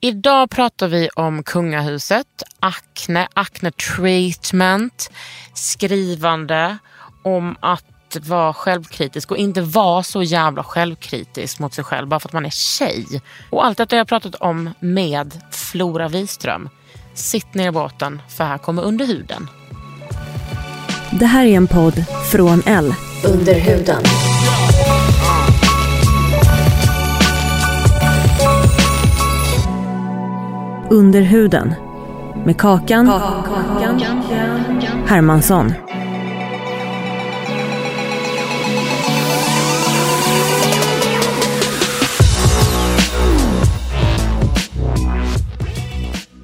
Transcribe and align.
Idag 0.00 0.50
pratar 0.50 0.88
vi 0.88 1.08
om 1.08 1.42
kungahuset, 1.42 2.42
akne, 2.60 3.28
acne 3.34 3.70
treatment, 3.70 5.10
skrivande, 5.54 6.78
om 7.22 7.56
att 7.60 8.16
vara 8.20 8.54
självkritisk 8.54 9.30
och 9.30 9.36
inte 9.36 9.60
vara 9.60 10.02
så 10.02 10.22
jävla 10.22 10.64
självkritisk 10.64 11.58
mot 11.58 11.74
sig 11.74 11.84
själv 11.84 12.08
bara 12.08 12.20
för 12.20 12.28
att 12.28 12.32
man 12.32 12.46
är 12.46 12.50
tjej. 12.50 13.06
Och 13.50 13.66
allt 13.66 13.78
detta 13.78 13.96
har 13.96 13.98
jag 13.98 14.08
pratat 14.08 14.34
om 14.34 14.70
med 14.80 15.40
Flora 15.50 16.08
Wiström. 16.08 16.68
Sitt 17.14 17.54
ner 17.54 17.68
i 17.68 17.72
båten 17.72 18.22
för 18.28 18.44
här 18.44 18.58
kommer 18.58 18.82
under 18.82 19.06
huden. 19.06 19.48
Det 21.10 21.26
här 21.26 21.46
är 21.46 21.56
en 21.56 21.66
podd 21.66 22.04
från 22.32 22.62
L. 22.66 22.94
Under 23.24 23.54
huden. 23.54 24.02
Under 30.90 31.20
huden. 31.22 31.74
Med 32.44 32.58
Kakan, 32.58 33.06
Hermansson. 35.06 35.72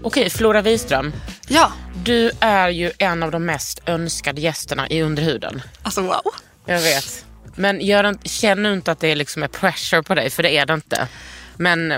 Okej, 0.03 0.31
Flora 0.31 0.63
Wiström. 0.63 1.13
Ja, 1.49 1.73
Du 2.05 2.31
är 2.41 2.69
ju 2.69 2.91
en 2.99 3.23
av 3.23 3.31
de 3.31 3.45
mest 3.45 3.81
önskade 3.87 4.41
gästerna 4.41 4.89
i 4.89 5.03
Underhuden. 5.03 5.63
alltså 5.83 6.03
wow. 6.03 6.21
Jag 6.67 6.81
vet. 6.81 7.25
Men 7.55 7.81
gör 7.81 8.09
inte, 8.09 8.29
känn 8.29 8.63
nu 8.63 8.73
inte 8.73 8.93
att 8.93 9.01
det 9.01 9.15
liksom 9.15 9.43
är 9.43 9.49
pressure 9.49 10.03
på 10.03 10.15
dig, 10.15 10.31
för 10.31 10.43
det 10.43 10.57
är 10.57 10.67
det 10.67 10.75
inte. 10.75 11.09
Men 11.57 11.93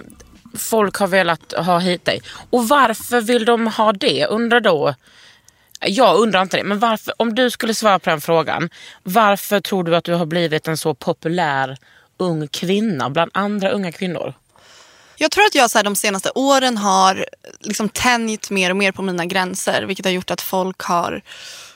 folk 0.54 0.96
har 0.96 1.06
velat 1.06 1.52
ha 1.52 1.78
hit 1.78 2.04
dig. 2.04 2.22
Och 2.50 2.68
varför 2.68 3.20
vill 3.20 3.44
de 3.44 3.66
ha 3.66 3.92
det? 3.92 4.26
Undrar 4.26 4.60
då. 4.60 4.94
Jag 5.80 6.16
undrar 6.16 6.42
inte 6.42 6.56
det, 6.56 6.64
men 6.64 6.78
varför, 6.78 7.14
om 7.16 7.34
du 7.34 7.50
skulle 7.50 7.74
svara 7.74 7.98
på 7.98 8.10
den 8.10 8.20
frågan. 8.20 8.70
Varför 9.02 9.60
tror 9.60 9.84
du 9.84 9.96
att 9.96 10.04
du 10.04 10.14
har 10.14 10.26
blivit 10.26 10.68
en 10.68 10.76
så 10.76 10.94
populär 10.94 11.76
ung 12.16 12.48
kvinna 12.48 13.10
bland 13.10 13.30
andra 13.34 13.70
unga 13.70 13.92
kvinnor? 13.92 14.34
Jag 15.16 15.30
tror 15.30 15.44
att 15.44 15.54
jag 15.54 15.70
så 15.70 15.78
här, 15.78 15.84
de 15.84 15.96
senaste 15.96 16.30
åren 16.34 16.76
har 16.76 17.26
liksom 17.60 17.88
tänjt 17.88 18.50
mer 18.50 18.70
och 18.70 18.76
mer 18.76 18.92
på 18.92 19.02
mina 19.02 19.24
gränser. 19.26 19.82
Vilket 19.82 20.04
har 20.04 20.12
gjort 20.12 20.30
att 20.30 20.40
folk 20.40 20.80
har 20.80 21.22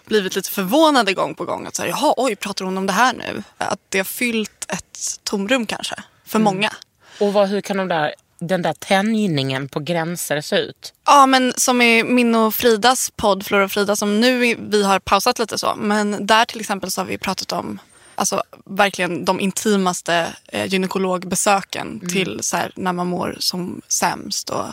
blivit 0.04 0.36
lite 0.36 0.50
förvånade 0.50 1.12
gång 1.12 1.34
på 1.34 1.44
gång. 1.44 1.66
Att 1.66 1.74
så 1.74 1.82
här, 1.82 1.88
Jaha, 1.88 2.14
oj, 2.16 2.36
pratar 2.36 2.64
hon 2.64 2.78
om 2.78 2.86
det 2.86 2.92
här 2.92 3.12
nu? 3.12 3.42
Att 3.58 3.80
det 3.88 3.98
har 3.98 4.04
fyllt 4.04 4.66
ett 4.68 5.20
tomrum 5.22 5.66
kanske, 5.66 5.94
för 6.26 6.38
många. 6.38 6.72
Och 7.20 7.32
vad, 7.32 7.48
hur 7.48 7.60
kan 7.60 7.76
de 7.76 7.88
där, 7.88 8.14
den 8.38 8.62
där 8.62 8.72
tänjningen 8.72 9.68
på 9.68 9.80
gränser 9.80 10.40
se 10.40 10.56
ut? 10.56 10.92
Ja, 11.06 11.26
men 11.26 11.52
som 11.56 11.82
i 11.82 12.04
min 12.04 12.34
och 12.34 12.54
Fridas 12.54 13.12
podd, 13.16 13.46
Flora 13.46 13.64
och 13.64 13.72
Frida, 13.72 13.96
som 13.96 14.20
nu 14.20 14.54
vi 14.58 14.82
har 14.82 14.98
pausat 14.98 15.38
lite 15.38 15.58
så. 15.58 15.74
Men 15.76 16.26
där 16.26 16.44
till 16.44 16.60
exempel 16.60 16.90
så 16.90 17.00
har 17.00 17.06
vi 17.06 17.18
pratat 17.18 17.52
om 17.52 17.78
alltså, 18.14 18.42
verkligen 18.64 19.24
de 19.24 19.40
intimaste 19.40 20.34
eh, 20.46 20.66
gynekologbesöken 20.66 22.00
till 22.08 22.38
så 22.42 22.56
här, 22.56 22.72
när 22.76 22.92
man 22.92 23.06
mår 23.06 23.36
som 23.38 23.82
sämst. 23.88 24.50
Och 24.50 24.66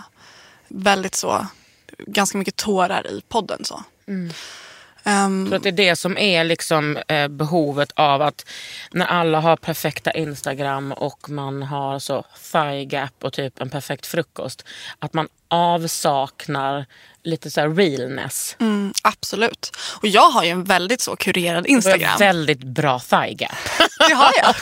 väldigt 0.67 1.15
så, 1.15 1.47
ganska 1.97 2.37
mycket 2.37 2.55
tårar 2.55 3.07
i 3.07 3.21
podden. 3.27 3.65
så. 3.65 3.83
Ehm, 5.05 5.49
Så 5.49 5.55
att 5.55 5.63
det 5.63 5.69
är 5.69 5.73
det 5.73 5.95
som 5.95 6.17
är 6.17 6.43
liksom 6.43 6.97
eh, 7.07 7.27
behovet 7.27 7.91
av 7.95 8.21
att 8.21 8.45
när 8.91 9.05
alla 9.05 9.39
har 9.39 9.57
perfekta 9.57 10.11
Instagram 10.11 10.91
och 10.91 11.29
man 11.29 11.63
har 11.63 11.99
så 11.99 12.25
thigh 12.51 12.87
gap 12.87 13.23
och 13.23 13.33
typ 13.33 13.61
en 13.61 13.69
perfekt 13.69 14.05
frukost. 14.05 14.65
Att 14.99 15.13
man 15.13 15.27
avsaknar 15.47 16.85
lite 17.23 17.51
så 17.51 17.61
här 17.61 17.69
realness. 17.69 18.55
mm, 18.59 18.93
absolut. 19.03 19.71
Och 20.01 20.07
jag 20.07 20.29
har 20.29 20.43
ju 20.43 20.49
en 20.49 20.63
väldigt 20.63 21.01
så 21.01 21.15
kurerad 21.15 21.67
Instagram. 21.67 22.19
väldigt 22.19 22.63
bra 22.63 22.99
thigh 22.99 23.33
gap. 23.37 23.51
Det 24.07 24.13
har 24.13 24.31
jag. 24.37 24.55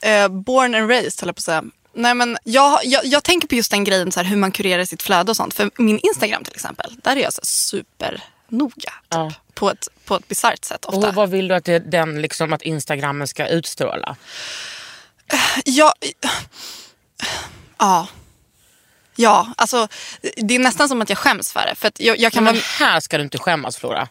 eh, 0.24 0.28
born 0.28 0.74
and 0.74 0.90
raised, 0.90 1.20
höll 1.20 1.28
jag 1.28 1.36
på 1.36 1.40
att 1.40 1.44
säga. 1.44 1.64
Nej, 1.94 2.14
men 2.14 2.38
jag, 2.44 2.80
jag, 2.84 3.04
jag 3.04 3.24
tänker 3.24 3.48
på 3.48 3.54
just 3.54 3.70
den 3.70 3.84
grejen, 3.84 4.12
så 4.12 4.20
här, 4.20 4.24
hur 4.26 4.36
man 4.36 4.52
kurerar 4.52 4.84
sitt 4.84 5.02
flöde 5.02 5.30
och 5.30 5.36
sånt. 5.36 5.54
För 5.54 5.70
min 5.76 5.98
Instagram 5.98 6.44
till 6.44 6.54
exempel, 6.54 6.92
där 7.02 7.16
är 7.16 7.20
jag 7.20 7.32
så 7.32 7.76
här 8.00 8.20
supernoga. 8.50 8.70
Typ, 8.74 8.92
Ja. 9.08 9.32
på, 9.54 9.70
ett, 9.70 9.88
på 10.04 10.16
ett 10.16 10.28
bisarrt 10.28 10.64
sätt 10.64 10.84
ofta. 10.84 11.08
Och 11.08 11.14
vad 11.14 11.30
vill 11.30 11.48
du 11.48 11.54
att, 11.54 11.64
det, 11.64 11.78
den, 11.78 12.22
liksom, 12.22 12.52
att 12.52 12.62
Instagrammen 12.62 13.28
ska 13.28 13.46
utstråla? 13.46 14.16
Ja, 15.64 15.94
ja. 17.78 18.08
Ja, 19.18 19.52
alltså 19.56 19.88
det 20.36 20.54
är 20.54 20.58
nästan 20.58 20.88
som 20.88 21.02
att 21.02 21.08
jag 21.08 21.18
skäms 21.18 21.52
för 21.52 21.60
det. 21.60 21.74
För 21.74 21.92
jag, 21.98 22.18
jag 22.18 22.32
kan 22.32 22.44
Men 22.44 22.54
vara... 22.54 22.64
här 22.78 23.00
ska 23.00 23.18
du 23.18 23.24
inte 23.24 23.38
skämmas 23.38 23.76
Flora. 23.76 24.08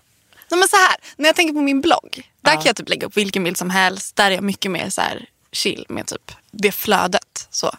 Nej, 0.52 0.60
men 0.60 0.68
så 0.70 0.76
här, 0.76 0.96
när 1.18 1.30
jag 1.30 1.36
tänker 1.36 1.54
på 1.54 1.62
min 1.62 1.82
blogg, 1.82 2.30
där 2.42 2.54
kan 2.54 2.64
jag 2.66 2.76
typ 2.76 2.90
lägga 2.90 3.08
upp 3.08 3.18
vilken 3.18 3.44
bild 3.44 3.58
som 3.58 3.70
helst. 3.70 4.16
Där 4.16 4.26
är 4.32 4.36
jag 4.36 4.44
mycket 4.44 4.72
mer 4.72 4.90
så 4.90 5.02
här 5.02 5.26
chill 5.52 5.86
med 5.90 6.08
typ 6.08 6.32
det 6.52 6.72
flödet. 6.72 7.35
Så. 7.56 7.72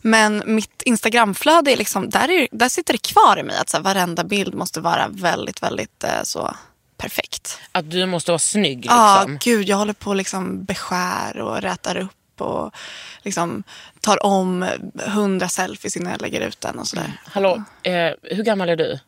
Men 0.00 0.42
mitt 0.46 0.82
Instagramflöde, 0.82 1.72
är 1.72 1.76
liksom, 1.76 2.10
där, 2.10 2.30
är, 2.30 2.48
där 2.52 2.68
sitter 2.68 2.92
det 2.92 3.02
kvar 3.02 3.38
i 3.38 3.42
mig 3.42 3.56
att 3.56 3.68
så 3.68 3.76
här, 3.76 3.84
varenda 3.84 4.24
bild 4.24 4.54
måste 4.54 4.80
vara 4.80 5.08
väldigt, 5.08 5.62
väldigt 5.62 6.04
eh, 6.04 6.22
så 6.22 6.56
perfekt. 6.96 7.58
Att 7.72 7.90
du 7.90 8.06
måste 8.06 8.30
vara 8.30 8.38
snygg 8.38 8.86
Ja, 8.86 9.16
liksom. 9.26 9.38
gud, 9.42 9.68
jag 9.68 9.76
håller 9.76 9.92
på 9.92 10.10
och 10.10 10.16
liksom 10.16 10.64
beskär 10.64 11.38
och 11.38 11.62
rätar 11.62 11.96
upp 11.96 12.40
och 12.40 12.74
liksom 13.22 13.62
tar 14.00 14.26
om 14.26 14.66
hundra 15.06 15.48
selfies 15.48 15.96
innan 15.96 16.12
jag 16.12 16.20
lägger 16.22 16.40
ut 16.40 16.60
den 16.60 16.78
och 16.78 16.86
sådär. 16.88 17.12
Hallå, 17.24 17.62
eh, 17.82 18.10
hur 18.22 18.42
gammal 18.44 18.68
är 18.68 18.76
du? 18.76 18.98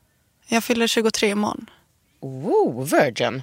Jag 0.46 0.64
fyller 0.64 0.86
23 0.86 1.28
imorgon. 1.30 1.70
Oh, 2.20 2.84
virgin. 2.84 3.42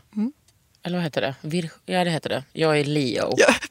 Eller 0.83 0.97
vad 0.97 1.03
heter 1.03 1.21
det? 1.21 1.35
Vir- 1.41 1.69
ja 1.85 2.03
det 2.03 2.09
heter 2.09 2.29
det. 2.29 2.43
Jag 2.53 2.79
är 2.79 2.83
Leo. 2.83 3.27
Att 3.47 3.70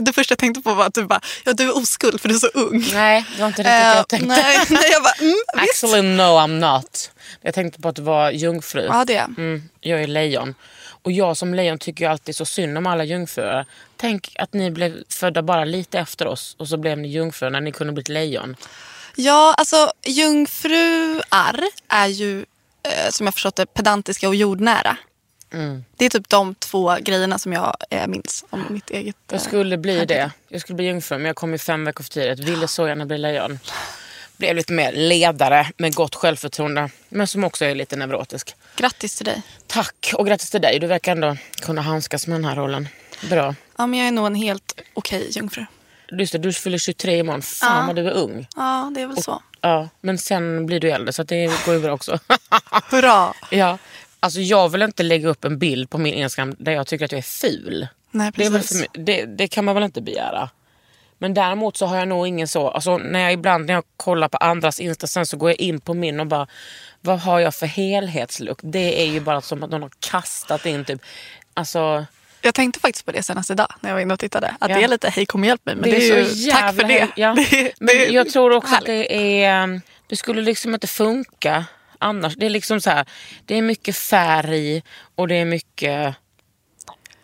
det 0.00 0.12
första 0.12 0.32
jag 0.32 0.38
tänkte 0.38 0.62
på 0.62 0.74
var 0.74 0.86
att 0.86 0.94
du 0.94 1.04
bara, 1.04 1.20
ja 1.44 1.52
du 1.52 1.64
är 1.64 1.76
oskuld 1.76 2.20
för 2.20 2.28
du 2.28 2.34
är 2.34 2.38
så 2.38 2.46
ung. 2.54 2.84
Nej, 2.92 3.24
det 3.34 3.40
var 3.40 3.48
inte 3.48 3.62
riktigt 3.62 3.64
det 3.64 3.90
Eh, 3.90 3.96
jag 3.96 4.08
tänkte. 4.08 4.28
nej, 4.28 4.58
nej, 4.70 4.90
jag 4.92 5.02
bara, 5.02 5.14
mm. 5.20 5.34
Actually 5.54 6.02
no 6.02 6.22
I'm 6.22 6.58
not. 6.72 7.10
Jag 7.42 7.54
tänkte 7.54 7.80
på 7.80 7.88
att 7.88 7.96
du 7.96 8.02
var 8.02 8.30
jungfru. 8.30 8.86
Ja, 8.86 9.04
det 9.04 9.14
är 9.14 9.16
jag. 9.16 9.38
Mm, 9.38 9.62
jag 9.80 10.02
är 10.02 10.06
lejon. 10.06 10.54
Och 11.02 11.12
jag 11.12 11.36
som 11.36 11.54
lejon 11.54 11.78
tycker 11.78 12.04
ju 12.04 12.10
alltid 12.10 12.36
så 12.36 12.44
synd 12.44 12.78
om 12.78 12.86
alla 12.86 13.04
jungfrur. 13.04 13.64
Tänk 13.96 14.32
att 14.38 14.52
ni 14.52 14.70
blev 14.70 15.02
födda 15.08 15.42
bara 15.42 15.64
lite 15.64 15.98
efter 15.98 16.26
oss 16.26 16.56
och 16.58 16.68
så 16.68 16.76
blev 16.76 16.98
ni 16.98 17.08
jungfrur 17.08 17.50
när 17.50 17.60
ni 17.60 17.72
kunde 17.72 17.92
bli 17.92 18.04
lejon. 18.14 18.56
Ja, 19.16 19.54
alltså 19.58 19.92
jungfruar 20.04 21.60
är 21.88 22.06
ju, 22.06 22.38
eh, 22.82 23.10
som 23.10 23.26
jag 23.26 23.34
förstått 23.34 23.56
det, 23.56 23.66
pedantiska 23.66 24.28
och 24.28 24.34
jordnära. 24.34 24.96
Mm. 25.54 25.84
Det 25.96 26.04
är 26.04 26.10
typ 26.10 26.28
de 26.28 26.54
två 26.54 26.96
grejerna 27.00 27.38
som 27.38 27.52
jag 27.52 27.76
eh, 27.90 28.06
minns 28.06 28.44
om 28.50 28.64
mitt 28.70 28.90
eget. 28.90 29.16
Jag 29.30 29.36
eh, 29.40 29.42
skulle 29.42 29.76
bli 29.78 30.04
det. 30.04 30.30
Jag 30.48 30.60
skulle 30.60 30.76
bli 30.76 30.86
jungfru 30.86 31.18
men 31.18 31.26
jag 31.26 31.36
kom 31.36 31.52
ju 31.52 31.58
fem 31.58 31.84
veckor 31.84 32.04
för 32.04 32.10
tidigt. 32.10 32.38
Ville 32.38 32.68
så 32.68 32.88
gärna 32.88 33.06
bli 33.06 33.18
lejon. 33.18 33.58
Blev 34.36 34.56
lite 34.56 34.72
mer 34.72 34.92
ledare 34.92 35.66
med 35.76 35.94
gott 35.94 36.14
självförtroende. 36.14 36.90
Men 37.08 37.26
som 37.26 37.44
också 37.44 37.64
är 37.64 37.74
lite 37.74 37.96
neurotisk. 37.96 38.54
Grattis 38.76 39.16
till 39.16 39.26
dig. 39.26 39.42
Tack 39.66 40.12
och 40.14 40.26
grattis 40.26 40.50
till 40.50 40.60
dig. 40.60 40.78
Du 40.78 40.86
verkar 40.86 41.12
ändå 41.12 41.36
kunna 41.62 41.80
handskas 41.82 42.26
med 42.26 42.34
den 42.36 42.44
här 42.44 42.56
rollen. 42.56 42.88
Bra. 43.30 43.54
Ja, 43.78 43.86
men 43.86 43.98
jag 43.98 44.08
är 44.08 44.12
nog 44.12 44.26
en 44.26 44.34
helt 44.34 44.80
okej 44.94 45.28
jungfru. 45.30 45.66
Just 46.12 46.32
det, 46.32 46.38
du 46.38 46.52
fyller 46.52 46.78
23 46.78 47.18
imorgon. 47.18 47.42
Fan 47.42 47.80
Ja. 47.80 47.86
vad 47.86 47.96
du 47.96 48.08
är 48.08 48.12
ung. 48.12 48.46
Ja, 48.56 48.92
det 48.94 49.00
är 49.00 49.06
väl 49.06 49.22
så. 49.22 49.42
Ja, 49.60 49.88
men 50.00 50.18
sen 50.18 50.66
blir 50.66 50.80
du 50.80 50.90
äldre 50.90 51.12
så 51.12 51.22
det 51.22 51.66
går 51.66 51.72
över 51.74 51.90
också. 51.90 52.18
Hurra! 52.90 53.34
ja. 53.50 53.78
Alltså 54.24 54.40
jag 54.40 54.68
vill 54.68 54.82
inte 54.82 55.02
lägga 55.02 55.28
upp 55.28 55.44
en 55.44 55.58
bild 55.58 55.90
på 55.90 55.98
min 55.98 56.14
Instagram 56.14 56.54
där 56.58 56.72
jag 56.72 56.86
tycker 56.86 57.04
att 57.04 57.12
jag 57.12 57.18
är 57.18 57.22
ful. 57.22 57.86
Nej, 58.10 58.30
Det, 58.36 58.44
är 58.44 58.50
precis. 58.50 58.80
my- 58.80 59.04
det, 59.04 59.24
det 59.24 59.48
kan 59.48 59.64
man 59.64 59.74
väl 59.74 59.84
inte 59.84 60.00
begära. 60.02 60.50
Men 61.18 61.34
däremot 61.34 61.76
så 61.76 61.86
har 61.86 61.96
jag 61.96 62.08
nog 62.08 62.26
ingen 62.26 62.48
så, 62.48 62.68
alltså 62.68 62.98
när 62.98 63.20
jag 63.20 63.32
ibland 63.32 63.66
när 63.66 63.74
jag 63.74 63.84
kollar 63.96 64.28
på 64.28 64.36
andras 64.36 64.80
Insta 64.80 65.06
sen 65.06 65.26
så 65.26 65.36
går 65.36 65.50
jag 65.50 65.60
in 65.60 65.80
på 65.80 65.94
min 65.94 66.20
och 66.20 66.26
bara, 66.26 66.46
vad 67.00 67.20
har 67.20 67.40
jag 67.40 67.54
för 67.54 67.66
helhetslook? 67.66 68.58
Det 68.62 69.02
är 69.02 69.06
ju 69.06 69.20
bara 69.20 69.40
som 69.40 69.62
att 69.62 69.70
någon 69.70 69.82
har 69.82 69.90
kastat 70.00 70.66
in 70.66 70.84
typ, 70.84 71.00
alltså 71.54 72.06
Jag 72.40 72.54
tänkte 72.54 72.80
faktiskt 72.80 73.06
på 73.06 73.12
det 73.12 73.22
senast 73.22 73.50
idag 73.50 73.68
när 73.80 73.90
jag 73.90 73.94
var 73.94 74.00
inne 74.02 74.14
och 74.14 74.20
tittade. 74.20 74.54
Att 74.60 74.70
Ja. 74.70 74.76
det 74.76 74.84
är 74.84 74.88
lite 74.88 75.08
hej 75.10 75.26
kom 75.26 75.40
och 75.40 75.46
hjälp 75.46 75.66
mig. 75.66 75.74
Men 75.76 75.90
det, 75.90 76.10
är, 76.10 76.18
ju 76.34 76.50
tack 76.50 76.74
för 76.74 76.84
det. 76.84 77.08
Ja. 77.16 77.34
det, 77.50 77.62
det 77.62 77.72
Men 77.80 77.96
är 77.96 78.10
jag 78.10 78.30
tror 78.30 78.52
också 78.52 78.74
att 78.74 78.86
härligt. 78.86 79.08
det 79.08 79.44
är, 79.44 79.80
det 80.06 80.16
skulle 80.16 80.42
liksom 80.42 80.74
inte 80.74 80.86
funka 80.86 81.64
annars. 81.98 82.34
Det 82.36 82.46
är 82.46 82.50
liksom 82.50 82.80
så 82.80 82.90
här, 82.90 83.06
det 83.46 83.54
är 83.54 83.62
mycket 83.62 83.96
färg 83.96 84.82
och 85.14 85.28
det 85.28 85.34
är 85.34 85.44
mycket 85.44 86.14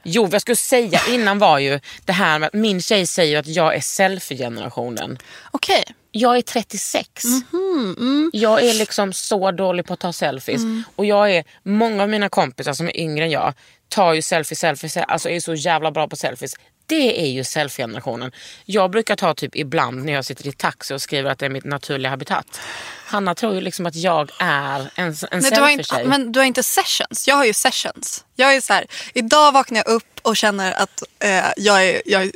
Jo, 0.02 0.24
vad 0.24 0.34
jag 0.34 0.42
skulle 0.42 0.56
säga 0.56 1.00
innan 1.08 1.38
var 1.38 1.58
ju 1.58 1.80
det 2.04 2.12
här 2.12 2.38
med 2.38 2.46
att 2.46 2.52
min 2.52 2.82
tjej 2.82 3.06
säger 3.06 3.38
att 3.38 3.46
jag 3.46 3.74
är 3.74 3.80
selfie-generationen. 3.80 5.18
Okej. 5.50 5.84
Jag 6.12 6.36
är 6.36 6.42
36. 6.42 7.24
Mhm, 7.52 8.30
Jag 8.32 8.64
är 8.64 8.74
liksom 8.74 9.12
så 9.12 9.50
dålig 9.50 9.86
på 9.86 9.92
att 9.92 10.00
ta 10.00 10.12
selfies. 10.12 10.60
Mm. 10.60 10.82
Och 10.96 11.04
jag 11.04 11.32
är, 11.32 11.44
många 11.62 12.02
av 12.02 12.08
mina 12.08 12.28
kompisar 12.28 12.72
som 12.72 12.86
är 12.86 12.96
yngre 12.96 13.24
än 13.24 13.30
jag 13.30 13.54
tar 13.88 14.14
ju 14.14 14.22
selfie, 14.22 14.56
selfie, 14.56 14.90
selfie 14.90 15.04
alltså 15.04 15.28
är 15.28 15.40
så 15.40 15.54
jävla 15.54 15.90
bra 15.90 16.08
på 16.08 16.16
selfies. 16.16 16.52
Det 16.90 17.20
är 17.22 17.26
ju 17.26 17.44
selfie-generationen. 17.44 18.32
Jag 18.64 18.90
brukar 18.90 19.16
ta 19.16 19.34
typ 19.34 19.56
ibland 19.56 20.04
när 20.04 20.12
jag 20.12 20.24
sitter 20.24 20.46
i 20.48 20.52
taxi 20.52 20.94
och 20.94 21.02
skriver 21.02 21.30
att 21.30 21.38
det 21.38 21.46
är 21.46 21.50
mitt 21.50 21.64
naturliga 21.64 22.10
habitat. 22.10 22.60
Hanna 23.06 23.34
tror 23.34 23.54
ju 23.54 23.60
liksom 23.60 23.86
att 23.86 23.94
jag 23.94 24.30
är 24.38 24.90
en, 24.94 25.06
en 25.30 25.42
selfie-tjej. 25.42 26.04
men 26.04 26.32
du 26.32 26.40
har 26.40 26.44
inte 26.46 26.62
sessions. 26.62 27.28
Jag 27.28 27.36
har 27.36 27.44
ju 27.44 27.52
sessions. 27.52 28.24
Jag 28.36 28.54
är 28.54 28.60
så 28.60 28.72
här, 28.72 28.86
idag 29.14 29.52
vaknar 29.52 29.78
jag 29.86 29.94
upp 29.94 30.20
och 30.22 30.36
känner 30.36 30.72
att 30.72 31.02
eh, 31.18 31.44
jag, 31.56 31.86
är, 31.88 32.02
jag 32.06 32.22
är 32.22 32.30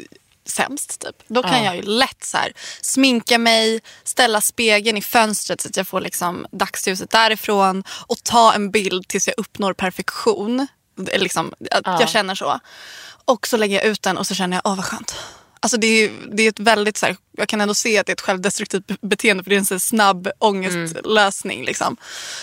sämst. 0.46 1.00
Typ. 1.00 1.16
Då 1.28 1.42
kan 1.42 1.58
Ja. 1.58 1.64
jag 1.64 1.76
ju 1.76 1.82
lätt 1.82 2.24
så 2.24 2.36
här, 2.36 2.52
sminka 2.80 3.38
mig, 3.38 3.80
ställa 4.04 4.40
spegeln 4.40 4.96
i 4.98 5.02
fönstret 5.02 5.60
så 5.60 5.68
att 5.68 5.76
jag 5.76 5.88
får 5.88 6.00
liksom 6.00 6.46
dagsljuset 6.50 7.10
därifrån 7.10 7.84
och 8.06 8.22
ta 8.24 8.52
en 8.54 8.70
bild 8.70 9.08
tills 9.08 9.26
jag 9.26 9.34
uppnår 9.38 9.72
perfektion. 9.72 10.66
Liksom, 11.16 11.54
att 11.70 11.82
Ja. 11.84 12.00
Jag 12.00 12.08
känner 12.08 12.34
så. 12.34 12.60
Och 13.24 13.46
så 13.46 13.56
lägger 13.56 13.76
jag 13.76 13.84
ut 13.84 14.02
den 14.02 14.18
och 14.18 14.26
så 14.26 14.34
känner 14.34 14.56
jag, 14.56 14.62
åh 14.64 14.76
vad 14.76 14.84
skönt. 14.84 15.16
Alltså 15.60 15.76
det 15.76 15.86
är, 15.86 16.10
det 16.32 16.42
är 16.42 16.48
ett 16.48 16.58
väldigt, 16.60 16.96
så 16.96 17.06
här, 17.06 17.16
jag 17.36 17.48
kan 17.48 17.60
ändå 17.60 17.74
se 17.74 17.98
att 17.98 18.06
det 18.06 18.10
är 18.10 18.14
ett 18.14 18.20
självdestruktivt 18.20 18.86
be- 18.86 18.96
beteende 19.00 19.42
för 19.42 19.50
det 19.50 19.56
är 19.56 19.58
en 19.58 19.66
så 19.66 19.78
snabb 19.78 20.28
ångestlösning. 20.38 21.64
Liksom. 21.64 21.96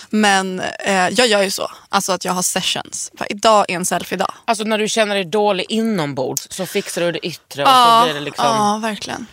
Men 0.10 0.60
eh, 0.60 1.10
jag 1.10 1.28
gör 1.28 1.42
ju 1.44 1.51
så, 1.51 1.72
alltså 1.89 2.12
att 2.12 2.25
jag 2.25 2.33
har 2.33 2.42
sessions. 2.42 3.12
För 3.18 3.31
idag 3.31 3.66
är 3.68 3.75
en 3.75 3.86
selfie-dag. 3.86 4.33
Alltså 4.45 4.63
när 4.63 4.78
du 4.78 4.88
känner 4.88 5.16
dig 5.16 5.25
dålig 5.25 5.66
inombords 5.69 6.48
så 6.50 6.66
fixar 6.66 7.01
du 7.01 7.12
det 7.12 7.25
yttre 7.25 7.63
och 7.63 7.69
så 7.69 8.01
blir 8.04 8.13
det 8.13 8.19
liksom... 8.19 8.45
ja, 8.45 8.80
verkligen. 8.81 9.25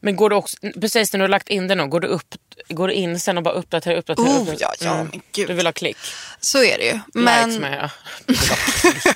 Men 0.00 0.16
går 0.16 0.30
du 0.30 0.36
också, 0.36 0.56
precis 0.80 1.12
när 1.12 1.18
du 1.18 1.22
har 1.22 1.28
lagt 1.28 1.48
in 1.48 1.68
det 1.68 1.74
nu, 1.74 1.86
går 1.86 2.00
du, 2.00 2.08
upp, 2.08 2.34
går 2.68 2.88
du 2.88 2.94
in 2.94 3.20
sen 3.20 3.36
och 3.36 3.42
bara 3.42 3.54
uppdaterar, 3.54 3.96
uppdaterar? 3.96 4.28
Oh, 4.28 4.42
uppdaterar? 4.42 4.74
ja, 4.80 4.86
ja, 4.86 5.04
men 5.04 5.22
gud. 5.32 5.48
Du 5.48 5.54
vill 5.54 5.66
ha 5.66 5.72
klick? 5.72 5.96
Så 6.40 6.64
är 6.64 6.78
det 6.78 6.84
ju. 6.84 7.00
Men... 7.14 7.24
Men, 7.24 7.48
Likes 7.48 7.60
med 7.60 7.78
ja. 7.82 7.90
Du 8.26 8.34
vill 8.34 8.48
ha 8.48 8.56
klick. 8.56 9.14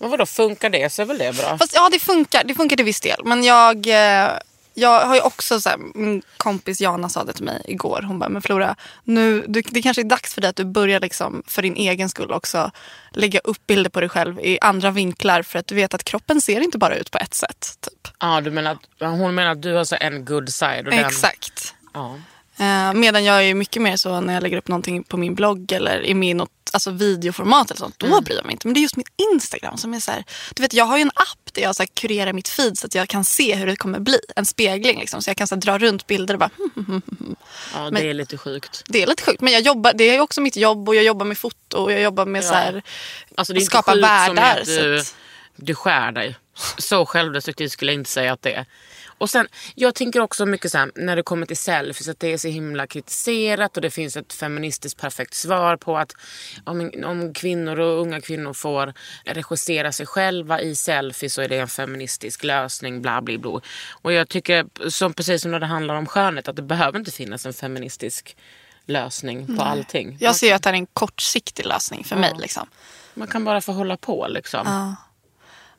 Men 0.00 0.10
vadå, 0.10 0.26
funkar 0.26 0.70
det 0.70 0.92
så 0.92 1.02
är 1.02 1.06
väl 1.06 1.18
det 1.18 1.36
bra? 1.36 1.58
fast 1.58 1.74
ja, 1.74 1.88
det 1.92 1.98
funkar. 1.98 2.44
Det 2.44 2.54
funkar 2.54 2.76
till 2.76 2.84
viss 2.84 3.00
del. 3.00 3.20
Men 3.24 3.44
jag, 3.44 3.86
eh, 3.86 4.30
jag 4.74 5.06
har 5.06 5.14
ju 5.14 5.20
också, 5.20 5.60
så 5.60 5.68
här, 5.68 5.78
min 5.94 6.22
kompis 6.36 6.80
Jana 6.80 7.08
sa 7.08 7.24
det 7.24 7.32
till 7.32 7.44
mig 7.44 7.62
igår. 7.64 8.02
Hon 8.02 8.18
bara, 8.18 8.28
men 8.28 8.42
Flora, 8.42 8.76
nu, 9.04 9.44
du, 9.48 9.62
det 9.62 9.82
kanske 9.82 10.02
är 10.02 10.04
dags 10.04 10.34
för 10.34 10.40
dig 10.40 10.50
att 10.50 10.56
du 10.56 10.64
börjar 10.64 11.00
liksom, 11.00 11.42
för 11.46 11.62
din 11.62 11.76
egen 11.76 12.08
skull 12.08 12.32
också 12.32 12.70
lägga 13.10 13.40
upp 13.44 13.66
bilder 13.66 13.90
på 13.90 14.00
dig 14.00 14.08
själv 14.08 14.40
i 14.40 14.58
andra 14.60 14.90
vinklar. 14.90 15.42
För 15.42 15.58
att 15.58 15.66
du 15.66 15.74
vet 15.74 15.94
att 15.94 16.04
kroppen 16.04 16.40
ser 16.40 16.60
inte 16.60 16.78
bara 16.78 16.96
ut 16.96 17.10
på 17.10 17.18
ett 17.18 17.34
sätt. 17.34 17.78
Typ. 17.80 18.08
Ja, 18.20 18.40
du 18.40 18.50
menar 18.50 18.78
hon 19.00 19.34
menar 19.34 19.50
att 19.50 19.62
du 19.62 19.74
har 19.74 19.84
så 19.84 19.96
en 20.00 20.24
good 20.24 20.48
side? 20.48 20.86
Och 20.86 20.90
den, 20.90 21.04
Exakt. 21.04 21.74
Ja. 21.94 22.16
Eh, 22.60 22.94
medan 22.94 23.24
jag 23.24 23.44
är 23.44 23.54
mycket 23.54 23.82
mer 23.82 23.96
så 23.96 24.20
när 24.20 24.34
jag 24.34 24.42
lägger 24.42 24.56
upp 24.56 24.68
någonting 24.68 25.04
på 25.04 25.16
min 25.16 25.34
blogg 25.34 25.72
eller 25.72 26.02
i 26.06 26.14
min 26.14 26.36
något, 26.36 26.50
alltså 26.72 26.90
videoformat 26.90 27.70
eller 27.70 27.78
sånt, 27.78 27.94
då 27.98 28.06
Mm. 28.06 28.24
bryr 28.24 28.36
jag 28.36 28.44
mig 28.44 28.52
inte. 28.52 28.66
Men 28.66 28.74
det 28.74 28.80
är 28.80 28.82
just 28.82 28.96
min 28.96 29.06
Instagram 29.32 29.76
som 29.78 29.94
är 29.94 30.00
så 30.00 30.10
här, 30.10 30.24
du 30.54 30.62
vet 30.62 30.72
jag 30.74 30.84
har 30.84 30.96
ju 30.96 31.02
en 31.02 31.10
app 31.14 31.52
där 31.52 31.62
jag 31.62 31.76
så 31.76 31.82
här, 31.82 31.88
kurerar 31.94 32.32
mitt 32.32 32.48
feed 32.48 32.78
så 32.78 32.86
att 32.86 32.94
jag 32.94 33.08
kan 33.08 33.24
se 33.24 33.54
hur 33.54 33.66
det 33.66 33.76
kommer 33.76 33.98
bli. 34.00 34.18
En 34.36 34.46
spegling 34.46 35.00
liksom. 35.00 35.22
Så 35.22 35.30
jag 35.30 35.36
kan 35.36 35.46
så 35.46 35.54
här, 35.54 35.60
dra 35.62 35.78
runt 35.78 36.06
bilder 36.06 36.34
och 36.34 36.40
bara, 36.40 36.50
hmm, 36.74 37.02
ja, 37.74 37.80
det 37.84 37.90
Men- 37.90 38.02
är 38.06 38.14
lite 38.14 38.38
sjukt. 38.38 38.82
det 38.86 39.02
är 39.02 39.06
lite 39.06 39.22
sjukt. 39.22 39.40
Men 39.40 39.52
jag 39.52 39.62
jobbar, 39.62 39.92
det 39.92 40.04
är 40.16 40.20
också 40.20 40.40
mitt 40.40 40.56
jobb 40.56 40.88
och 40.88 40.94
jag 40.94 41.04
jobbar 41.04 41.26
med 41.26 41.38
foto 41.38 41.76
och 41.78 41.92
jag 41.92 42.00
jobbar 42.00 42.26
med 42.26 42.44
Ja. 42.44 42.48
så 42.48 42.54
här, 42.54 42.82
Alltså, 43.34 43.52
det 43.52 43.60
är 43.60 43.64
skapa 43.64 43.92
sjukt 43.92 44.06
som 44.06 44.34
världar. 44.34 44.60
att 44.60 44.66
du, 44.66 44.76
så 44.76 45.00
att, 45.00 45.14
du 45.56 45.74
skär 45.74 46.12
dig. 46.12 46.36
Så 46.78 47.06
självdestruktivt 47.06 47.72
skulle 47.72 47.92
jag 47.92 48.00
inte 48.00 48.10
säga 48.10 48.32
att 48.32 48.42
det 48.42 48.52
är. 48.52 48.66
Och 49.20 49.30
sen, 49.30 49.48
jag 49.74 49.94
tänker 49.94 50.20
också 50.20 50.46
mycket 50.46 50.72
så 50.72 50.78
här, 50.78 50.90
när 50.94 51.16
det 51.16 51.22
kommer 51.22 51.46
till 51.46 51.56
selfies 51.56 52.08
att 52.08 52.20
det 52.20 52.32
är 52.32 52.38
så 52.38 52.48
himla 52.48 52.86
kritiserat 52.86 53.76
och 53.76 53.82
det 53.82 53.90
finns 53.90 54.16
ett 54.16 54.32
feministiskt 54.32 55.00
perfekt 55.00 55.34
svar 55.34 55.76
på 55.76 55.98
att 55.98 56.12
om, 56.64 56.90
om 57.04 57.34
kvinnor 57.34 57.80
och 57.80 58.00
unga 58.00 58.20
kvinnor 58.20 58.52
får 58.52 58.94
regissera 59.24 59.92
sig 59.92 60.06
själva 60.06 60.60
i 60.60 60.76
selfies 60.76 61.34
så 61.34 61.42
är 61.42 61.48
det 61.48 61.58
en 61.58 61.68
feministisk 61.68 62.44
lösning, 62.44 63.02
bla 63.02 63.22
bla 63.22 63.38
bla. 63.38 63.60
Och 64.02 64.12
jag 64.12 64.28
tycker, 64.28 64.90
som, 64.90 65.14
precis 65.14 65.42
som 65.42 65.50
när 65.50 65.60
det 65.60 65.66
handlar 65.66 65.94
om 65.94 66.06
skönhet, 66.06 66.48
att 66.48 66.56
det 66.56 66.62
behöver 66.62 66.98
inte 66.98 67.10
finnas 67.10 67.46
en 67.46 67.52
feministisk 67.52 68.36
lösning 68.86 69.56
på 69.56 69.62
allting. 69.62 70.16
jag 70.20 70.36
ser 70.36 70.54
att 70.54 70.62
det 70.62 70.70
är 70.70 70.74
en 70.74 70.86
kortsiktig 70.86 71.66
lösning 71.66 72.04
för 72.04 72.16
mig. 72.16 72.32
Liksom. 72.38 72.68
Man 73.14 73.28
kan 73.28 73.44
bara 73.44 73.60
få 73.60 73.72
hålla 73.72 73.96
på 73.96 74.26
liksom. 74.28 74.96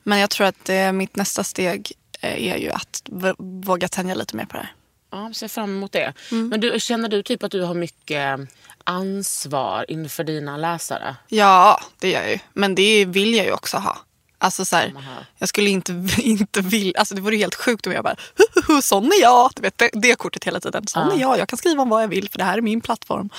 Men 0.02 0.18
jag 0.18 0.30
tror 0.30 0.46
att 0.46 0.68
eh, 0.68 0.92
mitt 0.92 1.16
nästa 1.16 1.44
steg 1.44 1.92
är 2.22 2.56
ju 2.56 2.70
att 2.70 3.02
våga 3.38 3.88
tänja 3.88 4.14
lite 4.14 4.36
mer 4.36 4.44
på 4.44 4.52
det 4.56 4.62
här. 4.62 4.72
Ja, 5.10 5.28
vi 5.28 5.34
ser 5.34 5.48
fram 5.48 5.70
emot 5.76 5.92
det. 5.92 6.12
Mm. 6.30 6.48
Men 6.48 6.60
du, 6.60 6.80
känner 6.80 7.08
du 7.08 7.22
typ 7.22 7.42
att 7.42 7.50
du 7.50 7.62
har 7.62 7.74
mycket 7.74 8.40
ansvar 8.84 9.84
inför 9.88 10.24
dina 10.24 10.56
läsare? 10.56 11.16
Ja, 11.28 11.80
det 11.98 12.10
gör 12.10 12.20
jag 12.22 12.30
ju. 12.30 12.38
Men 12.52 12.74
det 12.74 13.04
vill 13.04 13.34
jag 13.34 13.46
ju 13.46 13.52
också 13.52 13.76
ha. 13.76 13.98
Alltså 14.38 14.64
så 14.64 14.76
här, 14.76 14.92
jag 15.38 15.48
skulle 15.48 15.70
inte, 15.70 15.92
inte 16.22 16.60
vilja, 16.60 16.92
alltså 16.98 17.14
det 17.14 17.20
vore 17.20 17.36
helt 17.36 17.54
sjukt 17.54 17.86
om 17.86 17.92
jag 17.92 18.04
bara, 18.04 18.16
"Huhuhu, 18.36 18.82
sån 18.82 19.04
är 19.06 19.20
jag. 19.22 19.50
Du 19.56 19.62
vet, 19.62 19.78
det, 19.78 19.90
det 19.92 20.14
kortet 20.14 20.44
hela 20.44 20.60
tiden. 20.60 20.86
Sån 20.86 21.06
Ja. 21.10 21.14
är 21.16 21.20
jag, 21.20 21.38
jag 21.38 21.48
kan 21.48 21.56
skriva 21.56 21.82
om 21.82 21.88
vad 21.88 22.02
jag 22.02 22.08
vill 22.08 22.28
för 22.28 22.38
det 22.38 22.44
här 22.44 22.58
är 22.58 22.62
min 22.62 22.80
plattform. 22.80 23.30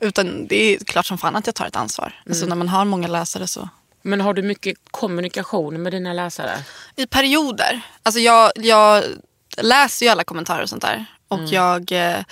Utan 0.00 0.46
det 0.46 0.56
är 0.74 0.78
klart 0.84 1.06
som 1.06 1.18
fan 1.18 1.36
att 1.36 1.46
jag 1.46 1.54
tar 1.54 1.66
ett 1.66 1.76
ansvar. 1.76 2.20
Alltså 2.26 2.44
Mm. 2.44 2.48
när 2.48 2.56
man 2.56 2.68
har 2.68 2.84
många 2.84 3.08
läsare 3.08 3.46
så. 3.46 3.68
Men 4.06 4.20
har 4.20 4.34
du 4.34 4.42
mycket 4.42 4.76
kommunikation 4.90 5.82
med 5.82 5.92
dina 5.92 6.12
läsare? 6.12 6.58
I 6.96 7.06
perioder. 7.06 7.80
Alltså 8.02 8.20
jag, 8.20 8.52
jag 8.56 9.04
läser 9.56 10.06
ju 10.06 10.12
alla 10.12 10.24
kommentarer 10.24 10.62
och 10.62 10.68
sånt 10.68 10.82
där. 10.82 11.04
Och 11.28 11.38
Mm. 11.38 11.50
jag 11.50 11.92
eh, 11.92 12.24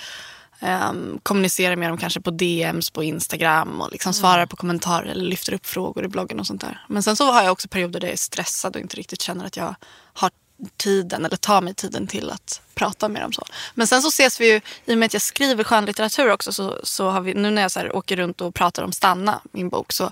ehm, 0.59 1.19
kommunicerar 1.23 1.75
med 1.75 1.89
dem 1.89 1.97
kanske 1.97 2.21
på 2.21 2.31
DMs 2.31 2.89
på 2.89 3.03
Instagram 3.03 3.81
och 3.81 3.91
liksom 3.91 4.13
svarar 4.13 4.45
på 4.45 4.55
kommentarer 4.55 5.05
eller 5.05 5.25
lyfter 5.25 5.53
upp 5.53 5.65
frågor 5.65 6.05
i 6.05 6.07
bloggen 6.07 6.39
och 6.39 6.47
sånt 6.47 6.61
där. 6.61 6.85
Men 6.87 7.03
sen 7.03 7.15
så 7.15 7.31
har 7.31 7.43
jag 7.43 7.51
också 7.51 7.67
perioder 7.67 7.99
där 7.99 8.07
jag 8.07 8.13
är 8.13 8.17
stressad 8.17 8.75
och 8.75 8.81
inte 8.81 8.97
riktigt 8.97 9.21
känner 9.21 9.45
att 9.45 9.57
jag 9.57 9.75
har 10.13 10.29
tiden 10.77 11.25
eller 11.25 11.37
tar 11.37 11.61
mig 11.61 11.73
tiden 11.73 12.07
till 12.07 12.29
att 12.29 12.61
prata 12.75 13.09
med 13.09 13.21
dem. 13.21 13.33
Så. 13.33 13.45
Men 13.73 13.87
sen 13.87 14.01
så 14.01 14.07
ses 14.07 14.41
vi 14.41 14.51
ju, 14.51 14.61
i 14.85 14.93
och 14.93 14.97
med 14.97 15.05
att 15.05 15.13
jag 15.13 15.21
skriver 15.21 15.63
skönlitteratur 15.63 16.31
också, 16.31 16.53
så, 16.53 16.79
så 16.83 17.09
har 17.09 17.21
vi, 17.21 17.33
nu 17.33 17.49
när 17.51 17.61
jag 17.61 17.71
så 17.71 17.89
åker 17.89 18.15
runt 18.17 18.41
och 18.41 18.55
pratar 18.55 18.83
om 18.83 18.91
Stanna, 18.91 19.41
min 19.51 19.69
bok, 19.69 19.93
så, 19.93 20.11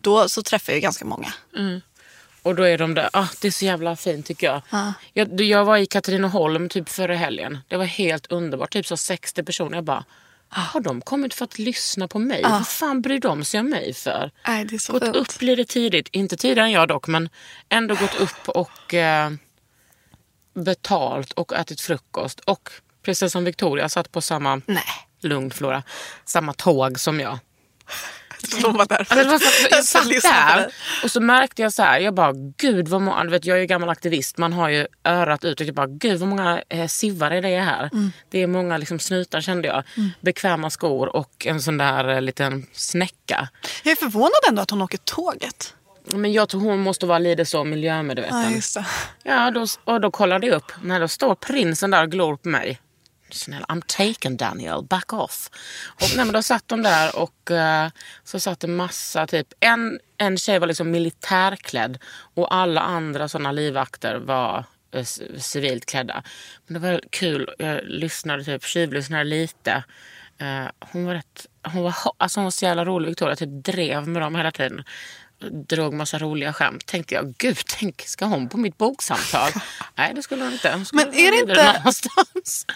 då 0.00 0.28
så 0.28 0.42
träffar 0.42 0.72
jag 0.72 0.76
ju 0.76 0.80
ganska 0.82 1.04
många. 1.04 1.32
Och 2.42 2.54
då 2.54 2.62
är 2.62 2.78
de 2.78 2.94
där, 2.94 3.10
ah, 3.12 3.26
det 3.40 3.46
är 3.48 3.52
så 3.52 3.64
jävla 3.64 3.96
fint 3.96 4.26
tycker 4.26 4.46
jag. 4.46 4.62
jag. 5.12 5.40
Jag 5.40 5.64
var 5.64 5.76
i 5.76 5.86
Katrineholm 5.86 6.68
typ 6.68 6.88
förra 6.88 7.14
helgen. 7.14 7.58
Det 7.68 7.76
var 7.76 7.84
helt 7.84 8.32
underbart, 8.32 8.72
typ 8.72 8.86
så 8.86 8.96
60 8.96 9.42
personer. 9.42 9.76
Jag 9.76 9.84
bara, 9.84 10.04
har 10.48 10.80
de 10.80 11.00
kommit 11.00 11.34
för 11.34 11.44
att 11.44 11.58
lyssna 11.58 12.08
på 12.08 12.18
mig? 12.18 12.42
Vad 12.42 12.68
fan 12.68 13.00
bryr 13.00 13.18
de 13.18 13.44
sig 13.44 13.60
om 13.60 13.68
mig 13.68 13.94
för? 13.94 14.30
Nej, 14.46 14.64
det 14.64 14.74
är 14.74 14.78
så 14.78 14.92
gått 14.92 15.04
fint. 15.04 15.16
upp 15.16 15.42
lite 15.42 15.64
tidigt, 15.64 16.08
inte 16.12 16.36
tidigare 16.36 16.66
än 16.66 16.72
jag 16.72 16.88
dock, 16.88 17.06
men 17.06 17.28
ändå 17.68 17.94
gått 17.94 18.14
upp 18.20 18.48
och 18.48 18.94
eh, 18.94 19.30
betalt 20.54 21.32
och 21.32 21.52
ätit 21.52 21.80
frukost. 21.80 22.40
Och 22.40 22.70
prinsessan 23.02 23.44
Victoria 23.44 23.88
satt 23.88 24.12
på 24.12 24.20
samma, 24.20 24.60
Nej. 24.66 24.84
lugn 25.20 25.50
Flora, 25.50 25.82
samma 26.24 26.52
tåg 26.52 27.00
som 27.00 27.20
jag. 27.20 27.38
De 28.62 28.76
var 28.76 28.86
där. 28.86 29.00
Att 29.00 29.70
jag 29.70 29.84
satt 29.84 30.22
där 30.22 30.72
och 31.04 31.10
så 31.10 31.20
märkte 31.20 31.62
jag 31.62 31.72
så 31.72 31.82
här, 31.82 32.00
jag 32.00 32.14
bara 32.14 32.32
gud 32.56 32.88
vad 32.88 33.00
många, 33.02 33.24
du 33.24 33.30
vet 33.30 33.44
jag 33.44 33.56
är 33.56 33.60
ju 33.60 33.66
gammal 33.66 33.88
aktivist, 33.88 34.38
man 34.38 34.52
har 34.52 34.68
ju 34.68 34.86
örat 35.04 35.44
ut 35.44 35.60
och 35.60 35.66
jag 35.66 35.74
bara 35.74 35.86
gud 35.86 36.20
vad 36.20 36.28
många 36.28 36.62
eh, 36.68 36.86
sivare 36.86 37.40
det 37.40 37.48
är 37.48 37.62
här. 37.62 37.90
Mm. 37.92 38.12
Det 38.30 38.42
är 38.42 38.46
många 38.46 38.76
liksom 38.78 38.98
snutar 38.98 39.40
kände 39.40 39.68
jag. 39.68 39.82
Bekväma 40.20 40.70
skor 40.70 41.16
och 41.16 41.46
en 41.46 41.62
sån 41.62 41.78
där 41.78 42.08
eh, 42.08 42.20
liten 42.20 42.66
snäcka. 42.72 43.48
Jag 43.82 43.92
är 43.92 43.96
förvånad 43.96 44.32
ändå 44.48 44.62
att 44.62 44.70
hon 44.70 44.82
åker 44.82 44.98
tåget. 44.98 45.74
Men 46.04 46.32
jag 46.32 46.48
tror 46.48 46.60
hon 46.60 46.80
måste 46.80 47.06
vara 47.06 47.18
lite 47.18 47.44
så 47.44 47.64
miljömedveten. 47.64 48.42
Ja, 48.42 48.50
just 48.50 48.74
det. 48.74 48.86
Ja, 49.22 49.50
då, 49.50 49.66
och 49.84 50.00
då 50.00 50.10
kollade 50.10 50.46
jag 50.46 50.56
upp. 50.56 50.72
När 50.82 51.00
då 51.00 51.08
står 51.08 51.34
prinsen 51.34 51.90
där 51.90 52.02
och 52.02 52.10
glor 52.10 52.36
på 52.36 52.48
mig. 52.48 52.80
Snälla, 53.30 53.66
I'm 53.66 53.82
taken 53.86 54.36
Daniel, 54.36 54.82
back 54.82 55.12
off. 55.12 55.50
Och 55.86 56.08
nej, 56.16 56.24
men 56.24 56.32
då 56.32 56.42
satt 56.42 56.68
de 56.68 56.82
där 56.82 57.16
och 57.16 57.50
uh, 57.50 57.88
så 58.24 58.40
satt 58.40 58.60
det 58.60 58.66
massa, 58.66 59.26
typ 59.26 59.46
en, 59.60 60.00
en 60.18 60.36
tjej 60.36 60.58
var 60.58 60.66
liksom 60.66 60.90
militärklädd 60.90 61.98
och 62.34 62.54
alla 62.54 62.80
andra 62.80 63.28
sådana 63.28 63.52
livvakter 63.52 64.16
var 64.16 64.64
uh, 64.96 65.02
civilt 65.38 65.86
klädda. 65.86 66.22
Men 66.66 66.82
det 66.82 66.88
var 66.88 67.00
kul, 67.10 67.50
jag 67.58 67.80
lyssnade 67.84 68.44
typ, 68.44 68.64
tjuvlyssnade 68.64 69.24
lite. 69.24 69.84
Uh, 70.42 70.70
hon 70.80 71.04
var 71.04 71.14
rätt, 71.14 71.46
hon 71.62 71.82
var, 71.82 71.94
alltså 72.16 72.40
hon 72.40 72.44
var 72.44 72.50
så 72.50 72.64
jävla 72.64 72.84
rolig 72.84 73.08
Victoria, 73.08 73.36
typ 73.36 73.64
drev 73.64 74.08
med 74.08 74.22
dem 74.22 74.34
hela 74.34 74.50
tiden 74.50 74.84
drog 75.50 75.94
massa 75.94 76.18
roliga 76.18 76.52
skämt. 76.52 76.86
Tänkte 76.86 77.14
jag, 77.14 77.34
gud, 77.38 77.58
tänk, 77.66 78.00
ska 78.06 78.24
hon 78.24 78.48
på 78.48 78.56
mitt 78.58 78.78
boksamtal? 78.78 79.50
Nej, 79.94 80.12
det 80.14 80.22
skulle 80.22 80.44
hon 80.44 80.52
inte. 80.52 80.72
Hon 80.72 80.84
skulle 80.84 81.04
Men 81.04 81.14
är 81.14 81.30
det 81.30 81.38
inte- 81.50 81.72
Någonstans. 81.78 82.66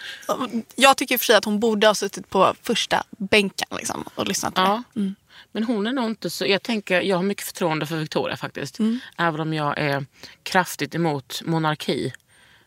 Jag 0.75 0.97
tycker 0.97 1.15
i 1.15 1.17
och 1.17 1.19
för 1.19 1.25
sig 1.25 1.35
att 1.35 1.45
hon 1.45 1.59
borde 1.59 1.87
ha 1.87 1.95
suttit 1.95 2.29
på 2.29 2.53
första 2.63 3.03
bänken 3.09 3.67
liksom, 3.71 4.05
och 4.15 4.27
lyssnat 4.27 4.53
på 4.55 4.61
Ja. 4.61 4.83
det. 4.93 5.13
Men 5.51 5.63
hon 5.63 5.87
är 5.87 5.93
nog 5.93 6.05
inte 6.05 6.29
så... 6.29 6.45
Jag, 6.45 6.63
tänker, 6.63 7.01
jag 7.01 7.15
har 7.15 7.23
mycket 7.23 7.45
förtroende 7.45 7.85
för 7.85 7.95
Victoria 7.97 8.37
faktiskt. 8.37 8.79
Mm. 8.79 8.99
Även 9.17 9.39
om 9.39 9.53
jag 9.53 9.77
är 9.79 10.05
kraftigt 10.43 10.95
emot 10.95 11.41
monarki. 11.45 12.13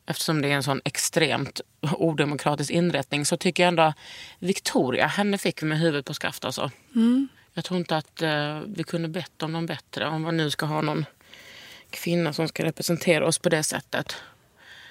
Eftersom 0.06 0.42
det 0.42 0.48
är 0.48 0.52
en 0.52 0.62
sån 0.62 0.80
extremt 0.84 1.60
odemokratisk 1.80 2.70
inrättning 2.70 3.24
så 3.26 3.36
tycker 3.36 3.62
jag 3.62 3.68
ändå 3.68 3.92
Victoria, 4.38 5.06
henne 5.06 5.38
fick 5.38 5.62
vi 5.62 5.66
med 5.66 5.78
huvudet 5.78 6.06
på 6.06 6.14
skaft 6.14 6.44
alltså. 6.44 6.70
Mm. 6.94 7.28
Jag 7.54 7.64
tror 7.64 7.80
inte 7.80 7.96
att 7.96 8.22
eh, 8.22 8.60
vi 8.66 8.84
kunde 8.84 9.08
bett 9.08 9.42
om 9.42 9.52
någon 9.52 9.66
bättre. 9.66 10.08
Om 10.08 10.22
man 10.22 10.36
nu 10.36 10.50
ska 10.50 10.66
ha 10.66 10.80
någon 10.80 11.04
kvinna 11.90 12.32
som 12.32 12.48
ska 12.48 12.64
representera 12.64 13.26
oss 13.26 13.38
på 13.38 13.48
det 13.48 13.62
sättet. 13.62 14.16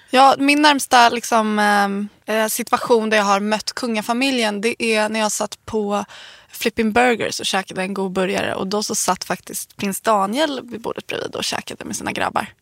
Ja, 0.10 0.36
min 0.38 0.62
närmsta 0.62 1.10
liksom, 1.10 1.60
ehm, 1.60 2.10
eh, 2.26 2.48
situation 2.48 3.10
där 3.10 3.18
jag 3.18 3.24
har 3.24 3.40
mött 3.40 3.74
kungafamiljen 3.74 4.62
det 4.62 4.84
är 4.84 5.10
när 5.10 5.20
jag 5.20 5.32
satt 5.32 5.66
på 5.66 6.06
Flipping 6.50 6.92
Burgers 6.94 7.40
och 7.40 7.46
käkade 7.46 7.82
en 7.82 7.94
god 7.94 8.12
burgare. 8.12 8.56
Och 8.56 8.68
då 8.68 8.84
så 8.84 8.96
satt 8.96 9.24
faktiskt 9.24 9.78
prins 9.78 10.02
Daniel 10.02 10.60
vid 10.64 10.82
bordet 10.82 11.08
bredvid 11.08 11.36
och 11.36 11.44
käkade 11.44 11.86
med 11.86 11.96
sina 11.96 12.12
grabbar. 12.12 12.54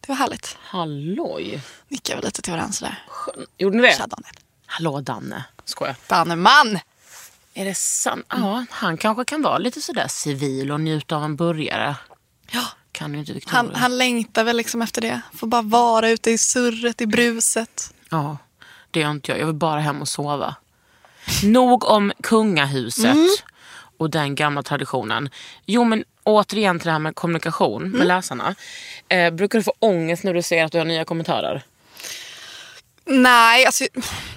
Det 0.00 0.08
var 0.08 0.16
härligt. 0.16 0.56
Halloj! 0.60 1.60
Nickade 1.88 2.20
vi 2.20 2.26
lite 2.26 2.42
till 2.42 2.52
varandra 2.52 2.72
sådär. 2.72 3.04
Gjorde 3.58 3.76
ni 3.76 3.82
det? 3.82 3.96
Tja 3.96 4.06
Daniel. 4.06 4.34
Hallå 4.66 5.00
Danne. 5.00 5.44
Skojar. 5.64 5.96
Danneman! 6.06 6.78
Är 7.58 7.64
det 7.64 7.74
sant? 7.74 8.26
Ja, 8.28 8.64
han 8.70 8.96
kanske 8.96 9.24
kan 9.24 9.42
vara 9.42 9.58
lite 9.58 9.80
sådär 9.80 10.08
civil 10.08 10.72
och 10.72 10.80
njuta 10.80 11.16
av 11.16 11.24
en 11.24 11.36
burgare. 11.36 11.96
Ja, 12.50 12.62
Kan 12.92 13.12
ju 13.14 13.18
inte 13.20 13.32
Victoria. 13.32 13.56
han, 13.56 13.74
han 13.74 13.98
längtar 13.98 14.44
väl 14.44 14.56
liksom 14.56 14.82
efter 14.82 15.00
det. 15.00 15.20
Får 15.34 15.46
bara 15.46 15.62
vara 15.62 16.08
ute 16.08 16.30
i 16.30 16.38
surret, 16.38 17.00
i 17.00 17.06
bruset. 17.06 17.94
Ja, 18.10 18.38
det 18.90 19.00
gör 19.00 19.10
inte 19.10 19.32
jag. 19.32 19.40
Jag 19.40 19.46
vill 19.46 19.54
bara 19.54 19.80
hem 19.80 20.00
och 20.00 20.08
sova. 20.08 20.54
Nog 21.44 21.84
om 21.84 22.12
kungahuset 22.22 23.04
Mm. 23.04 23.28
och 23.98 24.10
den 24.10 24.34
gamla 24.34 24.62
traditionen. 24.62 25.30
Jo, 25.66 25.84
men 25.84 26.04
återigen 26.22 26.78
till 26.78 26.86
det 26.86 26.92
här 26.92 26.98
med 26.98 27.14
kommunikation 27.14 27.82
Mm. 27.82 27.98
med 27.98 28.06
läsarna. 28.06 28.54
Eh, 29.08 29.30
brukar 29.30 29.58
du 29.58 29.62
få 29.62 29.72
ångest 29.78 30.24
när 30.24 30.34
du 30.34 30.42
ser 30.42 30.64
att 30.64 30.72
du 30.72 30.78
har 30.78 30.84
nya 30.84 31.04
kommentarer? 31.04 31.62
Nej, 33.08 33.66
alltså, 33.66 33.84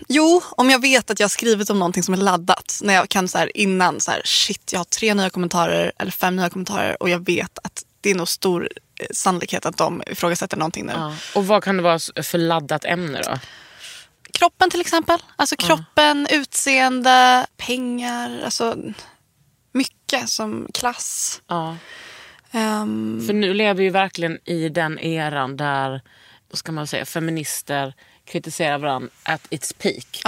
jo, 0.07 0.41
om 0.51 0.69
jag 0.69 0.81
vet 0.81 1.11
att 1.11 1.19
jag 1.19 1.25
har 1.25 1.29
skrivit 1.29 1.69
om 1.69 1.79
någonting 1.79 2.03
som 2.03 2.13
är 2.13 2.17
laddat. 2.17 2.79
När 2.83 2.93
jag 2.93 3.09
kan 3.09 3.27
så 3.27 3.38
här 3.38 3.57
innan, 3.57 3.99
så 3.99 4.11
här, 4.11 4.21
shit, 4.25 4.73
jag 4.73 4.79
har 4.79 4.85
tre 4.85 5.13
nya 5.13 5.29
kommentarer 5.29 5.91
eller 5.99 6.11
fem 6.11 6.35
nya 6.35 6.49
kommentarer 6.49 7.03
och 7.03 7.09
jag 7.09 7.25
vet 7.25 7.59
att 7.63 7.83
det 8.01 8.09
är 8.09 8.15
nog 8.15 8.27
stor 8.27 8.69
eh, 8.99 9.05
sannolikhet 9.11 9.65
att 9.65 9.77
de 9.77 10.03
ifrågasätter 10.07 10.57
någonting 10.57 10.85
nu. 10.85 10.93
Ja. 10.95 11.15
Och 11.35 11.47
vad 11.47 11.63
kan 11.63 11.77
det 11.77 11.83
vara 11.83 11.99
för 12.23 12.38
laddat 12.38 12.85
ämne 12.85 13.21
då? 13.21 13.39
Kroppen 14.33 14.69
till 14.69 14.81
exempel. 14.81 15.19
Alltså 15.35 15.55
kroppen, 15.55 16.27
utseende, 16.31 17.47
pengar, 17.57 18.41
alltså 18.45 18.75
mycket 19.71 20.29
som 20.29 20.67
klass. 20.73 21.41
Ja. 21.47 21.77
Ehm, 22.51 23.23
För 23.27 23.33
nu 23.33 23.53
lever 23.53 23.83
vi 23.83 23.89
verkligen 23.89 24.39
i 24.45 24.69
den 24.69 24.99
eran 24.99 25.57
där 25.57 26.01
vad 26.49 26.57
ska 26.57 26.71
man 26.71 26.88
säga, 26.88 27.05
feminister 27.05 27.93
kritiserar 28.29 28.77
varandra 28.77 29.09
at 29.24 29.41
its 29.50 29.74
peak. 29.74 30.21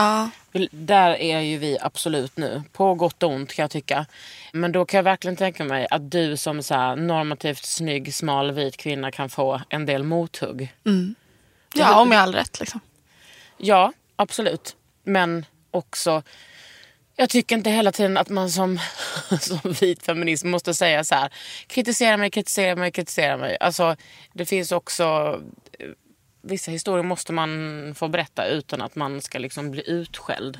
Vill- 0.51 0.69
Där 0.71 1.11
är 1.15 1.39
ju 1.39 1.57
vi 1.57 1.77
absolut 1.81 2.37
nu. 2.37 2.63
På 2.71 2.93
gott 2.95 3.23
och 3.23 3.29
ont 3.31 3.53
kan 3.53 3.63
jag 3.63 3.71
tycka. 3.71 4.05
Men 4.53 4.71
då 4.71 4.85
kan 4.85 4.97
jag 4.97 5.03
verkligen 5.03 5.35
tänka 5.37 5.63
mig 5.63 5.87
att 5.91 6.11
du 6.11 6.37
som 6.37 6.63
så 6.63 6.73
här 6.75 6.95
normativt 6.95 7.65
snygg, 7.65 8.13
smal, 8.13 8.51
vit 8.51 8.77
kvinna 8.77 9.11
kan 9.11 9.29
få 9.29 9.61
en 9.69 9.85
del 9.85 10.03
mothugg. 10.03 10.73
ja, 11.73 12.01
om 12.01 12.11
jag 12.11 12.17
har 12.19 12.23
all 12.23 12.35
rätt 12.35 12.59
liksom. 12.59 12.79
Ja, 13.57 13.93
absolut. 14.15 14.75
Men 15.03 15.45
också... 15.71 16.23
Jag 17.15 17.29
tycker 17.29 17.55
inte 17.55 17.69
hela 17.69 17.91
tiden 17.91 18.17
att 18.17 18.29
man 18.29 18.49
som, 18.49 18.79
som 19.39 19.59
vit 19.81 20.05
feminist 20.05 20.43
måste 20.43 20.73
säga 20.73 21.03
så 21.03 21.15
här. 21.15 21.33
Kritisera 21.67 22.17
mig, 22.17 22.29
kritisera 22.29 22.75
mig, 22.75 22.91
kritisera 22.91 23.37
mig. 23.37 23.57
Alltså, 23.59 23.95
det 24.33 24.45
finns 24.45 24.71
också... 24.71 25.39
Vissa 26.41 26.71
historier 26.71 27.03
måste 27.03 27.33
man 27.33 27.93
få 27.97 28.07
berätta 28.07 28.47
utan 28.47 28.81
att 28.81 28.95
man 28.95 29.21
ska 29.21 29.39
liksom 29.39 29.71
bli 29.71 29.89
utskälld. 29.89 30.57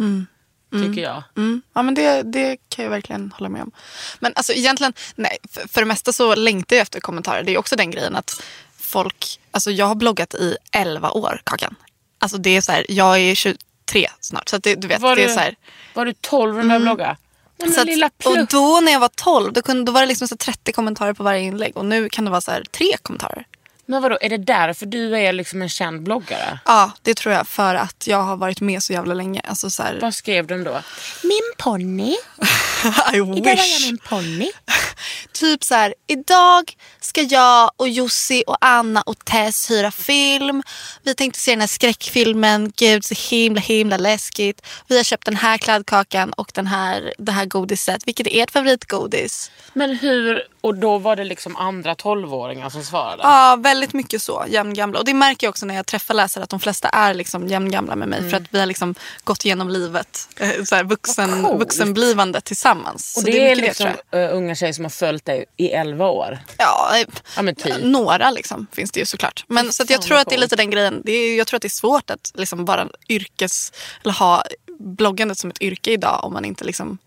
Tycker 0.72 1.02
jag. 1.02 1.24
Mm. 1.38 1.62
Ja, 1.74 1.82
men 1.82 1.94
det, 1.94 2.22
det 2.24 2.58
kan 2.70 2.84
jag 2.86 2.90
verkligen 2.90 3.32
hålla 3.32 3.50
med 3.50 3.62
om. 3.62 3.72
Men 4.20 4.34
alltså 4.36 4.54
egentligen, 4.54 4.94
nej, 5.16 5.38
för, 5.52 5.68
för 5.68 5.82
det 5.82 5.86
mesta 5.88 6.14
så 6.14 6.36
längtar 6.36 6.76
jag 6.76 6.82
efter 6.82 7.00
kommentarer. 7.00 7.44
Det 7.44 7.52
är 7.54 7.58
också 7.58 7.76
den 7.76 7.92
grejen 7.92 8.16
att 8.16 8.44
folk, 8.78 9.40
alltså 9.52 9.72
jag 9.72 9.86
har 9.86 9.96
bloggat 9.96 10.34
i 10.34 10.58
11 10.72 11.12
år, 11.12 11.42
Kakan. 11.44 11.76
Alltså 12.20 12.38
det 12.38 12.58
är 12.58 12.62
så 12.62 12.72
här, 12.72 12.86
jag 12.90 13.20
är 13.20 13.36
23 13.36 14.08
snart. 14.20 14.50
Så 14.50 14.58
det, 14.58 14.76
du 14.76 14.88
vet, 14.88 15.02
Var 15.02 15.16
det 15.16 15.24
är 15.24 15.28
du, 15.28 15.34
så 15.34 15.40
här. 15.40 15.56
var 15.94 16.06
du 16.06 16.14
12 16.14 16.56
när 16.56 16.62
du 16.62 16.68
började 16.68 16.86
blogga? 16.86 17.18
Nej, 17.58 17.70
men 17.70 18.00
Så 18.00 18.06
att, 18.06 18.26
och 18.26 18.48
då 18.48 18.80
när 18.80 18.92
jag 18.92 19.00
var 19.00 19.12
12, 19.16 19.54
då, 19.54 19.62
kunde, 19.62 19.84
då 19.84 19.92
var 19.92 20.02
det 20.02 20.08
liksom 20.08 20.28
så 20.28 20.34
här 20.34 20.38
30 20.38 20.72
kommentarer 20.72 21.14
på 21.14 21.24
varje 21.24 21.42
inlägg. 21.42 21.78
Och 21.78 21.86
nu 21.86 22.10
kan 22.10 22.26
det 22.26 22.32
vara 22.32 22.42
så 22.42 22.52
här, 22.52 22.64
tre 22.72 22.98
kommentarer. 23.02 23.46
Men 23.92 24.02
vadå, 24.02 24.18
är 24.22 24.30
det 24.30 24.38
därför 24.38 24.86
du 24.86 25.18
är 25.18 25.34
liksom 25.34 25.62
en 25.62 25.70
känd 25.70 26.04
bloggare? 26.04 26.60
Ja, 26.66 26.92
det 27.02 27.14
tror 27.14 27.34
jag. 27.36 27.48
För 27.48 27.76
att 27.76 28.08
jag 28.08 28.18
har 28.24 28.38
varit 28.38 28.62
med 28.62 28.84
så 28.84 28.94
jävla 28.94 29.14
länge. 29.14 29.42
Alltså 29.48 29.70
så 29.70 29.84
här, 29.84 30.00
Vad 30.02 30.16
skrev 30.16 30.48
de 30.48 30.64
då? 30.64 30.82
Min 31.24 31.42
ponny. 31.58 32.12
I 33.14 33.18
Idag 33.18 33.28
var 33.28 33.36
jag 33.48 33.56
wish. 33.56 33.86
min 33.86 33.98
ponny. 33.98 34.52
Typ 35.32 35.64
så 35.64 35.76
här, 35.76 35.94
idag 36.08 36.74
ska 37.02 37.22
jag 37.22 37.72
och 37.78 37.88
Jussi 37.90 38.44
och 38.48 38.58
Anna 38.62 39.02
och 39.02 39.26
Tess 39.26 39.72
hyra 39.72 39.92
film. 39.92 40.64
Vi 41.04 41.16
tänkte 41.16 41.40
se 41.40 41.52
den 41.52 41.60
här 41.60 41.68
skräckfilmen. 41.68 42.74
Gud, 42.76 43.06
så 43.06 43.16
himla 43.30 43.62
himla 43.62 43.98
läskigt. 43.98 44.66
Vi 44.88 44.98
har 44.98 45.04
köpt 45.04 45.26
den 45.26 45.36
här 45.36 45.58
kladdkakan 45.58 46.34
och 46.34 46.52
den 46.54 46.68
här, 46.68 47.14
det 47.18 47.32
här 47.32 47.46
godiset. 47.46 48.08
Vilket 48.08 48.28
är 48.28 48.44
ert 48.44 48.52
favoritgodis? 48.52 49.52
Men 49.74 49.96
hur, 49.96 50.48
och 50.62 50.76
då 50.76 50.98
var 50.98 51.16
det 51.16 51.24
liksom 51.24 51.56
andra 51.56 51.96
tolvåringar 51.96 52.70
som 52.70 52.84
svarade? 52.84 53.24
Ja, 53.24 53.58
väldigt 53.60 53.94
mycket 53.94 54.22
så. 54.22 54.46
Jämngamla. 54.50 55.00
Och 55.00 55.06
det 55.06 55.14
märker 55.14 55.48
jag 55.48 55.50
också 55.50 55.66
när 55.66 55.76
jag 55.76 55.86
träffar 55.86 56.14
läsare 56.14 56.44
att 56.44 56.50
de 56.50 56.60
flesta 56.60 56.90
är 56.90 57.14
liksom 57.14 57.48
jämngamla 57.48 57.96
med 57.96 58.08
mig. 58.08 58.30
För 58.30 58.38
att 58.38 58.44
vi 58.50 58.60
har 58.60 58.66
liksom 58.66 58.96
gått 59.24 59.46
igenom 59.46 59.70
livet, 59.70 60.30
eh, 60.38 60.64
så 60.64 60.76
här, 60.76 60.84
vuxen, 60.84 61.32
Vad 61.42 61.52
coolt. 61.52 61.62
vuxenblivande 61.62 62.42
tillsammans. 62.42 63.14
och 63.18 63.22
så 63.22 63.28
det, 63.28 63.48
är 63.48 63.52
är 63.52 63.56
liksom 63.56 63.90
det 64.10 64.28
uh, 64.30 64.36
unga 64.38 64.56
tjejer 64.56 64.74
som 64.74 64.86
har 64.86 64.90
följt 64.90 65.26
dig 65.26 65.46
i 65.58 65.70
11 65.70 66.08
år? 66.08 66.40
Ja, 66.58 66.91
Ja 67.36 67.42
men 67.42 67.56
typ. 67.56 67.74
Några 67.84 68.32
liksom, 68.32 68.68
finns 68.72 68.92
det 68.92 69.00
ju 69.00 69.06
såklart. 69.06 69.44
Men 69.48 69.74
så 69.74 69.84
att 69.84 69.90
jag 69.90 70.02
tror 70.02 70.18
att 70.18 70.30
det 70.30 70.36
är 70.36 70.40
lite 70.40 70.56
den 70.56 70.70
grejen. 70.70 71.02
Det 71.06 71.12
är, 71.12 71.38
jag 71.38 71.48
tror 71.48 71.56
att 71.58 71.62
det 71.62 71.68
är 71.68 71.70
svårt 71.70 72.10
att 72.10 72.32
liksom 72.36 72.66
vara 72.66 72.88
yrkes 73.10 73.74
eller 74.04 74.14
ha 74.14 74.44
bloggandet 74.80 75.38
som 75.38 75.50
ett 75.50 75.62
yrke 75.62 75.92
idag 75.92 76.20
om 76.24 76.34
man 76.34 76.46
inte 76.46 76.64
liksom 76.64 76.98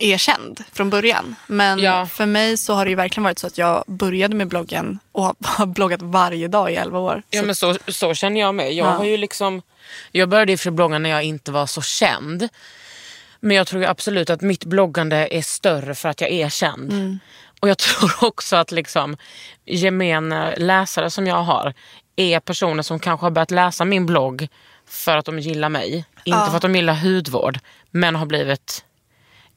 är 0.00 0.18
känd 0.18 0.64
från 0.72 0.90
början. 0.90 1.36
Men 1.46 1.78
Ja. 1.78 2.06
för 2.06 2.26
mig 2.26 2.56
så 2.56 2.74
har 2.74 2.84
det 2.84 2.88
ju 2.88 2.94
verkligen 2.94 3.24
varit 3.24 3.38
så 3.38 3.46
att 3.46 3.58
jag 3.58 3.84
började 3.86 4.34
med 4.34 4.48
bloggen 4.48 4.98
och 5.12 5.36
har- 5.44 5.66
bloggat 5.76 6.02
varje 6.02 6.48
dag 6.48 6.72
i 6.72 6.74
11 6.76 6.98
år. 6.98 7.22
Ja 7.30 7.40
Så- 7.40 7.46
men 7.46 7.54
så, 7.54 7.76
så 7.88 8.14
känner 8.14 8.40
jag 8.40 8.54
med. 8.54 8.72
Jag 8.72 8.86
Ja. 8.86 8.90
har 8.90 9.04
ju 9.04 9.16
liksom, 9.16 9.62
jag 10.12 10.28
började 10.28 10.56
för 10.56 10.70
blogga 10.70 10.98
när 10.98 11.10
jag 11.10 11.22
inte 11.22 11.52
var 11.52 11.66
så 11.66 11.82
känd. 11.82 12.48
Men 13.40 13.56
jag 13.56 13.66
tror 13.66 13.84
absolut 13.84 14.30
att 14.30 14.40
mitt 14.40 14.64
bloggande 14.64 15.28
är 15.30 15.42
större 15.42 15.94
för 15.94 16.08
att 16.08 16.20
jag 16.20 16.30
är 16.30 16.48
känd. 16.48 16.92
Mm. 16.92 17.18
Och 17.60 17.68
jag 17.68 17.78
tror 17.78 18.24
också 18.24 18.56
att 18.56 18.70
liksom 18.72 19.16
gemene 19.64 20.54
läsare 20.56 21.10
som 21.10 21.26
jag 21.26 21.42
har 21.42 21.74
är 22.16 22.40
personer 22.40 22.82
som 22.82 22.98
kanske 22.98 23.26
har 23.26 23.30
börjat 23.30 23.50
läsa 23.50 23.84
min 23.84 24.06
blogg 24.06 24.48
för 24.88 25.16
att 25.16 25.24
de 25.24 25.38
gillar 25.38 25.68
mig. 25.68 26.04
Inte 26.24 26.38
för 26.50 26.56
att 26.56 26.62
de 26.62 26.74
gillar 26.76 26.94
hudvård. 26.94 27.58
Men 27.90 28.16
har 28.16 28.26
blivit 28.26 28.82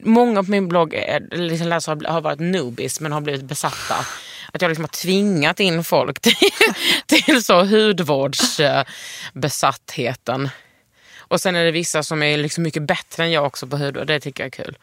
Många 0.04 0.44
på 0.44 0.52
min 0.52 0.68
blogg 0.68 0.94
är, 0.94 1.38
liksom 1.38 1.68
läsare 1.68 2.08
har- 2.08 2.22
varit 2.22 2.40
noobies 2.40 3.00
men 3.00 3.12
har 3.12 3.22
blivit 3.22 3.44
besatta. 3.44 3.96
Att 4.54 4.62
jag 4.62 4.70
liksom 4.70 4.84
har 4.84 4.90
tvingat 4.90 5.60
in 5.60 5.84
folk 5.84 6.20
till, 6.20 6.36
till 7.06 7.44
så 7.44 7.64
hudvårdsbesattheten. 7.66 10.50
Och 11.18 11.42
sen 11.42 11.56
är 11.56 11.66
det 11.66 11.72
vissa 11.72 12.04
som 12.04 12.24
är 12.24 12.38
liksom 12.38 12.64
mycket 12.64 12.84
bättre 12.84 13.24
än 13.24 13.32
jag 13.32 13.46
också 13.46 13.68
på 13.68 13.78
hudvård. 13.78 14.08
Det 14.08 14.20
tycker 14.20 14.44
jag 14.44 14.60
är 14.60 14.64
kul. 14.64 14.78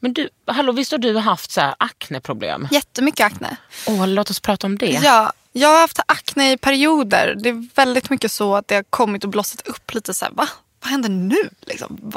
Men 0.00 0.12
du, 0.12 0.28
hallå, 0.46 0.72
visst 0.72 0.92
har 0.92 0.98
du 0.98 1.18
haft 1.18 1.50
så 1.50 1.60
här 1.60 1.74
akneproblem? 1.78 2.68
Jättemycket 2.70 3.26
akne. 3.26 3.56
Åh, 3.86 4.08
låt 4.08 4.30
oss 4.30 4.40
prata 4.40 4.66
om 4.66 4.78
det. 4.78 5.00
Ja, 5.02 5.32
jag 5.52 5.68
har 5.68 5.80
haft 5.80 6.00
akne 6.06 6.52
i 6.52 6.56
perioder. 6.56 7.34
Det 7.42 7.48
är 7.48 7.68
väldigt 7.74 8.10
mycket 8.10 8.32
så 8.32 8.56
att 8.56 8.68
det 8.68 8.74
har 8.74 8.82
kommit 8.82 9.24
och 9.24 9.30
blossat 9.30 9.66
upp 9.66 9.94
lite 9.94 10.14
så 10.14 10.24
här, 10.24 10.32
va? 10.32 10.48
Vad 10.82 10.90
händer 10.90 11.08
nu? 11.08 11.50
Liksom? 11.60 12.12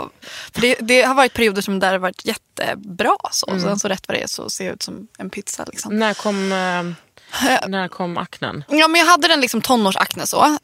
För 0.54 0.62
det, 0.62 0.76
det 0.80 1.02
har 1.02 1.16
varit 1.16 1.34
perioder 1.34 1.62
som 1.62 1.80
där 1.80 1.92
har 1.92 2.00
varit 2.00 2.26
jättebra. 2.26 3.16
Så. 3.32 3.46
Och 3.46 3.62
sen 3.62 3.80
så 3.80 3.88
rätt 3.88 4.08
vad 4.08 4.18
det 4.18 4.24
är 4.24 4.28
så 4.28 4.50
ser 4.50 4.66
jag 4.66 4.74
ut 4.74 4.84
som 4.84 5.08
en 5.18 5.30
pizza. 5.30 5.66
Liksom. 5.66 6.00
När 6.00 6.14
kom, 6.14 6.52
eh, 6.52 7.68
när 7.68 7.88
kom 7.88 8.18
aknen? 8.18 8.64
Ja, 8.68 8.88
men 8.88 9.00
jag 9.02 9.08
hade 9.08 9.28
den 9.28 9.42
liksom 9.42 9.62
tonårsakne 9.62 10.28
så. 10.28 10.58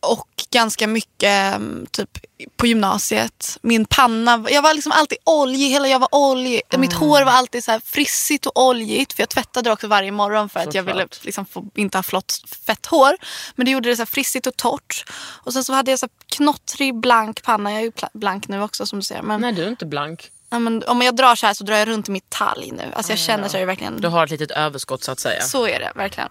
Och 0.00 0.28
ganska 0.50 0.86
mycket 0.86 1.54
mm, 1.54 1.86
typ 1.90 2.18
på 2.56 2.66
gymnasiet. 2.66 3.58
Min 3.62 3.84
panna, 3.84 4.44
jag 4.50 4.62
var 4.62 4.74
liksom 4.74 4.92
alltid 4.92 5.18
oljig. 5.24 5.68
Hela 5.70 5.88
jag 5.88 5.98
var 5.98 6.08
oljig. 6.12 6.62
Mitt 6.78 6.92
hår 6.92 7.22
var 7.22 7.32
alltid 7.32 7.64
så 7.64 7.80
frissigt 7.84 8.46
och 8.46 8.62
oljigt. 8.68 9.12
För 9.12 9.22
jag 9.22 9.28
tvättade 9.28 9.72
också 9.72 9.86
varje 9.88 10.12
morgon 10.12 10.48
för 10.48 10.60
att 10.60 10.74
jag 10.74 10.84
Såklart. 10.84 10.96
ville 10.96 11.08
liksom 11.22 11.46
få, 11.46 11.64
inte 11.74 11.98
ha 11.98 12.02
flott, 12.02 12.42
fett 12.66 12.86
hår. 12.86 13.16
Men 13.54 13.64
det 13.64 13.70
gjorde 13.70 13.88
det 13.88 13.96
så 13.96 14.06
frissigt 14.06 14.46
och 14.46 14.56
torrt. 14.56 15.04
Och 15.20 15.52
sen 15.52 15.64
så 15.64 15.72
hade 15.72 15.90
jag 15.90 15.98
så 15.98 16.08
knottrig 16.26 17.00
blank 17.00 17.42
panna. 17.42 17.72
Jag 17.72 17.80
är 17.80 17.84
ju 17.84 17.92
blank 18.12 18.48
nu 18.48 18.62
också 18.62 18.86
som 18.86 18.98
du 18.98 19.02
ser. 19.02 19.22
Men, 19.22 19.40
Nej, 19.40 19.52
du 19.52 19.62
är 19.62 19.68
inte 19.68 19.86
blank. 19.86 20.30
Ja, 20.50 20.58
men 20.58 20.82
om 20.84 21.02
jag 21.02 21.16
drar 21.16 21.34
så 21.34 21.46
här 21.46 21.54
så 21.54 21.64
drar 21.64 21.76
jag 21.76 21.88
runt 21.88 22.08
i 22.08 22.10
mitt 22.12 22.30
talg 22.30 22.72
nu. 22.72 22.92
Alltså 22.94 23.12
jag 23.12 23.18
känner 23.18 23.48
så 23.48 23.56
är 23.56 23.60
det 23.60 23.66
verkligen 23.66 24.00
Du 24.00 24.08
har 24.08 24.24
ett 24.24 24.30
litet 24.30 24.50
överskott 24.50 25.04
så 25.04 25.12
att 25.12 25.20
säga. 25.20 25.40
så 25.42 25.66
är 25.66 25.78
det 25.78 25.92
verkligen. 25.94 26.28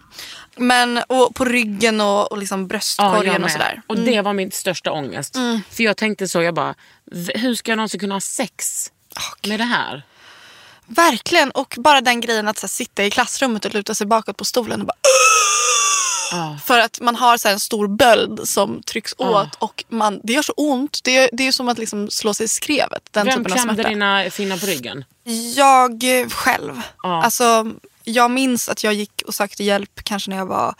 Men 0.56 0.98
och 1.08 1.36
på 1.36 1.46
ryggen 1.46 2.02
och, 2.02 2.32
och 2.32 2.38
liksom 2.38 2.62
Ja, 2.62 2.68
bröstkorgen 2.68 3.36
och 3.36 3.42
med. 3.42 3.52
sådär. 3.52 3.72
Mm. 3.72 3.84
Och 3.88 3.98
det 4.00 4.22
var 4.22 4.34
min 4.34 4.52
största 4.52 4.92
ångest. 4.92 5.38
För 5.72 5.84
jag 5.84 5.98
tänkte 5.98 6.28
så, 6.28 6.42
jag 6.42 6.54
bara, 6.54 6.76
hur 7.36 7.56
ska 7.56 7.72
jag 7.72 7.78
någonsin 7.78 8.00
kunna 8.00 8.16
ha 8.16 8.22
sex 8.22 8.92
med 9.48 9.60
det 9.60 9.64
här? 9.64 10.04
Verkligen. 10.86 11.52
Och 11.52 11.76
bara 11.78 12.02
den 12.02 12.22
grejen 12.22 12.48
att 12.48 12.58
så 12.58 12.64
här, 12.64 12.70
sitta 12.70 13.04
i 13.06 13.12
klassrummet 13.12 13.66
och 13.66 13.74
luta 13.74 13.96
sig 13.96 14.08
bakåt 14.08 14.38
på 14.38 14.46
stolen 14.46 14.82
och 14.82 14.88
bara 14.88 14.98
För 16.64 16.80
att 16.80 17.00
man 17.02 17.16
har 17.16 17.38
så 17.38 17.48
en 17.48 17.60
stor 17.60 17.88
böld 17.88 18.50
som 18.50 18.82
trycks 18.84 19.16
åt 19.18 19.56
och 19.60 19.84
man, 19.88 20.20
det 20.24 20.34
gör 20.34 20.42
så 20.42 20.54
ont. 20.58 21.00
Det 21.04 21.18
är, 21.18 21.30
det 21.34 21.48
är 21.48 21.52
som 21.52 21.68
att 21.70 21.78
liksom 21.78 22.10
slå 22.10 22.34
sig 22.34 22.44
i 22.44 22.48
skrevet. 22.48 23.02
Den 23.12 23.26
Vem 23.26 23.38
typen 23.38 23.52
av 23.52 23.58
klämde 23.64 23.84
dina 23.84 24.30
finnar 24.30 24.58
på 24.58 24.66
ryggen? 24.66 25.06
Jag 25.56 26.20
eh, 26.22 26.30
själv. 26.30 26.82
Ja. 27.04 27.24
Alltså, 27.24 27.72
jag 28.04 28.32
minns 28.32 28.70
att 28.70 28.84
jag 28.84 28.94
gick 28.94 29.22
och 29.28 29.36
sökte 29.36 29.64
hjälp 29.64 30.04
kanske 30.04 30.30
när 30.30 30.38
jag 30.38 30.46
var 30.46 30.76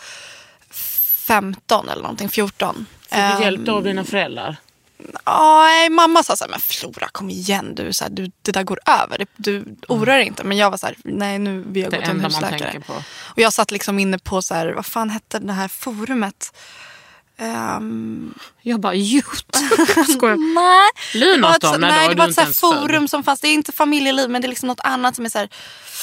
15 1.28 1.90
eller 1.90 2.02
någonting, 2.02 2.30
14. 2.30 2.86
Fick 3.02 3.10
du 3.10 3.18
Ehm, 3.18 3.42
hjälp 3.42 3.70
av 3.70 3.84
dina 3.84 4.04
föräldrar? 4.04 4.58
Ja, 5.26 5.64
nej, 5.64 5.90
mamma 5.90 6.24
sa 6.24 6.36
så 6.36 6.44
här, 6.44 6.52
men 6.52 6.60
Flora 6.60 7.08
kom 7.12 7.30
igen 7.30 7.76
du, 7.76 7.94
så 7.94 8.04
här, 8.04 8.12
du 8.12 8.32
det 8.42 8.52
där 8.52 8.64
går 8.64 8.80
över. 8.86 9.26
Du 9.36 9.66
oroar 9.88 10.18
dig 10.18 10.28
inte. 10.28 10.44
Men 10.44 10.58
jag 10.58 10.72
var 10.72 10.78
så 10.78 10.86
här, 10.86 10.96
nej 11.04 11.40
nu 11.40 11.64
vill 11.68 11.84
jag 11.84 11.92
Det 11.92 11.98
gå 11.98 12.02
till 12.04 12.12
en 12.12 12.20
husläkare. 12.26 12.60
tänker 12.60 12.80
på. 12.80 12.94
Och 13.24 13.40
jag 13.40 13.54
satt 13.54 13.72
liksom 13.72 14.00
inne 14.00 14.20
på 14.20 14.42
så 14.42 14.54
här, 14.56 14.68
vad 14.74 14.86
fan 14.86 15.10
hette 15.10 15.40
det 15.40 15.54
här 15.54 15.68
forumet? 15.68 16.54
Ehm, 17.38 18.34
Jag 18.62 18.80
bara. 18.80 18.94
Skojar. 20.14 20.54
nej. 20.56 21.54
Ett, 21.56 21.62
så- 21.62 21.78
Nej, 21.78 22.10
det 22.10 22.16
var 22.16 22.28
ett 22.30 22.36
så 22.36 22.42
född. 22.42 22.56
forum 22.56 23.08
som 23.08 23.24
fanns. 23.24 23.40
Det 23.42 23.48
är 23.48 23.54
inte 23.54 23.72
familjeliv 23.72 24.30
men 24.30 24.42
det 24.42 24.46
är 24.46 24.50
liksom 24.50 24.68
något 24.68 24.80
annat 24.84 25.16
som 25.16 25.26
är 25.26 25.30
så 25.30 25.38
här, 25.38 25.50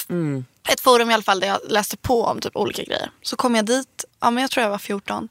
Mm. 0.09 0.45
Ett 0.69 0.81
forum 0.81 1.11
i 1.11 1.15
alla 1.15 1.23
fall 1.23 1.41
där 1.41 1.47
jag 1.49 1.59
läste 1.69 1.97
på 1.97 2.25
om 2.25 2.41
typ 2.41 2.57
olika 2.57 2.83
grejer. 2.83 3.11
Så 3.23 3.37
kom 3.37 3.55
jag 3.55 3.67
dit, 3.67 4.05
ja 4.21 4.31
men 4.31 4.43
jag 4.43 4.51
tror 4.51 4.63
jag 4.63 4.71
var 4.71 4.79
14. 4.79 5.29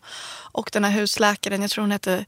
Och 0.52 0.70
den 0.74 0.84
här 0.84 0.92
husläkaren, 0.92 1.62
jag 1.62 1.72
tror 1.72 1.82
hon 1.82 1.92
hette 1.92 2.26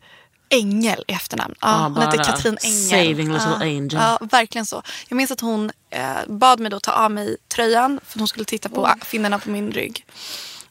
Engel 0.49 1.03
i 1.07 1.11
efternamn. 1.11 1.55
Ja, 1.61 1.91
hon 1.95 1.97
hette 1.97 2.17
Katrin 2.17 2.57
Engel. 2.63 2.89
saving 2.89 3.33
little 3.33 3.49
ja, 3.49 3.61
angel. 3.61 3.93
Ja, 3.93 4.17
verkligen 4.21 4.65
så. 4.65 4.81
Jag 5.07 5.15
minns 5.17 5.31
att 5.31 5.41
hon 5.41 5.71
eh, 5.89 6.17
bad 6.27 6.59
mig 6.59 6.71
då 6.71 6.79
ta 6.79 6.91
av 6.91 7.11
mig 7.11 7.37
tröjan 7.47 7.99
för 8.05 8.17
att 8.17 8.19
hon 8.19 8.27
skulle 8.27 8.45
titta 8.45 8.69
på 8.69 8.93
finnorna 9.05 9.39
på 9.39 9.49
min 9.49 9.71
rygg. 9.71 10.05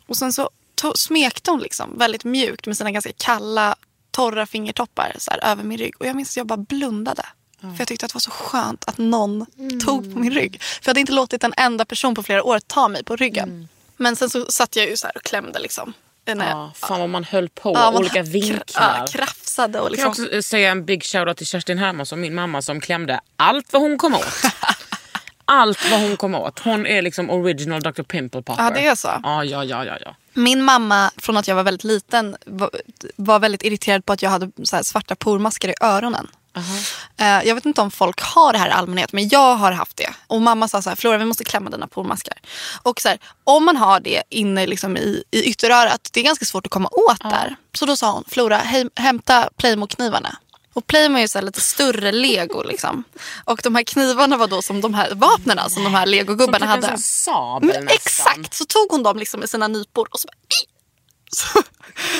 Och 0.06 0.16
sen 0.16 0.32
så 0.32 0.50
to- 0.82 0.96
smekte 0.96 1.50
hon 1.50 1.60
liksom 1.60 1.98
väldigt 1.98 2.24
mjukt 2.24 2.66
med 2.66 2.76
sina 2.76 2.90
ganska 2.90 3.12
kalla, 3.16 3.76
torra 4.10 4.46
fingertoppar 4.46 5.16
så 5.18 5.30
här, 5.30 5.44
över 5.44 5.64
min 5.64 5.78
rygg. 5.78 5.94
Och 6.00 6.06
jag 6.06 6.16
minns 6.16 6.30
att 6.30 6.36
jag 6.36 6.46
bara 6.46 6.56
blundade. 6.56 7.26
För 7.60 7.74
jag 7.78 7.88
tyckte 7.88 8.06
att 8.06 8.12
det 8.12 8.16
var 8.16 8.20
så 8.20 8.30
skönt 8.30 8.84
att 8.84 8.98
någon 8.98 9.46
tog 9.86 10.14
på 10.14 10.18
min 10.18 10.32
rygg. 10.32 10.62
För 10.62 10.80
jag 10.82 10.90
hade 10.90 11.00
inte 11.00 11.12
låtit 11.12 11.44
en 11.44 11.54
enda 11.56 11.84
person 11.84 12.14
på 12.14 12.22
flera 12.22 12.42
år 12.42 12.60
ta 12.66 12.88
mig 12.88 13.04
på 13.04 13.16
ryggen. 13.16 13.68
Men 13.96 14.16
sen 14.16 14.30
så 14.30 14.46
satt 14.50 14.76
jag 14.76 14.88
ju 14.88 14.96
så 14.96 15.06
här 15.06 15.16
och 15.16 15.22
klämde 15.22 15.58
liksom. 15.58 15.92
Ja, 16.24 16.72
fan 16.74 17.00
vad 17.00 17.08
man 17.08 17.24
höll 17.24 17.48
på. 17.48 17.72
Ja, 17.74 17.98
olika 17.98 18.22
vinklar. 18.22 18.96
Ja, 18.98 19.06
krafsade 19.06 19.80
och 19.80 19.90
Jag 19.90 19.98
kan 19.98 20.08
liksom. 20.08 20.26
också 20.26 20.42
säga 20.42 20.70
en 20.70 20.84
big 20.84 21.04
shoutout 21.04 21.36
till 21.36 21.46
Kerstin 21.46 21.78
Hermansson, 21.78 22.20
min 22.20 22.34
mamma 22.34 22.62
som 22.62 22.80
klämde 22.80 23.20
allt 23.36 23.72
vad 23.72 23.82
hon 23.82 23.98
kom 23.98 24.14
åt. 24.14 24.42
allt 25.44 25.90
vad 25.90 26.00
hon 26.00 26.16
kom 26.16 26.34
åt. 26.34 26.58
Hon 26.58 26.86
är 26.86 27.02
liksom 27.02 27.30
original 27.30 27.82
Dr. 27.82 28.02
Pimple 28.02 28.42
Popper. 28.42 28.64
Ja, 28.64 28.70
det 28.70 28.86
är 28.86 28.94
så. 28.94 29.08
Ja, 29.22 29.44
ja, 29.44 29.64
ja, 29.64 29.84
ja. 29.84 29.98
ja. 30.04 30.14
Min 30.32 30.62
mamma, 30.62 31.10
från 31.16 31.36
att 31.36 31.48
jag 31.48 31.54
var 31.54 31.62
väldigt 31.62 31.84
liten, 31.84 32.36
var, 33.16 33.38
väldigt 33.38 33.62
irriterad 33.62 34.04
på 34.04 34.12
att 34.12 34.22
jag 34.22 34.30
hade 34.30 34.50
svarta 34.84 35.14
pormaskar 35.14 35.68
i 35.68 35.74
öronen. 35.80 36.28
Eh, 37.16 37.48
jag 37.48 37.54
vet 37.54 37.66
inte 37.66 37.80
om 37.80 37.90
folk 37.90 38.20
har 38.20 38.52
det 38.52 38.58
här 38.58 38.68
i 38.68 38.72
allmänhet, 38.72 39.12
men 39.12 39.28
jag 39.28 39.54
har 39.56 39.72
haft 39.72 39.96
det. 39.96 40.10
Och 40.26 40.42
mamma 40.42 40.68
sa 40.68 40.82
så 40.82 40.88
här, 40.88 40.96
Flora 40.96 41.18
vi 41.18 41.24
måste 41.24 41.44
klämma 41.44 41.70
dina 41.70 41.86
pormaskar. 41.86 42.38
Och 42.82 43.00
så 43.00 43.08
här, 43.08 43.18
om 43.44 43.64
man 43.64 43.76
har 43.76 44.00
det 44.00 44.22
inne 44.30 44.66
liksom 44.66 44.96
i, 44.96 45.22
i 45.30 45.42
ytterörat, 45.44 46.08
det 46.12 46.20
är 46.20 46.24
ganska 46.24 46.44
svårt 46.44 46.66
att 46.66 46.70
komma 46.72 46.88
åt 46.92 47.20
där. 47.20 47.56
Så 47.72 47.86
då 47.86 47.96
sa 47.96 48.10
hon, 48.12 48.24
Flora 48.28 48.56
hej, 48.56 48.86
hämta 48.96 49.48
Playmo-knivarna. 49.56 50.36
Och 50.74 50.86
Playmo 50.86 51.18
är 51.18 51.26
så 51.26 51.40
lite 51.40 51.60
större 51.60 52.12
lego 52.12 52.62
liksom. 52.62 53.04
Och 53.44 53.60
de 53.62 53.74
här 53.74 53.82
knivarna 53.82 54.36
var 54.36 54.46
då 54.46 54.62
som 54.62 54.80
de 54.80 54.94
här 54.94 55.14
vapnen 55.14 55.70
som 55.70 55.84
de 55.84 55.94
här 55.94 56.06
legogubbarna 56.06 56.58
Som 56.66 56.74
typ 56.80 56.84
hade. 56.84 56.86
en 56.92 56.98
sån 56.98 57.02
sabel 57.24 57.66
Men 57.74 57.84
nästan. 57.84 57.96
exakt, 58.34 58.54
så 58.54 58.64
tog 58.64 58.90
hon 58.90 59.02
dem 59.02 59.18
liksom 59.18 59.40
med 59.40 59.50
sina 59.50 59.68
nypor 59.68 60.08
och 60.10 60.20
så 60.20 60.26
bara... 60.28 60.34
Så, 61.34 61.62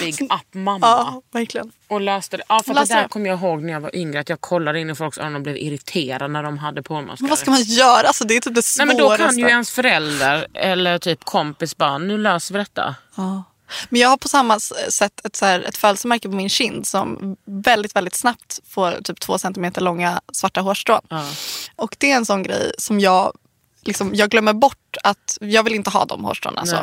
Big 0.00 0.22
up 0.22 0.30
mamma. 0.54 0.86
ja, 0.86 1.22
verkligen. 1.32 1.72
Och 1.88 2.00
löste 2.00 2.36
det. 2.36 2.42
Ja, 2.48 2.62
för 2.66 2.74
det 2.74 2.84
där 2.84 3.08
kommer 3.08 3.30
jag 3.30 3.38
ihåg 3.38 3.62
när 3.62 3.72
jag 3.72 3.80
var 3.80 3.96
yngre. 3.96 4.20
Att 4.20 4.28
jag 4.28 4.40
kollade 4.40 4.80
in 4.80 4.90
i 4.90 4.94
folks 4.94 5.18
öron 5.18 5.34
och 5.34 5.40
blev 5.40 5.56
irriterad 5.56 6.30
när 6.30 6.42
de 6.42 6.58
hade 6.58 6.82
pormaskar. 6.82 7.22
Men 7.22 7.30
vad 7.30 7.38
ska 7.38 7.50
man 7.50 7.62
göra? 7.62 8.06
Alltså, 8.06 8.24
det 8.24 8.34
är 8.36 8.40
typ 8.40 8.54
det 8.54 8.62
Nej 8.78 8.86
men 8.86 8.96
svåraste. 8.96 9.22
då 9.24 9.28
kan 9.28 9.38
ju 9.38 9.48
ens 9.48 9.70
förälder 9.70 10.46
eller 10.54 10.98
typ 10.98 11.24
kompis 11.24 11.76
bara, 11.76 11.98
nu 11.98 12.18
löser 12.18 12.52
vi 12.54 12.58
detta. 12.58 12.94
Men 13.88 14.00
jag 14.00 14.08
har 14.08 14.16
på 14.16 14.28
samma 14.28 14.60
sätt 14.60 15.20
ett, 15.26 15.36
så 15.36 15.44
här, 15.46 15.60
ett 15.60 15.76
födelsemärke 15.76 16.28
på 16.28 16.34
min 16.34 16.48
kind 16.48 16.86
som 16.86 17.36
väldigt, 17.44 17.96
väldigt 17.96 18.14
snabbt 18.14 18.60
får 18.68 18.92
typ 19.04 19.20
två 19.20 19.38
centimeter 19.38 19.80
långa 19.80 20.20
svarta 20.32 20.60
hårstrån. 20.60 21.00
Och 21.76 21.96
det 21.98 22.10
är 22.12 22.16
en 22.16 22.26
sån 22.26 22.42
grej 22.42 22.72
som 22.78 23.00
jag 23.00 23.32
Liksom, 23.84 24.14
jag 24.14 24.30
glömmer 24.30 24.52
bort 24.52 24.96
att 25.02 25.38
jag 25.40 25.62
vill 25.62 25.74
inte 25.74 25.90
ha 25.90 26.04
de 26.04 26.24
hårstråna. 26.24 26.66
Så. 26.66 26.76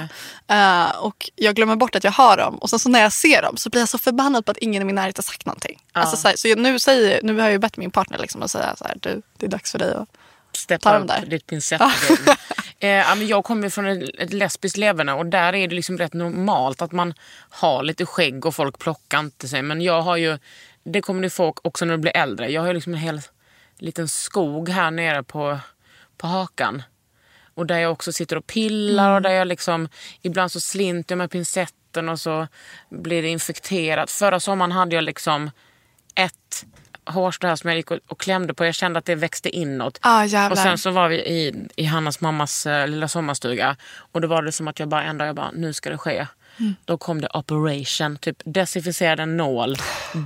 Eh, 0.53 0.89
och 0.99 1.29
jag 1.35 1.55
glömmer 1.55 1.75
bort 1.75 1.95
att 1.95 2.03
jag 2.03 2.11
har 2.11 2.37
dem. 2.37 2.55
Och 2.55 2.69
sen 2.69 2.79
så 2.79 2.89
när 2.89 3.01
jag 3.01 3.13
ser 3.13 3.41
dem 3.41 3.57
så 3.57 3.69
blir 3.69 3.81
jag 3.81 3.89
så 3.89 3.97
förbannad 3.97 4.45
på 4.45 4.51
att 4.51 4.57
ingen 4.57 4.81
i 4.81 4.85
min 4.85 4.95
närhet 4.95 5.17
har 5.17 5.23
sagt 5.23 5.45
någonting. 5.45 5.83
Alltså, 5.91 6.17
så 6.17 6.27
här, 6.27 6.35
så 6.35 6.47
jag, 6.47 6.57
nu, 6.57 6.79
säger, 6.79 7.19
nu 7.23 7.33
har 7.33 7.41
jag 7.41 7.51
ju 7.51 7.57
bett 7.57 7.77
min 7.77 7.91
partner 7.91 8.17
liksom 8.17 8.41
att 8.41 8.51
säga 8.51 8.75
så 8.75 8.83
här, 8.83 8.97
du, 8.99 9.21
det 9.37 9.45
är 9.45 9.49
dags 9.49 9.71
för 9.71 9.79
dig 9.79 9.93
att 9.93 10.09
Steppa 10.53 10.93
dem 10.93 11.01
upp 11.01 11.07
där. 11.07 11.25
ditt 11.25 11.47
pincettgame. 11.47 11.93
eh, 12.79 13.23
jag 13.23 13.43
kommer 13.43 13.69
från 13.69 13.85
ett, 13.85 14.09
ett 14.17 14.33
lesbiskt 14.33 14.77
leverne 14.77 15.13
och 15.13 15.25
där 15.25 15.55
är 15.55 15.67
det 15.67 15.75
liksom 15.75 15.97
rätt 15.97 16.13
normalt 16.13 16.81
att 16.81 16.91
man 16.91 17.13
har 17.49 17.83
lite 17.83 18.05
skägg 18.05 18.45
och 18.45 18.55
folk 18.55 18.79
plockar 18.79 19.19
inte 19.19 19.47
sig. 19.47 19.61
Men 19.61 19.81
jag 19.81 20.01
har 20.01 20.17
ju, 20.17 20.37
det 20.83 21.01
kommer 21.01 21.21
ni 21.21 21.29
få 21.29 21.53
också 21.61 21.85
när 21.85 21.93
du 21.93 21.97
blir 21.97 22.17
äldre. 22.17 22.51
Jag 22.51 22.61
har 22.61 22.67
ju 22.67 22.73
liksom 22.73 22.93
en 22.93 22.99
hel 22.99 23.21
liten 23.77 24.07
skog 24.07 24.69
här 24.69 24.91
nere 24.91 25.23
på, 25.23 25.59
på 26.21 26.27
hakan. 26.27 26.83
Och 27.55 27.65
där 27.65 27.79
jag 27.79 27.91
också 27.91 28.11
sitter 28.13 28.35
och 28.35 28.47
pillar 28.47 29.03
Mm. 29.03 29.15
och 29.15 29.21
där 29.21 29.29
jag 29.31 29.47
liksom, 29.47 29.89
ibland 30.21 30.51
så 30.51 30.59
slinter 30.59 31.13
jag 31.13 31.17
med 31.17 31.31
pincetten 31.31 32.09
och 32.09 32.19
så 32.19 32.47
blir 32.89 33.21
det 33.21 33.27
infekterat. 33.27 34.11
Förra 34.11 34.39
sommaren 34.39 34.71
hade 34.71 34.95
jag 34.95 35.03
liksom 35.03 35.51
ett 36.15 36.65
hårstrå 37.05 37.49
här 37.49 37.55
som 37.55 37.69
jag 37.69 37.77
gick 37.77 37.91
och, 37.91 37.99
och 38.07 38.19
klämde 38.19 38.53
på. 38.53 38.65
Jag 38.65 38.75
kände 38.75 38.99
att 38.99 39.05
det 39.05 39.15
växte 39.15 39.49
inåt. 39.49 39.97
Ah, 40.01 40.25
jävlar. 40.25 40.51
och 40.51 40.57
sen 40.57 40.77
så 40.77 40.91
var 40.91 41.07
vi 41.07 41.15
i, 41.15 41.67
i 41.75 41.83
Hannas 41.83 42.21
mammas 42.21 42.65
eh, 42.65 42.87
lilla 42.87 43.07
sommarstuga. 43.07 43.75
Och 44.11 44.21
då 44.21 44.27
var 44.27 44.41
det 44.41 44.51
som 44.51 44.67
att 44.67 44.79
jag 44.79 44.87
bara 44.87 45.03
en 45.03 45.17
dag, 45.17 45.27
jag 45.27 45.35
bara, 45.35 45.51
nu 45.51 45.73
ska 45.73 45.89
det 45.89 45.97
ske. 45.97 46.27
Mm. 46.59 46.75
Då 46.85 46.97
kom 46.97 47.21
det 47.21 47.27
operation, 47.33 48.17
typ 48.17 48.37
desinficerade 48.45 49.23
en 49.23 49.37
nål, 49.37 49.77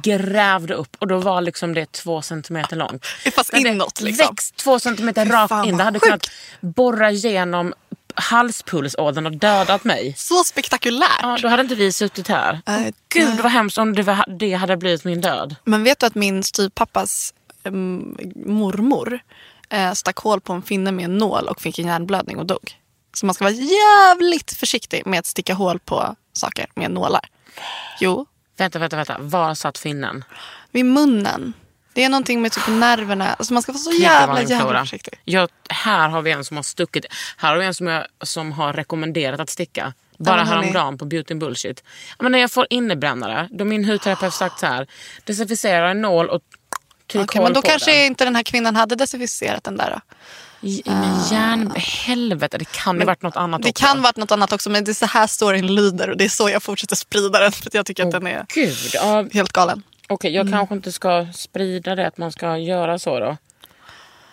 grävde 0.03 0.73
upp 0.73 0.95
och 0.99 1.07
då 1.07 1.17
var 1.17 1.41
liksom 1.41 1.73
det 1.73 1.91
två 1.91 2.21
centimeter 2.21 2.75
långt. 2.75 3.05
Fast 3.35 3.53
inåt, 3.53 4.01
liksom. 4.01 4.27
växt 4.27 4.55
två 4.55 4.79
centimeter 4.79 5.25
rakt 5.25 5.67
in. 5.67 5.77
Det 5.77 5.83
hade 5.83 5.99
sjukt. 5.99 6.05
kunnat 6.05 6.29
borra 6.75 7.11
igenom 7.11 7.73
halspulsådern 8.15 9.25
och 9.25 9.37
dödat 9.37 9.83
mig. 9.83 10.13
Så 10.17 10.43
spektakulärt. 10.43 11.19
Ja, 11.21 11.37
då 11.41 11.47
hade 11.47 11.61
inte 11.61 11.75
vi 11.75 11.91
suttit 11.91 12.27
här. 12.27 12.61
Nej, 12.65 12.93
Gud 13.09 13.39
vad 13.39 13.51
hemskt 13.51 13.77
om 13.77 13.95
det, 13.95 14.03
var, 14.03 14.25
det 14.39 14.53
hade 14.53 14.77
blivit 14.77 15.03
min 15.03 15.21
död. 15.21 15.55
Men 15.63 15.83
vet 15.83 15.99
du 15.99 16.05
att 16.05 16.15
min 16.15 16.43
styvpappas 16.43 17.33
um, 17.63 18.17
mormor 18.45 19.19
eh, 19.69 19.93
stack 19.93 20.17
hål 20.17 20.41
på 20.41 20.53
en 20.53 20.61
finne 20.61 20.91
med 20.91 21.05
en 21.05 21.17
nål 21.17 21.47
och 21.47 21.61
fick 21.61 21.79
en 21.79 21.87
hjärnblödning 21.87 22.37
och 22.37 22.45
dog. 22.45 22.79
Så 23.13 23.25
man 23.25 23.35
ska 23.35 23.43
vara 23.43 23.53
jävligt 23.53 24.53
försiktig 24.53 25.05
med 25.05 25.19
att 25.19 25.25
sticka 25.25 25.53
hål 25.53 25.79
på 25.79 26.15
saker 26.33 26.65
med 26.75 26.91
nålar. 26.91 27.29
Jo, 27.99 28.25
Vänta, 28.57 28.79
vänta, 28.79 28.95
vänta. 28.95 29.17
Var 29.19 29.53
satt 29.53 29.77
finnen? 29.77 30.23
vid 30.71 30.85
munnen. 30.85 31.53
Det 31.95 32.03
är 32.03 32.09
någonting 32.09 32.41
med 32.41 32.51
typ 32.51 32.67
nerverna. 32.67 33.33
Alltså 33.33 33.53
man 33.53 33.63
ska 33.63 33.71
vara 33.71 33.79
så 33.79 33.91
jävla, 33.91 34.41
jävla 34.43 34.79
försiktig. 34.79 35.19
Jag, 35.23 35.49
här 35.69 36.09
har 36.09 36.21
vi 36.21 36.31
en 36.31 36.45
som 36.45 36.57
har 36.57 36.63
stuckit. 36.63 37.05
Här 37.37 37.49
har 37.49 37.57
vi 37.57 37.65
en 37.65 37.73
som, 37.73 37.87
jag, 37.87 38.05
som 38.23 38.51
har 38.51 38.73
rekommenderat 38.73 39.39
att 39.39 39.49
sticka. 39.49 39.93
Bara 40.17 40.43
hörni. 40.43 40.49
häromdagen 40.49 40.97
på 40.97 41.05
Beauty 41.05 41.33
and 41.33 41.39
Bullshit. 41.41 41.83
Ja, 42.09 42.15
Men 42.23 42.31
när 42.31 42.39
jag 42.39 42.51
får 42.51 42.67
innebrännare, 42.69 43.49
då 43.51 43.65
min 43.65 43.85
hudterapeut 43.85 44.33
sagt 44.33 44.59
så 44.59 44.65
här. 44.65 44.87
Desinficera 45.23 45.89
en 45.91 46.01
nål 46.01 46.29
och 46.29 46.41
tryck 47.11 47.33
hål 47.33 47.43
men 47.43 47.53
då 47.53 47.61
på 47.61 47.67
kanske 47.67 47.91
den. 47.91 48.05
inte 48.05 48.25
den 48.25 48.35
här 48.35 48.43
kvinnan 48.43 48.75
hade 48.75 48.95
desinficerat 48.95 49.63
den 49.63 49.77
där. 49.77 49.91
Då. 49.91 49.99
Men 50.85 51.19
järn, 51.31 51.71
helvete, 51.75 52.57
det 52.57 52.71
kan 52.71 52.99
ju 52.99 53.05
varit 53.05 53.21
något 53.21 53.35
annat 53.35 53.63
Det 53.63 53.69
också. 53.69 53.85
kan 53.85 54.01
varit 54.01 54.17
något 54.17 54.31
annat 54.31 54.53
också 54.53 54.69
men 54.69 54.83
det 54.83 54.91
är 54.91 54.93
så 54.93 55.05
här 55.05 55.27
storyn 55.27 55.75
lyder 55.75 56.09
och 56.09 56.17
det 56.17 56.25
är 56.25 56.29
så 56.29 56.49
jag 56.49 56.63
fortsätter 56.63 56.95
sprida 56.95 57.39
den 57.39 57.51
för 57.51 57.67
att 57.67 57.73
jag 57.73 57.85
tycker 57.85 58.03
att 58.03 58.13
Åh, 58.13 58.19
den 58.19 58.27
är 58.27 58.45
Gud, 58.53 58.77
ja, 58.93 59.25
helt 59.33 59.51
galen. 59.53 59.83
Okej 60.07 60.31
jag 60.31 60.51
kanske 60.51 60.75
inte 60.75 60.91
ska 60.91 61.27
sprida 61.33 61.95
det 61.95 62.07
att 62.07 62.17
man 62.17 62.31
ska 62.31 62.57
göra 62.57 62.99
så 62.99 63.19
då. 63.19 63.37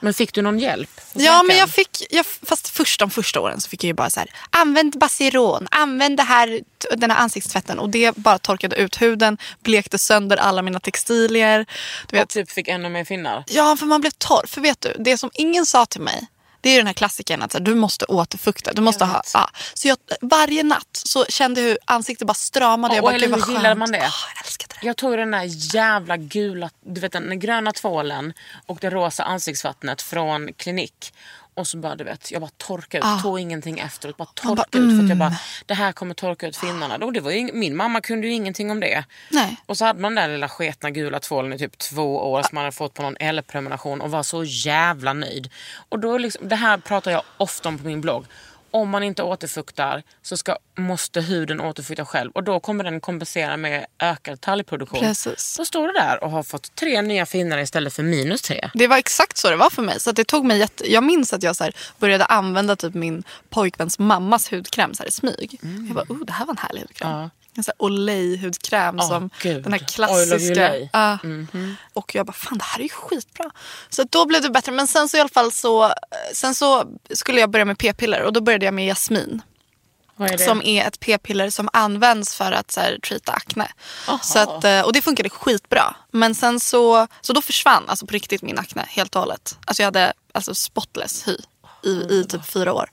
Men 0.01 0.15
fick 0.15 0.35
du 0.35 0.43
någon 0.43 0.59
hjälp? 0.59 1.01
Ja 1.13 1.43
men 1.43 1.57
jag 1.57 1.71
fick, 1.71 2.07
jag, 2.11 2.27
fast 2.27 2.69
först 2.69 3.01
de 3.01 3.11
första 3.11 3.41
åren 3.41 3.61
så 3.61 3.69
fick 3.69 3.85
jag 3.85 3.89
ju 3.89 3.95
bara 3.95 4.11
så 4.11 4.21
här, 4.21 4.31
använd 4.51 4.99
Basiron, 4.99 5.69
använd 5.71 6.17
det 6.17 6.23
här, 6.23 6.61
den 6.97 7.11
här 7.11 7.19
ansiktstvätten 7.19 7.79
och 7.79 7.91
det 7.91 8.17
bara 8.17 8.39
torkade 8.39 8.77
ut 8.77 9.03
huden, 9.03 9.39
blekte 9.61 9.99
sönder 9.99 10.37
alla 10.37 10.63
mina 10.63 10.81
textilier. 10.81 11.67
Du 12.09 12.17
Och 12.17 12.21
vet. 12.21 12.29
typ 12.29 12.51
fick 12.51 12.69
ännu 12.69 12.89
mer 12.89 13.05
finnar. 13.05 13.45
Ja 13.49 13.77
för 13.77 13.87
man 13.87 14.01
blev 14.01 14.11
torr, 14.11 14.47
för 14.47 14.61
vet 14.61 14.81
du, 14.81 14.97
det 14.99 15.19
som 15.19 15.31
ingen 15.35 15.67
sa 15.67 15.87
till 15.87 16.01
mig 16.01 16.27
det 16.63 16.71
är 16.71 16.77
den 16.77 16.87
här 16.87 16.95
klassikern 16.95 17.43
att 17.43 17.53
så 17.53 17.59
här, 17.59 17.65
du 17.65 17.75
måste 17.75 18.05
återfukta. 18.05 18.73
Du 18.73 18.83
måste 18.83 19.05
Jag 19.05 19.09
ha, 19.09 19.23
ja. 19.35 19.51
Så 19.75 19.89
jag, 19.89 19.97
varje 20.21 20.63
natt 20.63 20.89
så 20.93 21.25
kände 21.25 21.61
jag 21.61 21.69
hur 21.69 21.79
ansiktet 21.85 22.27
bara 22.27 22.35
stramade. 22.35 22.95
Jag 22.95 23.05
Och 23.05 23.11
bara, 23.11 23.15
eller 23.15 23.29
hur 23.29 23.53
gillade 23.53 23.75
man 23.75 23.93
det? 23.93 23.99
Ah, 23.99 24.33
jag 24.37 24.45
det. 24.69 24.87
Jag 24.87 24.97
tog 24.97 25.19
den 25.19 25.31
där 25.31 25.75
jävla 25.75 26.17
gula, 26.17 26.71
du 26.87 27.01
vet 27.01 27.13
den 27.13 27.41
gröna 27.41 27.73
tvålen 27.73 28.33
och 28.67 28.79
det 28.81 28.91
rosa 28.91 29.25
ansiktsvattnet 29.25 30.03
från 30.03 30.53
klinik. 30.53 31.13
Och 31.55 31.67
så 31.67 31.77
bara 31.77 31.97
du 31.97 32.05
vet, 32.05 32.31
jag 32.31 32.41
bara 32.41 32.51
torkade 32.57 33.07
ut, 33.07 33.23
tog 33.23 33.41
ingenting 33.41 33.79
efteråt. 33.79 34.17
Bara 34.17 34.29
torkade 34.35 34.57
bara, 34.71 34.83
ut 34.83 34.97
för 34.97 35.03
att 35.05 35.09
jag 35.09 35.17
mm. 35.17 35.19
bara, 35.19 35.39
det 35.67 35.75
här 35.75 35.93
kommer 35.93 36.15
torka 36.15 36.47
ut 36.47 36.57
finnarna. 36.57 37.05
Och 37.05 37.13
det 37.13 37.21
var 37.21 37.31
ju, 37.31 37.53
min 37.53 37.77
mamma 37.77 38.01
kunde 38.01 38.27
ju 38.27 38.33
ingenting 38.33 38.71
om 38.71 38.81
det. 38.81 39.05
Nej. 39.31 39.57
Och 39.67 39.79
så 39.79 39.85
hade 39.85 40.01
man 40.01 40.15
den 40.15 40.25
där 40.25 40.35
lilla 40.35 40.49
sketna 40.49 40.91
gula 40.91 41.21
tvålen 41.21 41.53
i 41.53 41.59
typ 41.59 41.79
två 41.79 42.33
år 42.33 42.43
som 42.43 42.51
man 42.53 42.65
hade 42.65 42.77
fått 42.77 42.95
på 42.95 43.03
någon 43.03 43.17
L-prenumeration 43.21 44.01
och 44.01 44.11
var 44.11 44.23
så 44.23 44.45
jävla 44.45 45.13
nöjd. 45.13 45.51
Och 45.89 45.99
då 45.99 46.19
liksom, 46.19 46.49
det 46.49 46.57
här 46.57 46.79
pratar 46.79 47.11
jag 47.11 47.23
ofta 47.37 47.69
om 47.69 47.79
på 47.79 47.87
min 47.87 48.01
blogg. 48.01 48.27
Om 48.73 48.91
man 48.91 49.03
inte 49.03 49.23
återfuktar 49.23 50.03
så 50.23 50.37
ska, 50.37 50.57
måste 50.79 51.21
huden 51.21 51.61
återfukta 51.61 52.05
själv 52.05 52.31
och 52.35 52.45
då 52.45 52.61
kommer 52.61 52.85
den 52.85 53.01
kompensera 53.01 53.57
med 53.57 53.87
ökad 53.99 54.41
talgproduktion. 54.41 55.01
Precis. 55.01 55.41
Så 55.41 55.65
står 55.65 55.87
du 55.87 55.93
där 55.93 56.25
och 56.25 56.31
har 56.31 56.43
fått 56.43 56.75
tre 56.75 57.03
nya 57.03 57.27
finnar 57.27 57.59
istället 57.59 57.93
för 57.93 58.03
minus 58.03 58.43
tre. 58.43 58.71
Det 58.75 58.87
var 58.87 58.97
exakt 58.97 59.37
så 59.37 59.51
det 59.51 59.57
var 59.57 59.71
för 59.71 59.83
mig. 59.83 60.01
Så 60.01 60.11
att 60.11 60.17
det 60.17 60.25
tog 60.25 60.45
mig 60.45 60.59
jätte... 60.59 60.93
Jag 60.93 61.05
minns 61.05 61.33
att 61.33 61.43
jag 61.43 61.57
så 61.57 61.71
började 61.99 62.25
använda 62.25 62.77
typ 62.77 62.95
min 62.95 63.25
pojkväns 63.51 63.99
mammas 63.99 64.53
hudkräm 64.53 64.95
så 64.95 65.03
här 65.03 65.09
i 65.09 65.13
smyg. 65.13 65.61
Jag 65.63 65.95
bara, 65.95 66.05
oh 66.09 66.25
det 66.27 66.33
här 66.33 66.47
var 66.47 66.55
en 66.55 66.59
härlig 66.59 66.81
hudkräm. 66.81 67.11
Ja. 67.11 67.31
En 67.57 67.65
sån 67.65 67.73
här 67.79 67.87
Olay-hudkräm 67.87 68.97
Ja, 68.99 69.03
som 69.09 69.31
gud. 69.43 69.63
den 69.63 69.73
här 69.73 69.81
klassiska. 69.81 70.53
Olay. 70.53 70.89
Ja. 70.93 71.19
Och 71.93 72.15
jag 72.15 72.27
bara, 72.27 72.33
fan 72.33 72.59
det 72.59 72.65
här 72.65 72.79
är 72.79 72.83
ju 72.83 72.89
skitbra. 72.89 73.51
Så 73.89 74.03
då 74.11 74.27
blev 74.27 74.43
det 74.43 74.51
bättre. 74.51 74.73
Men 74.73 74.87
sen 74.87 75.09
så 75.09 75.17
i 75.17 75.21
alla 75.21 75.29
fall 75.29 75.53
så, 75.53 75.93
sen 76.33 76.55
så 76.55 76.85
skulle 77.11 77.41
jag 77.41 77.51
börja 77.51 77.65
med 77.65 77.79
p-piller 77.79 78.23
och 78.23 78.33
då 78.33 78.41
började 78.41 78.65
jag 78.65 78.75
med 78.75 78.87
jasmin. 78.87 79.43
Är? 80.19 80.39
Som 80.39 80.63
är 80.63 80.87
ett 80.87 81.01
p-piller 81.01 81.51
som 81.51 81.69
används 81.73 82.35
för 82.37 82.53
att 82.53 82.71
så 82.71 82.81
här, 82.81 82.99
treata 83.03 83.33
akne. 83.33 83.69
Så 84.23 84.39
att, 84.39 84.65
eh, 84.65 84.81
och 84.81 84.93
det 84.93 85.03
funkade 85.03 85.29
skitbra. 85.29 85.97
Men 86.11 86.35
sen 86.35 86.61
så, 86.61 87.07
så 87.21 87.33
då 87.33 87.43
försvann 87.43 87.83
alltså 87.89 88.07
på 88.07 88.13
riktigt 88.13 88.43
min 88.43 88.59
akne 88.59 88.85
helt 88.89 89.15
och 89.15 89.21
hållet. 89.21 89.59
Alltså 89.65 89.83
jag 89.83 89.87
hade 89.87 90.13
alltså 90.33 90.55
spotless 90.55 91.29
hy 91.29 91.37
i, 91.83 91.91
i 91.91 92.25
typ 92.29 92.47
fyra 92.47 92.73
år. 92.73 92.91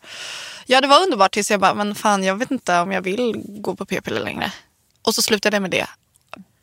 Ja 0.71 0.81
det 0.81 0.87
var 0.87 1.03
underbart 1.03 1.31
tills 1.31 1.51
jag 1.51 1.59
bara, 1.59 1.73
men 1.73 1.95
fan 1.95 2.23
jag 2.23 2.35
vet 2.35 2.51
inte 2.51 2.79
om 2.79 2.91
jag 2.91 3.01
vill 3.01 3.43
gå 3.45 3.75
på 3.75 3.85
p-piller 3.85 4.21
längre. 4.21 4.53
Och 5.01 5.15
så 5.15 5.21
slutade 5.21 5.55
jag 5.55 5.61
med 5.61 5.71
det. 5.71 5.87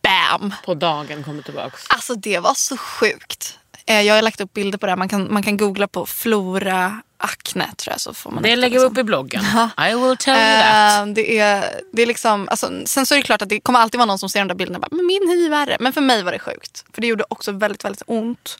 Bam! 0.02 0.54
På 0.64 0.74
dagen 0.74 1.24
kommer 1.24 1.42
tillbaka. 1.42 1.76
Alltså 1.88 2.14
det 2.14 2.38
var 2.38 2.54
så 2.54 2.76
sjukt. 2.76 3.58
Eh, 3.86 4.00
Jag 4.00 4.14
har 4.14 4.22
lagt 4.22 4.40
upp 4.40 4.52
bilder 4.52 4.78
på 4.78 4.86
det 4.86 4.92
här. 4.92 4.96
Man 4.96 5.08
kan, 5.08 5.32
man 5.32 5.42
kan 5.42 5.56
googla 5.56 5.88
på 5.88 6.06
flora 6.06 7.00
akne 7.18 7.70
tror 7.76 7.92
jag 7.92 8.00
så 8.00 8.14
får 8.14 8.30
man 8.30 8.42
Det 8.42 8.56
lägger 8.56 8.78
vi 8.78 8.84
liksom. 8.84 8.92
upp 8.92 8.98
i 8.98 9.02
bloggen. 9.02 9.44
I 9.90 9.94
will 9.94 10.16
tell 10.16 10.34
you 10.36 10.44
that. 10.62 11.06
Eh, 11.08 11.12
det, 11.14 11.38
är, 11.38 11.80
det 11.92 12.02
är 12.02 12.06
liksom, 12.06 12.48
alltså, 12.48 12.70
sen 12.86 13.06
så 13.06 13.14
är 13.14 13.18
det 13.18 13.22
klart 13.22 13.42
att 13.42 13.48
det 13.48 13.60
kommer 13.60 13.78
alltid 13.80 13.98
vara 13.98 14.06
någon 14.06 14.18
som 14.18 14.28
ser 14.28 14.40
de 14.40 14.48
där 14.48 14.54
bilderna 14.54 14.78
och 14.78 14.90
bara, 14.90 14.96
men 14.96 15.06
min 15.06 15.28
hy 15.28 15.46
är 15.46 15.50
värre. 15.50 15.76
Men 15.80 15.92
för 15.92 16.00
mig 16.00 16.22
var 16.22 16.32
det 16.32 16.38
sjukt. 16.38 16.84
För 16.92 17.00
det 17.00 17.06
gjorde 17.06 17.24
också 17.28 17.52
väldigt, 17.52 17.84
väldigt 17.84 18.02
ont. 18.06 18.58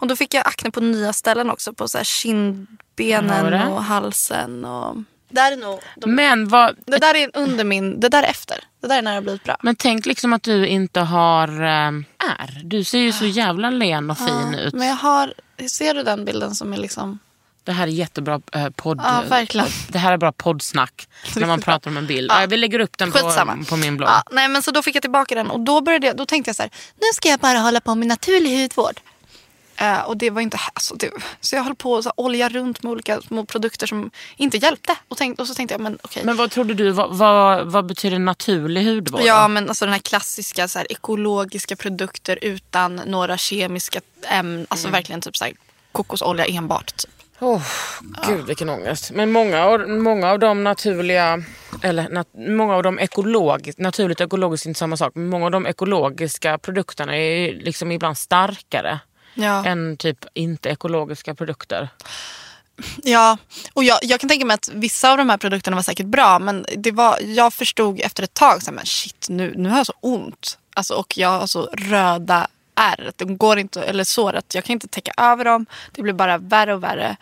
Och 0.00 0.06
då 0.06 0.16
fick 0.16 0.34
jag 0.34 0.46
akne 0.46 0.70
på 0.70 0.80
nya 0.80 1.12
ställen 1.12 1.50
också. 1.50 1.72
På 1.72 1.88
så 1.88 1.98
här 1.98 2.04
kindbenen 2.04 3.54
och 3.72 3.84
halsen. 3.84 4.64
Och... 4.64 4.96
Där 5.28 5.52
är 5.52 5.56
nog, 5.56 5.80
de, 5.96 6.14
Men, 6.14 6.48
vad, 6.48 6.76
det 6.86 6.98
där 6.98 7.14
är 7.14 7.30
under 7.34 7.64
min, 7.64 8.00
det 8.00 8.08
där 8.08 8.22
är 8.22 8.26
efter. 8.26 8.64
Det 8.80 8.88
där 8.88 8.98
är 8.98 9.02
när 9.02 9.10
det 9.10 9.16
har 9.16 9.22
blivit 9.22 9.44
bra. 9.44 9.56
men 9.62 9.76
tänk 9.76 10.06
liksom 10.06 10.32
att 10.32 10.42
du 10.42 10.66
inte 10.66 11.00
har 11.00 11.48
eh, 11.48 11.88
är. 12.38 12.60
Du 12.64 12.84
ser 12.84 12.98
ju 12.98 13.12
så 13.12 13.26
jävla 13.26 13.70
len 13.70 14.10
och 14.10 14.18
fin 14.18 14.54
ut. 14.54 14.74
Men 14.74 14.88
jag 14.88 14.96
har, 14.96 15.34
ser 15.70 15.94
du 15.94 16.02
den 16.02 16.24
bilden 16.24 16.54
som 16.54 16.72
är 16.72 16.76
liksom... 16.76 17.18
Det 17.64 17.72
här 17.72 17.86
är 17.86 17.90
jättebra 17.90 18.40
eh, 18.52 18.70
podd. 18.70 19.00
Ja, 19.04 19.22
verkligen. 19.28 19.66
Det 19.88 19.98
här 19.98 20.12
är 20.12 20.16
bra 20.16 20.32
poddsnack. 20.32 21.08
när 21.36 21.46
man 21.46 21.60
pratar 21.68 21.90
om 21.90 21.96
en 21.96 22.06
bild. 22.06 22.30
Ja. 22.30 22.46
vi 22.48 22.56
lägger 22.56 22.78
upp 22.80 22.98
den 22.98 23.12
på, 23.12 23.32
på 23.68 23.76
min 23.76 23.96
blogg. 23.96 24.10
Ja, 24.10 24.22
nej, 24.30 24.48
men 24.48 24.62
så 24.62 24.70
då 24.70 24.82
fick 24.82 24.96
jag 24.96 25.02
tillbaka 25.02 25.34
den 25.34 25.50
och 25.50 25.60
då, 25.60 25.80
började 25.80 26.06
jag, 26.06 26.16
då 26.16 26.26
tänkte 26.26 26.48
jag 26.48 26.56
så 26.56 26.62
här, 26.62 26.70
nu 26.94 27.06
ska 27.14 27.28
jag 27.28 27.40
bara 27.40 27.58
hålla 27.58 27.80
på 27.80 27.94
med 27.94 28.08
naturlig 28.08 28.62
hudvård. 28.62 29.00
Eh, 29.80 30.00
och 30.00 30.16
det 30.16 30.30
var 30.30 30.40
inte, 30.40 30.58
alltså, 30.72 30.94
det, 30.94 31.10
så 31.40 31.56
jag 31.56 31.62
höll 31.62 31.74
på 31.74 31.96
att 31.96 32.06
olja 32.16 32.48
runt 32.48 32.82
med 32.82 32.92
olika 32.92 33.20
små 33.20 33.44
produkter 33.44 33.86
som 33.86 34.10
inte 34.36 34.56
hjälpte. 34.56 34.94
Och, 35.08 35.16
tänk, 35.16 35.40
och 35.40 35.46
så 35.46 35.54
tänkte 35.54 35.74
jag, 35.74 35.80
men 35.80 35.98
okej. 36.02 36.22
Men 36.24 36.36
vad 36.36 36.50
trodde 36.50 36.74
du, 36.74 36.90
vad, 36.90 37.16
vad, 37.16 37.66
vad 37.72 37.86
betyder 37.86 38.18
naturlig 38.18 38.84
hudvård? 38.84 39.20
Ja 39.24 39.48
men 39.48 39.68
alltså 39.68 39.84
den 39.84 39.92
här 39.92 40.00
klassiska 40.00 40.68
så 40.68 40.78
här, 40.78 40.92
ekologiska 40.92 41.76
produkter 41.76 42.38
utan 42.42 42.96
några 42.96 43.36
kemiska 43.36 44.00
ämnen. 44.28 44.66
Alltså 44.70 44.86
Mm. 44.86 44.92
verkligen 44.92 45.20
typ 45.20 45.36
så 45.36 45.44
här, 45.44 45.52
kokosolja 45.92 46.46
enbart. 46.46 46.96
Typ. 46.96 47.10
Oh, 47.40 47.62
Gud 48.26 48.46
vilken 48.46 48.68
ångest. 48.68 49.10
Men 49.10 49.32
många 49.32 49.64
av, 49.64 49.88
många 49.88 50.30
av 50.30 50.38
de 50.38 50.64
naturliga, 50.64 51.42
eller 51.82 52.08
nat, 52.08 52.28
många 52.34 52.74
av 52.74 52.82
de 52.82 52.98
ekologiskt, 52.98 53.78
naturligt 53.78 54.20
och 54.20 54.26
ekologiskt 54.26 54.66
är 54.66 54.70
inte 54.70 54.78
samma 54.78 54.96
sak, 54.96 55.12
men 55.14 55.28
många 55.28 55.44
av 55.44 55.50
de 55.50 55.66
ekologiska 55.66 56.58
produkterna 56.58 57.16
är 57.16 57.52
liksom 57.54 57.92
ibland 57.92 58.18
starkare 58.18 58.98
Ja. 59.40 59.64
än 59.64 59.96
typ 59.96 60.24
inte 60.34 60.68
ekologiska 60.68 61.34
produkter. 61.34 61.88
Ja, 63.02 63.38
och 63.72 63.84
jag, 63.84 63.98
jag 64.02 64.20
kan 64.20 64.28
tänka 64.28 64.46
mig 64.46 64.54
att 64.54 64.68
vissa 64.74 65.10
av 65.10 65.18
de 65.18 65.30
här 65.30 65.36
produkterna 65.36 65.74
var 65.74 65.82
säkert 65.82 66.06
bra 66.06 66.38
men 66.38 66.66
det 66.76 66.92
var, 66.92 67.18
jag 67.20 67.52
förstod 67.52 68.00
efter 68.00 68.22
ett 68.22 68.34
tag 68.34 68.62
så 68.62 68.70
här, 68.70 68.74
men 68.74 68.86
shit 68.86 69.26
nu, 69.28 69.54
nu 69.56 69.68
har 69.68 69.76
jag 69.76 69.86
så 69.86 69.94
ont. 70.00 70.58
Alltså, 70.74 70.94
och 70.94 71.18
jag 71.18 71.28
har 71.40 71.46
så 71.46 71.62
röda 71.72 72.48
ärr. 72.74 73.12
De 73.16 73.36
går 73.36 73.58
inte, 73.58 73.82
eller 73.82 74.04
såret, 74.04 74.54
jag 74.54 74.64
kan 74.64 74.72
inte 74.72 74.88
täcka 74.88 75.12
över 75.16 75.44
dem. 75.44 75.66
Det 75.92 76.02
blir 76.02 76.12
bara 76.12 76.38
värre 76.38 76.74
och 76.74 76.82
värre. 76.82 77.16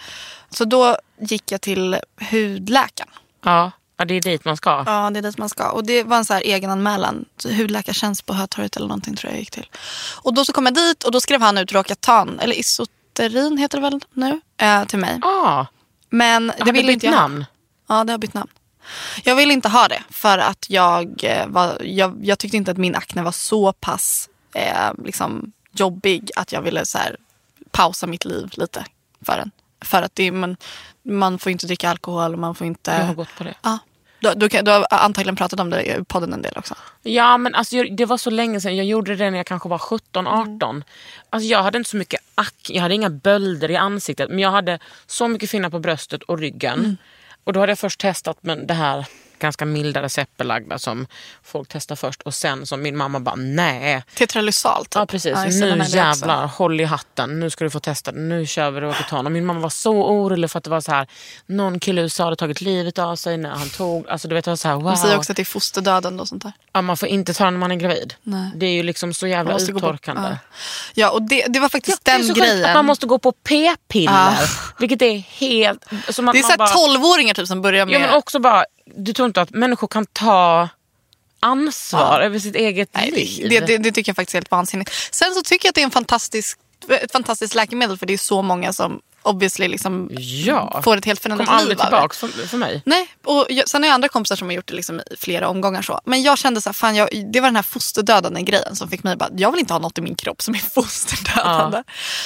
Så 0.51 0.65
då 0.65 0.97
gick 1.21 1.53
jag 1.53 1.61
till 1.61 1.97
hudläkaren. 2.31 3.11
Ja, 3.45 3.71
ja 3.97 4.05
det 4.05 4.15
är 4.15 4.21
dit 4.21 4.45
man 4.45 4.57
ska. 4.57 4.83
Ja, 4.87 5.11
det 5.11 5.19
är 5.19 5.23
dit 5.23 5.39
man 5.39 5.49
ska. 5.49 5.71
Och 5.71 5.87
det 5.87 6.03
var 6.03 6.17
en 6.17 6.25
så 6.25 6.35
här 6.35 6.43
egenanmälan. 6.43 7.25
Hudläkartjänst 7.45 8.27
på 8.27 8.35
Hötorget 8.35 8.77
eller 8.77 8.87
någonting 8.89 9.17
tror 9.17 9.33
jag 9.33 9.41
gick 9.41 9.51
till. 9.51 9.71
Och 10.23 10.35
då 10.35 10.45
så 10.45 10.53
kom 10.53 10.67
jag 10.67 10.75
dit 10.75 11.05
och 11.05 11.13
då 11.13 11.21
skrev 11.21 11.43
han 11.43 11.59
ut 11.59 11.73
Rokatan, 11.73 12.41
eller 12.41 12.55
Isoterin 12.55 13.59
heter 13.59 13.79
det 13.79 13.83
väl 13.83 14.01
nu, 14.13 14.41
eh, 14.57 14.85
till 14.85 14.99
mig. 14.99 15.19
Ah, 15.23 15.67
Men 16.11 16.47
det 16.47 16.53
hade 16.59 16.73
ville 16.73 16.87
bytt 16.87 16.95
inte 16.95 17.07
jag 17.07 17.15
namn. 17.15 17.45
Ja, 17.89 18.05
det 18.05 18.13
har 18.13 18.19
bytt 18.19 18.35
namn. 18.35 18.51
Jag 19.25 19.37
vill 19.37 19.51
inte 19.51 19.69
ha 19.69 19.89
det 19.89 20.03
för 20.11 20.39
att 20.39 20.71
jag, 20.71 21.25
eh, 21.25 21.47
var, 21.47 21.83
jag, 21.85 22.19
jag 22.23 22.39
tyckte 22.39 22.57
inte 22.57 22.71
att 22.71 22.77
min 22.77 22.95
akne 22.95 23.23
var 23.23 23.33
så 23.33 23.73
pass 23.73 24.29
eh, 24.55 24.93
liksom, 25.05 25.53
jobbig 25.73 26.31
att 26.37 26.53
jag 26.53 26.63
ville 26.63 26.87
så 26.87 26.99
här, 26.99 27.17
pausa 27.71 28.07
mitt 28.07 28.25
liv 28.25 28.49
lite 28.53 28.85
för 29.27 29.37
den. 29.37 29.51
För 29.87 30.03
att 30.03 30.15
det, 30.15 30.31
man, 30.33 30.57
man 31.03 31.39
får 31.39 31.53
inte 31.53 31.67
dricka 31.67 31.91
alkohol 31.91 32.37
man 32.37 32.55
får 32.55 32.67
inte... 32.67 32.91
Jag 32.91 33.05
har 33.05 33.15
gått 33.15 33.35
på 33.39 33.45
det. 33.45 33.55
Ja. 33.63 33.79
Du, 34.21 34.33
du, 34.37 34.49
kan- 34.49 34.65
du 34.65 34.71
har 34.71 34.87
antagligen 34.91 35.37
pratat 35.37 35.61
om 35.61 35.71
det 35.71 35.83
i 35.83 36.05
podden 36.05 36.33
en 36.33 36.43
del 36.43 36.53
också. 36.57 36.75
Ja 37.03 37.37
men 37.39 37.55
alltså 37.55 37.77
jag, 37.77 37.97
det 37.97 38.05
var 38.05 38.17
så 38.19 38.31
länge 38.31 38.61
sedan. 38.61 38.77
Jag 38.77 38.87
gjorde 38.87 39.17
det 39.17 39.31
när 39.31 39.37
jag 39.39 39.47
kanske 39.47 39.69
var 39.69 39.79
17-18. 39.79 40.83
Alltså 41.31 41.47
jag 41.49 41.63
hade 41.63 41.79
inte 41.79 41.91
så 41.91 41.97
mycket 41.97 42.21
ack, 42.35 42.55
jag 42.69 42.83
hade 42.83 42.95
inga 42.95 43.11
bölder 43.11 43.71
i 43.71 43.77
ansiktet 43.77 44.29
men 44.31 44.39
jag 44.39 44.51
hade 44.51 44.79
så 45.07 45.29
mycket 45.29 45.51
finnar 45.51 45.71
på 45.71 45.79
bröstet 45.79 46.23
och 46.23 46.39
ryggen. 46.39 46.97
Och 47.45 47.53
då 47.53 47.61
hade 47.61 47.71
jag 47.73 47.79
först 47.79 48.01
testat 48.01 48.39
men 48.41 48.67
det 48.67 48.75
här 48.75 49.07
ganska 49.39 49.65
milda 49.65 50.03
receptbelagda 50.03 50.79
som 50.79 51.07
folk 51.43 51.69
testar 51.73 51.97
först. 51.97 52.23
Och 52.23 52.35
sen 52.35 52.67
som 52.67 52.83
min 52.83 52.97
mamma 52.97 53.21
bara, 53.21 53.35
nej. 53.35 54.03
Tetralysal 54.15 54.85
typ. 54.85 54.95
Ja 54.95 55.07
precis, 55.07 55.33
den 55.35 55.51
nu 55.61 55.67
jag 55.69 55.81
också. 55.81 55.97
jävlar, 55.97 56.47
håll 56.47 56.81
i 56.81 56.85
hatten, 56.85 57.41
nu 57.41 57.51
ska 57.51 57.65
du 57.65 57.71
få 57.71 57.81
testa 57.81 58.13
det, 58.13 58.19
nu 58.21 58.47
kör 58.47 58.71
vi 58.71 58.81
Roaketan. 58.81 59.27
Och 59.27 59.33
min 59.33 59.47
mamma 59.47 59.61
var 59.61 59.69
så 59.71 59.93
orolig 60.05 60.51
för 60.51 60.59
att 60.59 60.65
det 60.65 60.71
var 60.71 60.81
så 60.81 60.93
här, 60.93 61.07
någon 61.47 61.81
kille 61.81 62.01
i 62.01 62.05
USA 62.05 62.25
hade 62.25 62.37
tagit 62.37 62.61
livet 62.61 62.99
av 62.99 63.17
sig 63.17 63.37
när 63.37 63.51
han 63.51 63.69
tog, 63.69 64.09
alltså 64.09 64.29
du 64.29 64.35
vet 64.35 64.45
det 64.45 64.51
var 64.51 64.57
så 64.57 64.69
här, 64.69 64.75
wow. 64.75 64.85
De 64.85 64.97
säger 64.97 65.17
också 65.17 65.33
att 65.33 65.37
det 65.37 65.43
är 65.43 65.45
fosterdöden 65.45 66.21
och 66.21 66.29
sånt 66.29 66.43
där. 66.43 66.53
ja, 66.73 66.83
man 66.83 66.97
får 66.97 67.09
inte 67.09 67.35
ta 67.35 67.45
den 67.45 67.55
när 67.55 67.61
man 67.61 67.73
är 67.73 67.77
gravid. 67.77 68.15
Nej. 68.23 68.51
Det 68.57 68.67
är 68.67 68.71
ju 68.73 68.83
liksom 68.83 69.15
så 69.15 69.25
Man 69.25 69.31
jävla 69.31 69.55
på- 69.55 69.63
uttorkande. 69.63 70.23
ja. 70.31 70.37
Ja, 70.95 71.11
och 71.11 71.23
det, 71.23 71.45
det 71.49 71.61
var 71.61 71.69
faktiskt 71.69 72.09
är 72.09 72.13
den 72.13 72.27
så 72.27 72.35
grejen. 72.35 72.65
att 72.65 72.75
man 72.75 72.85
måste 72.85 73.07
gå 73.07 73.19
på 73.19 73.33
p-piller. 73.33 74.13
Ja. 74.13 74.35
Vilket 74.79 75.03
är 75.03 75.19
helt... 75.19 75.85
Som 76.09 76.29
att 76.29 76.33
det 76.35 76.39
är 76.39 76.43
man 76.43 76.43
så 76.43 76.49
här 76.49 76.57
bara, 76.59 76.69
12-åringar 76.69 77.35
typ 77.35 77.47
som 77.47 77.63
börjar 77.63 77.87
med... 77.87 77.95
Ja, 77.95 77.99
men 77.99 78.11
också 78.15 78.39
bara, 78.39 78.65
du 78.95 79.13
tror 79.13 79.27
inte 79.27 79.41
att 79.41 79.51
människor 79.51 79.89
kan 79.89 80.07
ta 80.07 80.69
ansvar 81.41 82.21
över 82.21 82.39
sitt 82.39 82.55
eget 82.57 82.89
Nej, 82.93 83.11
liv? 83.11 83.47
det, 83.51 83.61
det, 83.61 83.79
det 83.79 83.93
tycker 83.93 84.11
jag 84.11 84.17
faktiskt 84.17 84.35
är 84.35 84.39
helt 84.39 84.51
vansinnigt. 84.51 84.91
Sen 85.15 85.35
så 85.35 85.43
tycker 85.43 85.67
jag 85.67 85.71
att 85.71 85.75
det 85.75 85.81
är 85.81 85.85
en 85.85 85.91
fantastisk, 85.91 86.59
ett 87.03 87.13
fantastiskt 87.13 87.55
läkemedel 87.55 87.99
för 87.99 88.07
det 88.07 88.13
är 88.13 88.19
så 88.19 88.43
många 88.43 88.73
som 88.73 89.01
obviously 89.23 89.69
liksom 89.69 90.09
Ja. 90.47 90.81
får 90.85 90.97
ett 90.97 91.05
helt 91.05 91.23
kom 91.23 91.31
förändrat 91.37 91.49
aldrig 91.49 91.69
liv 91.79 91.81
av 91.81 91.91
det. 91.91 91.97
tillbaka 91.97 92.15
för, 92.15 92.49
för 92.49 92.57
mig. 92.59 92.83
Nej, 92.85 93.09
och 93.25 93.47
jag, 93.49 93.69
sen 93.69 93.83
har 93.83 93.89
jag 93.89 93.95
andra 93.95 94.09
kompisar 94.09 94.37
som 94.37 94.49
har 94.49 94.53
gjort 94.55 94.67
det 94.69 94.75
liksom 94.75 95.01
i 95.01 95.17
flera 95.19 95.49
omgångar. 95.49 95.83
så. 95.83 96.01
Men 96.05 96.23
jag 96.23 96.39
kände 96.39 96.61
så 96.61 96.69
här, 96.69 96.75
fan, 96.75 96.97
jag, 96.97 97.09
det 97.33 97.41
var 97.41 97.49
den 97.49 97.57
här 97.57 97.63
fosterdödande 97.63 98.43
grejen 98.43 98.77
som 98.77 98.89
fick 98.91 99.03
mig 99.03 99.17
bara, 99.17 99.29
jag 99.37 99.51
vill 99.51 99.61
inte 99.61 99.73
ha 99.73 99.79
något 99.81 99.99
i 99.99 100.01
min 100.01 100.15
kropp 100.15 100.43
som 100.43 100.55
är 100.55 100.59
fosterdödande. 100.75 101.83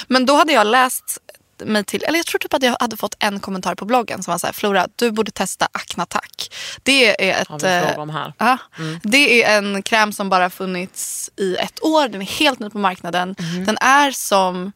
Men 0.09 0.27
då 0.27 0.35
hade 0.35 0.53
jag 0.53 0.67
läst 0.67 1.19
mig 1.65 1.85
till, 1.85 2.05
eller 2.05 2.19
jag 2.19 2.27
tror 2.27 2.39
typ 2.39 2.55
att 2.55 2.63
jag 2.63 2.77
hade 2.81 2.97
fått 2.97 3.17
en 3.19 3.41
kommentar 3.41 3.75
på 3.75 3.85
bloggen 3.85 4.23
som 4.23 4.33
var 4.33 4.39
så 4.39 4.47
här, 4.47 4.53
Flora, 4.55 4.89
du 4.97 5.11
borde 5.11 5.31
testa 5.31 5.69
Acnatac. 5.73 6.51
Det 6.83 7.31
är 7.31 7.43
ett... 7.43 7.51
Eh, 7.51 7.57
fråga 7.57 8.03
om 8.03 8.11
här. 8.11 8.33
Ja, 8.39 8.59
Det 9.03 9.45
är 9.45 9.59
en 9.59 9.83
kräm 9.83 10.13
som 10.13 10.29
bara 10.29 10.51
funnits 10.51 11.31
i 11.37 11.57
ett 11.57 11.85
år. 11.85 12.09
Den 12.09 12.23
är 12.23 12.27
helt 12.27 12.59
ny 12.59 12.71
på 12.71 12.79
marknaden. 12.79 13.35
Den 13.67 13.79
är 13.79 14.11
som 14.11 14.73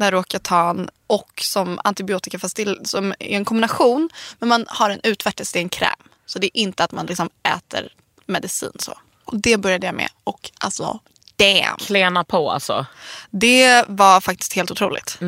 Roaketan 0.00 0.88
och 1.06 1.40
som 1.42 1.80
antibiotika 1.84 2.38
fast 2.38 2.58
som 2.84 3.12
är 3.12 3.36
en 3.36 3.44
kombination. 3.44 4.08
Men 4.38 4.48
man 4.48 4.64
har 4.68 4.90
en 4.90 5.00
utvärtes, 5.02 5.52
det 5.52 5.58
är 5.58 5.62
en 5.62 5.68
kräm. 5.68 6.08
Så 6.26 6.38
det 6.38 6.46
är 6.46 6.60
inte 6.60 6.84
att 6.84 6.92
man 6.92 7.06
liksom 7.06 7.30
äter 7.42 7.92
medicin 8.26 8.72
så. 8.78 8.98
Och 9.24 9.36
det 9.36 9.56
började 9.56 9.86
jag 9.86 9.94
med 9.94 10.08
och 10.24 10.50
alltså 10.58 11.00
damn. 11.38 11.76
Klena 11.78 12.24
på 12.24 12.50
alltså. 12.50 12.86
Det 13.30 13.84
var 13.88 14.20
faktiskt 14.20 14.52
helt 14.52 14.70
otroligt. 14.70 15.18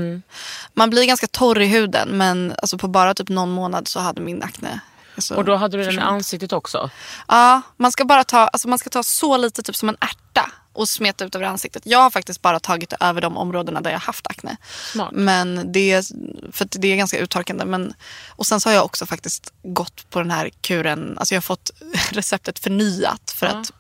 Man 0.75 0.91
blir 0.91 1.07
ganska 1.07 1.27
torr 1.27 1.61
i 1.61 1.67
huden 1.67 2.09
men 2.09 2.55
alltså 2.59 2.79
på 2.79 2.89
bara 2.89 3.15
typ 3.15 3.29
någon 3.29 3.51
månad 3.51 3.89
så 3.89 4.01
hade 4.01 4.21
min 4.21 4.43
akne 4.43 4.81
alltså, 5.15 5.35
Och 5.35 5.45
då 5.45 5.57
hade 5.57 5.77
du 5.77 5.85
den 5.85 5.95
i 5.95 5.99
ansiktet 5.99 6.53
också. 6.53 6.91
Ja, 7.29 7.63
man 7.77 7.93
ska 7.93 8.05
bara 8.05 8.25
ta, 8.25 8.39
alltså 8.39 8.69
man 8.69 8.79
ska 8.79 8.91
ta 8.91 9.03
så 9.03 9.37
lite 9.37 9.63
typ 9.63 9.77
som 9.77 9.89
en 9.89 9.97
ärta 10.01 10.51
och 10.73 10.89
smeta 10.89 11.25
ut 11.25 11.35
över 11.35 11.47
ansiktet. 11.47 11.83
Jag 11.87 11.99
har 11.99 12.11
faktiskt 12.11 12.43
bara 12.43 12.61
tagit 12.61 12.91
det 12.91 12.97
över 13.01 13.21
de 13.21 13.37
områdena 13.37 13.81
där 13.81 13.91
jag 13.91 13.99
haft 13.99 14.27
akne. 14.27 14.57
Smart. 14.93 15.11
Men 15.13 15.73
det 15.73 15.93
är, 15.93 16.05
för 16.53 16.69
det 16.71 16.89
är 16.89 16.97
ganska 16.97 17.19
uttorkande. 17.19 17.65
Men, 17.65 17.95
och 18.29 18.47
sen 18.47 18.61
så 18.61 18.69
har 18.69 18.75
jag 18.75 18.85
också 18.85 19.07
faktiskt 19.07 19.53
gått 19.63 20.11
på 20.11 20.19
den 20.19 20.31
här 20.31 20.51
kuren. 20.61 21.19
Alltså 21.19 21.35
jag 21.35 21.37
har 21.37 21.43
fått 21.43 21.71
receptet 22.11 22.59
förnyat 22.59 23.35
för 23.37 23.47
att 23.47 23.73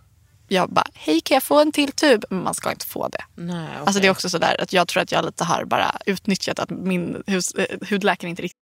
jag 0.52 0.70
bara, 0.70 0.86
hej 0.94 1.20
kan 1.20 1.34
jag 1.34 1.42
få 1.42 1.60
en 1.60 1.72
till 1.72 1.92
tub? 1.92 2.24
Men 2.30 2.42
man 2.42 2.54
ska 2.54 2.70
inte 2.70 2.86
få 2.86 3.08
det. 3.08 3.24
Nej, 3.34 3.56
okej. 3.56 3.82
Alltså 3.84 4.00
det 4.00 4.06
är 4.06 4.10
också 4.10 4.28
sådär 4.28 4.56
att 4.60 4.72
jag 4.72 4.88
tror 4.88 5.02
att 5.02 5.12
jag 5.12 5.24
lite 5.24 5.44
har 5.44 5.64
bara 5.64 5.96
utnyttjat 6.06 6.58
att 6.58 6.70
min 6.70 7.22
hus, 7.26 7.52
eh, 7.52 7.78
hudläkare 7.90 8.30
inte 8.30 8.42
riktigt 8.42 8.60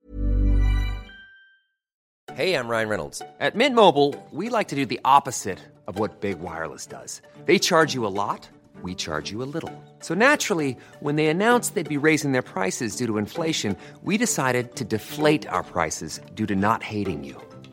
Hey, 2.32 2.54
I'm 2.54 2.68
Ryan 2.68 2.88
Reynolds. 2.88 3.22
At 3.38 3.54
Mint 3.54 3.76
Mobile, 3.76 4.14
we 4.32 4.58
like 4.58 4.68
to 4.70 4.76
do 4.76 4.86
the 4.86 5.00
opposite 5.04 5.58
of 5.86 5.98
what 5.98 6.20
Big 6.20 6.40
Wireless 6.40 6.86
does. 6.86 7.22
They 7.46 7.58
charge 7.58 7.94
you 7.94 8.06
a 8.06 8.10
lot, 8.10 8.48
we 8.82 8.94
charge 8.94 9.30
you 9.30 9.42
a 9.42 9.46
little. 9.54 9.70
So 10.00 10.14
naturally, 10.14 10.76
when 11.00 11.16
they 11.16 11.28
announced 11.28 11.74
they'd 11.74 11.88
be 12.00 12.08
raising 12.08 12.32
their 12.32 12.42
prices 12.42 12.96
due 12.96 13.06
to 13.06 13.18
inflation, 13.18 13.76
we 14.02 14.18
decided 14.18 14.74
to 14.76 14.84
deflate 14.84 15.46
our 15.48 15.62
prices 15.62 16.20
due 16.34 16.46
to 16.46 16.56
not 16.56 16.82
hating 16.82 17.22
you. 17.24 17.36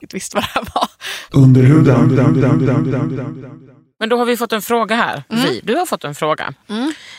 visste 0.00 0.36
vad 0.36 0.44
det 0.44 0.50
här 0.54 0.66
var. 0.74 0.88
Under 1.30 1.62
huden. 1.62 2.08
Men 3.98 4.08
då 4.08 4.18
har 4.18 4.24
vi 4.24 4.36
fått 4.36 4.52
en 4.52 4.62
fråga 4.62 4.96
här. 4.96 5.22
Mm. 5.28 5.42
Vi, 5.44 5.60
du 5.64 5.74
har 5.74 5.86
fått 5.86 6.04
en 6.04 6.14
fråga 6.14 6.54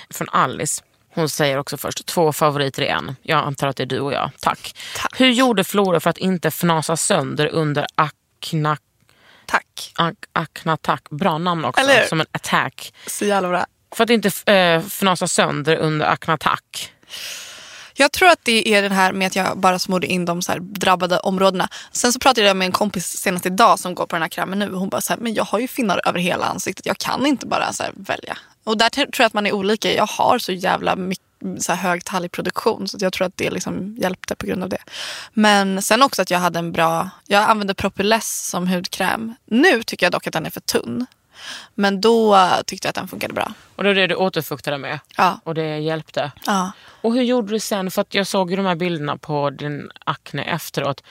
från 0.09 0.29
Alice. 0.29 0.83
Hon 1.13 1.29
säger 1.29 1.57
också 1.57 1.77
först, 1.77 2.05
två 2.05 2.33
favoriter 2.33 2.81
i 2.81 2.87
en. 2.87 3.15
Jag 3.21 3.39
antar 3.39 3.67
att 3.67 3.75
det 3.75 3.83
är 3.83 3.87
du 3.87 3.99
och 3.99 4.13
jag. 4.13 4.31
Tack. 4.39 4.75
Tack. 4.95 5.19
Hur 5.19 5.27
gjorde 5.27 5.63
Flora 5.63 5.99
för 5.99 6.09
att 6.09 6.17
inte 6.17 6.47
fnasa 6.47 6.97
sönder 6.97 7.47
under 7.47 7.85
akna, 7.95 8.77
Tack. 9.45 9.91
ak, 9.95 10.15
aknatack? 10.33 11.09
Bra 11.09 11.37
namn 11.37 11.65
också, 11.65 11.81
Eller 11.81 12.03
som 12.03 12.19
en 12.19 12.25
attack. 12.31 12.93
Så 13.07 13.25
jävla 13.25 13.49
bra. 13.49 13.65
För 13.95 14.03
att 14.03 14.09
inte 14.09 14.53
eh, 14.53 14.79
fnasa 14.81 15.27
sönder 15.27 15.75
under 15.77 16.05
aknatack. 16.05 16.93
Jag 17.99 18.11
tror 18.11 18.29
att 18.29 18.39
det 18.43 18.73
är 18.73 18.81
det 18.81 18.95
här 18.95 19.13
med 19.13 19.27
att 19.27 19.35
jag 19.35 19.57
bara 19.57 19.79
smorde 19.79 20.07
in 20.07 20.25
de 20.25 20.41
så 20.41 20.51
här 20.51 20.59
drabbade 20.59 21.19
områdena. 21.19 21.69
Sen 21.91 22.13
så 22.13 22.19
pratade 22.19 22.47
jag 22.47 22.57
med 22.57 22.65
en 22.65 22.71
kompis 22.71 23.17
senast 23.17 23.45
idag 23.45 23.79
som 23.79 23.95
går 23.95 24.05
på 24.05 24.15
den 24.15 24.21
här 24.21 24.29
krämen 24.29 24.59
nu. 24.59 24.71
Och 24.71 24.79
hon 24.79 24.89
bara 24.89 25.01
så 25.01 25.13
här, 25.13 25.19
men 25.19 25.33
jag 25.33 25.43
har 25.43 25.59
ju 25.59 25.67
finnar 25.67 26.01
över 26.07 26.19
hela 26.19 26.45
ansiktet. 26.45 26.85
Jag 26.85 26.97
kan 26.97 27.25
inte 27.25 27.45
bara 27.45 27.73
så 27.73 27.83
här 27.83 27.91
välja. 27.95 28.37
Och 28.63 28.77
där 28.77 28.89
tror 28.89 29.11
jag 29.17 29.25
att 29.25 29.33
man 29.33 29.47
är 29.47 29.51
olika. 29.51 29.93
Jag 29.93 30.07
har 30.07 30.39
så 30.39 30.51
jävla 30.51 30.95
mycket 30.95 31.23
så 31.59 31.73
här 31.73 31.89
hög 31.89 32.05
talgproduktion. 32.05 32.87
Så 32.87 32.97
att 32.97 33.01
jag 33.01 33.13
tror 33.13 33.27
att 33.27 33.37
det 33.37 33.49
liksom 33.49 33.95
hjälpte 33.97 34.35
på 34.35 34.45
grund 34.45 34.63
av 34.63 34.69
det. 34.69 34.83
Men 35.33 35.81
sen 35.81 36.03
också 36.03 36.21
att 36.21 36.31
jag 36.31 36.39
hade 36.39 36.59
en 36.59 36.71
bra, 36.71 37.09
jag 37.27 37.49
använde 37.49 37.73
Propyless 37.73 38.47
som 38.49 38.67
hudkräm. 38.67 39.33
Nu 39.45 39.83
tycker 39.83 40.05
jag 40.05 40.13
dock 40.13 40.27
att 40.27 40.33
den 40.33 40.45
är 40.45 40.49
för 40.49 40.61
tunn. 40.61 41.05
Men 41.75 42.01
då 42.01 42.37
tyckte 42.65 42.87
jag 42.87 42.89
att 42.89 42.95
den 42.95 43.07
funkade 43.07 43.33
bra. 43.33 43.53
Och 43.75 43.83
det 43.83 43.89
är 43.89 43.95
det 43.95 44.07
du 44.07 44.15
återfuktade 44.15 44.77
med. 44.77 44.99
Ja. 45.17 45.39
Och 45.43 45.55
det 45.55 45.77
hjälpte. 45.77 46.31
Ja. 46.45 46.71
Och 47.01 47.13
hur 47.13 47.21
gjorde 47.21 47.53
du 47.53 47.59
sen? 47.59 47.91
För 47.91 48.01
att 48.01 48.13
jag 48.13 48.27
såg 48.27 48.49
ju 48.51 48.57
de 48.57 48.65
här 48.65 48.75
bilderna 48.75 49.17
på 49.17 49.49
din 49.49 49.91
akne 50.05 50.43
efteråt. 50.43 51.03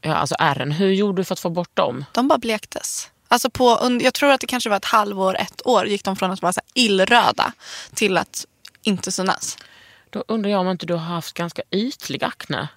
Ja, 0.00 0.14
alltså 0.14 0.34
ärren. 0.38 0.72
Hur 0.72 0.92
gjorde 0.92 1.20
du 1.20 1.24
för 1.24 1.32
att 1.32 1.40
få 1.40 1.50
bort 1.50 1.76
dem? 1.76 2.04
De 2.12 2.28
bara 2.28 2.38
blektes. 2.38 3.10
Alltså 3.28 3.50
på, 3.50 3.98
jag 4.02 4.14
tror 4.14 4.30
att 4.30 4.40
det 4.40 4.46
kanske 4.46 4.70
var 4.70 4.76
ett 4.76 4.84
halvår, 4.84 5.36
ett 5.36 5.66
år 5.66 5.86
gick 5.86 6.04
de 6.04 6.16
från 6.16 6.30
att 6.30 6.42
vara 6.42 6.52
så 6.52 6.60
illröda 6.74 7.52
till 7.94 8.18
att 8.18 8.46
inte 8.82 9.12
synas. 9.12 9.58
Då 10.10 10.24
undrar 10.28 10.50
jag 10.50 10.60
om 10.60 10.68
inte 10.68 10.86
du 10.86 10.94
har 10.94 11.14
haft 11.14 11.34
ganska 11.34 11.62
ytlig 11.70 12.24
akne. 12.24 12.68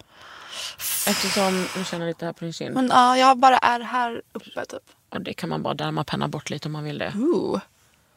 Eftersom, 1.08 1.68
nu 1.78 1.84
känner 1.86 2.08
lite 2.08 2.26
här 2.26 2.34
på 2.34 2.44
din 2.44 2.54
kind. 2.54 2.76
Men 2.76 2.88
ja, 2.94 3.18
jag 3.18 3.38
bara 3.38 3.58
är 3.58 3.80
här 3.80 4.22
uppe 4.34 4.66
typ. 4.66 4.84
Och 5.10 5.22
det 5.22 5.34
kan 5.34 5.50
man 5.50 5.64
bara 5.64 5.74
dermapenna 5.74 6.28
bort 6.28 6.50
lite 6.50 6.68
om 6.68 6.72
man 6.72 6.84
vill 6.84 6.98
det. 6.98 7.14
Ooh. 7.16 7.60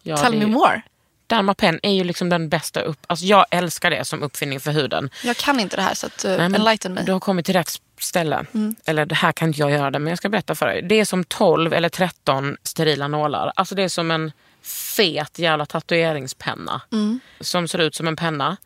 Ja, 0.03 0.17
Tell 0.17 0.33
det 0.33 0.39
me 0.39 0.45
ju- 0.45 0.51
more. 0.51 0.83
Dermapen 1.27 1.81
är 1.83 1.93
ju 1.93 2.05
liksom 2.05 2.29
den 2.29 2.49
bästa 2.49 2.81
upp... 2.81 2.99
Alltså 3.07 3.25
jag 3.27 3.47
älskar 3.51 3.91
det 3.91 4.05
som 4.05 4.23
uppfinning 4.23 4.61
för 4.61 4.73
huden. 4.73 5.11
Jag 5.25 5.37
kan 5.37 5.61
inte 5.61 5.77
det 5.77 5.83
här 5.83 5.95
så 5.95 6.07
att, 6.07 6.25
uh, 6.25 6.37
Nej, 6.37 6.45
enlighten 6.45 6.95
mig. 6.95 7.05
Du 7.05 7.13
har 7.13 7.21
kommit 7.21 7.47
till 7.47 7.55
rätt 7.55 7.71
ställe. 7.99 8.47
Mm. 8.55 8.75
Eller 8.85 9.07
det 9.07 9.15
här 9.15 9.33
kan 9.33 9.49
inte 9.49 9.61
jag 9.61 9.71
göra 9.71 9.91
det, 9.91 9.99
men 9.99 10.11
jag 10.11 10.19
ska 10.19 10.29
berätta 10.29 10.55
för 10.55 10.67
dig. 10.67 10.83
Det 10.83 10.95
är 10.95 11.05
som 11.05 11.25
12 11.25 11.73
eller 11.73 11.89
13 11.89 12.57
sterila 12.63 13.09
nålar. 13.09 13.53
Alltså 13.57 13.75
det 13.75 13.83
är 13.83 13.89
som 13.89 14.11
en 14.11 14.33
fet 14.63 15.39
jävla 15.39 15.67
tatueringspenna. 15.67 16.81
Mm. 16.93 17.21
Som 17.41 17.69
ser 17.69 17.79
ut 17.79 17.95
som 17.95 18.07
en 18.09 18.17
penna. 18.17 18.57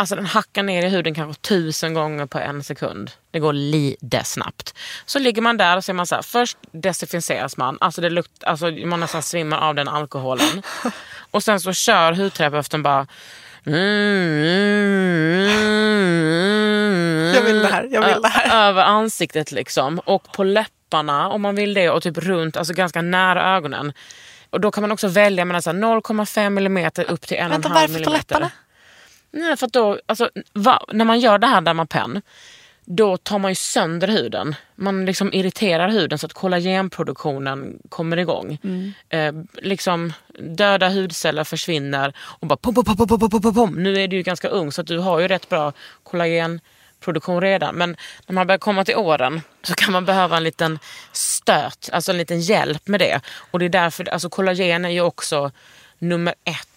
Alltså 0.00 0.14
den 0.14 0.26
hackar 0.26 0.62
ner 0.62 0.86
i 0.86 0.88
huden 0.88 1.14
kanske 1.14 1.42
tusen 1.42 1.94
gånger 1.94 2.26
på 2.26 2.38
en 2.38 2.62
sekund. 2.62 3.10
Det 3.30 3.38
går 3.38 3.52
lite 3.52 4.24
snabbt. 4.24 4.74
Så 5.06 5.18
ligger 5.18 5.42
man 5.42 5.56
där 5.56 5.76
och 5.76 5.84
så 5.84 5.92
är 5.92 5.94
man 5.94 6.06
så 6.06 6.14
här, 6.14 6.22
först 6.22 6.58
desinficeras 6.72 7.56
man, 7.56 7.78
alltså, 7.80 8.00
det 8.00 8.10
lukt, 8.10 8.44
alltså 8.44 8.70
man 8.70 9.00
nästan 9.00 9.22
svimmar 9.22 9.58
av 9.58 9.74
den 9.74 9.88
alkoholen. 9.88 10.62
Och 11.30 11.42
sen 11.42 11.60
så 11.60 11.72
kör 11.72 12.12
hudterapeuten 12.12 12.82
bara... 12.82 13.06
Mm, 13.66 13.76
mm, 16.30 17.34
Jag 17.34 17.42
vill 17.42 17.58
det 17.58 17.68
här. 17.68 17.88
Jag 17.90 18.06
vill 18.06 18.22
det 18.22 18.28
här. 18.28 18.68
Över 18.68 18.82
ansiktet 18.82 19.52
liksom. 19.52 19.98
Och 19.98 20.32
på 20.32 20.44
läpparna 20.44 21.28
om 21.28 21.42
man 21.42 21.54
vill 21.54 21.74
det 21.74 21.90
och 21.90 22.02
typ 22.02 22.18
runt, 22.18 22.56
alltså 22.56 22.74
ganska 22.74 23.02
nära 23.02 23.56
ögonen. 23.56 23.92
Och 24.50 24.60
då 24.60 24.70
kan 24.70 24.82
man 24.82 24.92
också 24.92 25.08
välja 25.08 25.44
mellan 25.44 25.62
så 25.62 25.70
här 25.70 25.78
0,5 25.78 26.66
mm 26.66 26.90
upp 27.08 27.26
till 27.26 27.36
1,5 27.36 27.40
mm. 27.40 27.50
Vänta, 27.50 27.68
varför 27.68 28.04
på 28.04 28.10
läpparna? 28.10 28.50
Nej, 29.30 29.56
för 29.56 29.66
då, 29.66 30.00
alltså, 30.06 30.30
va, 30.52 30.84
när 30.92 31.04
man 31.04 31.20
gör 31.20 31.38
det 31.38 31.46
här 31.46 31.60
Dermapen, 31.60 32.22
då 32.84 33.16
tar 33.16 33.38
man 33.38 33.50
ju 33.50 33.54
sönder 33.54 34.08
huden. 34.08 34.54
Man 34.74 35.06
liksom 35.06 35.32
irriterar 35.32 35.88
huden 35.88 36.18
så 36.18 36.26
att 36.26 36.32
kollagenproduktionen 36.32 37.78
kommer 37.88 38.16
igång. 38.16 38.58
Eh, 39.08 39.34
liksom 39.54 40.12
döda 40.38 40.88
hudceller 40.88 41.44
försvinner 41.44 42.12
och 42.18 42.46
bara 42.46 42.56
pom, 42.56 42.74
pom, 42.74 42.84
pom, 42.84 42.96
pom, 42.96 43.18
pom, 43.18 43.40
pom, 43.40 43.54
pom. 43.54 43.82
Nu 43.82 44.02
är 44.02 44.08
du 44.08 44.16
ju 44.16 44.22
ganska 44.22 44.48
ung 44.48 44.72
så 44.72 44.80
att 44.80 44.86
du 44.86 44.98
har 44.98 45.20
ju 45.20 45.28
rätt 45.28 45.48
bra 45.48 45.72
kollagenproduktion 46.02 47.40
redan. 47.40 47.74
Men 47.74 47.96
när 48.26 48.34
man 48.34 48.46
börjar 48.46 48.58
komma 48.58 48.84
till 48.84 48.96
åren 48.96 49.40
så 49.62 49.74
kan 49.74 49.92
man 49.92 50.04
behöva 50.04 50.36
en 50.36 50.44
liten 50.44 50.78
stöt, 51.12 51.90
alltså 51.92 52.10
en 52.12 52.18
liten 52.18 52.40
hjälp 52.40 52.88
med 52.88 53.00
det. 53.00 53.20
Och 53.50 53.58
det 53.58 53.64
är 53.64 53.68
därför, 53.68 54.08
alltså 54.08 54.28
kollagen 54.28 54.84
är 54.84 54.90
ju 54.90 55.00
också 55.00 55.50
nummer 55.98 56.34
ett 56.44 56.69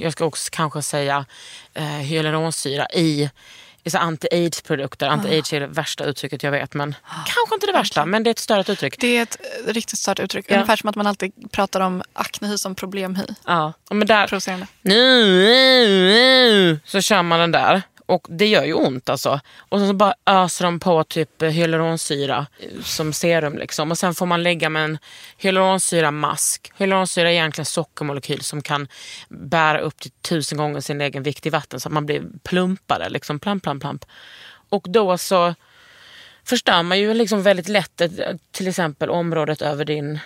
jag 0.00 0.12
ska 0.12 0.24
också 0.24 0.48
kanske 0.52 0.82
säga 0.82 1.26
eh, 1.74 1.84
hyaluronsyra 1.84 2.86
i 2.94 3.30
anti-aids-produkter. 3.84 5.08
Anti-aids 5.08 5.54
är 5.54 5.60
det 5.60 5.66
värsta 5.66 6.04
uttrycket 6.04 6.42
jag 6.42 6.50
vet 6.50 6.74
men 6.74 6.94
kanske 7.26 7.54
inte 7.54 7.66
det 7.66 7.72
värsta 7.72 8.06
men 8.06 8.22
det 8.22 8.28
är 8.28 8.32
ett 8.32 8.38
större 8.38 8.72
uttryck. 8.72 9.00
Det 9.00 9.16
är 9.16 9.22
ett 9.22 9.36
eh, 9.66 9.72
riktigt 9.72 9.98
stört 9.98 10.20
uttryck. 10.20 10.46
Ja. 10.48 10.54
Ungefär 10.54 10.76
som 10.76 10.88
att 10.88 10.96
man 10.96 11.06
alltid 11.06 11.52
pratar 11.52 11.80
om 11.80 12.02
aknehy 12.12 12.58
som 12.58 12.74
problemhy. 12.74 13.24
Ja, 13.46 13.72
men 13.90 14.06
där, 14.06 14.26
Provocerande. 14.26 14.66
nu, 14.82 15.24
nu, 15.24 16.08
nu, 16.08 16.80
så 16.84 17.00
kör 17.00 17.22
man 17.22 17.40
den 17.40 17.52
där. 17.52 17.82
Och 18.10 18.26
det 18.28 18.46
gör 18.46 18.64
ju 18.64 18.74
ont 18.74 19.08
alltså. 19.08 19.40
Och 19.58 19.80
så 19.80 19.92
bara 19.92 20.14
öser 20.26 20.64
de 20.64 20.80
på 20.80 21.04
typ 21.04 21.42
hyaluronsyra 21.42 22.46
eh, 22.58 22.82
som 22.82 23.12
serum 23.12 23.58
liksom. 23.58 23.90
Och 23.90 23.98
sen 23.98 24.14
får 24.14 24.26
man 24.26 24.42
lägga 24.42 24.68
med 24.68 24.84
en 24.84 24.98
hyaluronsyramask. 25.36 26.72
Hyaluronsyra 26.76 27.30
är 27.30 27.32
egentligen 27.32 27.66
sockermolekyl 27.66 28.40
som 28.40 28.62
kan 28.62 28.88
bära 29.28 29.78
upp 29.78 29.98
till 30.00 30.10
tusen 30.10 30.58
gånger 30.58 30.80
sin 30.80 31.00
egen 31.00 31.22
vikt 31.22 31.46
i 31.46 31.50
vatten 31.50 31.80
så 31.80 31.88
att 31.88 31.92
man 31.92 32.06
blir 32.06 32.22
plumpare. 32.42 33.08
Liksom 33.08 33.38
plamp, 33.40 33.62
plamp, 33.62 33.82
plamp. 33.82 34.04
Och 34.68 34.86
då 34.88 35.18
så 35.18 35.54
förstör 36.44 36.82
man 36.82 36.98
ju 36.98 37.14
liksom 37.14 37.42
väldigt 37.42 37.68
lätt 37.68 38.02
till 38.50 38.68
exempel 38.68 39.10
området 39.10 39.62
över 39.62 39.84
din 39.84 40.18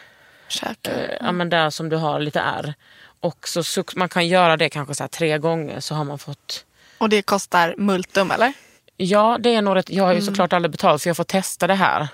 Käk. 0.49 0.87
eh, 0.87 1.17
ja, 1.21 1.33
men 1.33 1.51
där 1.51 1.71
som 1.71 1.89
du 1.89 1.97
har 1.97 2.21
lite 2.21 2.41
ärr. 2.41 2.75
Och 3.21 3.49
så, 3.49 3.63
så 3.63 3.85
man 3.97 4.09
kan 4.09 4.29
göra 4.29 4.57
det 4.57 4.69
kanske 4.69 4.95
så 4.95 5.03
här 5.03 5.09
tre 5.09 5.39
gånger 5.39 5.81
så 5.81 5.95
har 5.95 6.05
man 6.05 6.19
fått 6.19 6.65
Och 7.05 7.11
det 7.11 7.23
kostar 7.23 7.75
multum 7.79 8.31
eller? 8.31 8.53
Ja, 8.97 9.39
det 9.41 9.55
är 9.55 9.63
nog 9.63 9.77
rätt. 9.77 9.91
Jag 9.91 10.05
har 10.05 10.13
ju 10.13 10.23
såklart 10.23 10.53
aldrig 10.53 10.71
betalt 10.71 11.03
för 11.03 11.11
jag 11.11 11.17
får 11.17 11.25
testa 11.25 11.67
det 11.67 11.75
här 11.75 12.09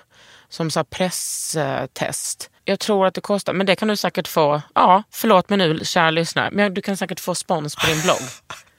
som 0.48 0.70
så 0.70 0.78
här 0.78 0.84
presstest. 0.84 2.50
Jag 2.64 2.80
tror 2.80 3.06
att 3.06 3.14
det 3.14 3.20
kostar, 3.20 3.52
men 3.52 3.66
det 3.66 3.76
kan 3.76 3.88
du 3.88 3.96
säkert 3.96 4.28
få. 4.28 4.62
Ja, 4.74 5.02
förlåt 5.10 5.48
mig 5.48 5.58
nu 5.58 5.80
kära 5.82 6.10
lyssnare, 6.10 6.48
men 6.52 6.74
du 6.74 6.82
kan 6.82 6.96
säkert 6.96 7.20
få 7.20 7.34
spons 7.34 7.76
på 7.76 7.86
din 7.86 8.02
blogg. 8.02 8.16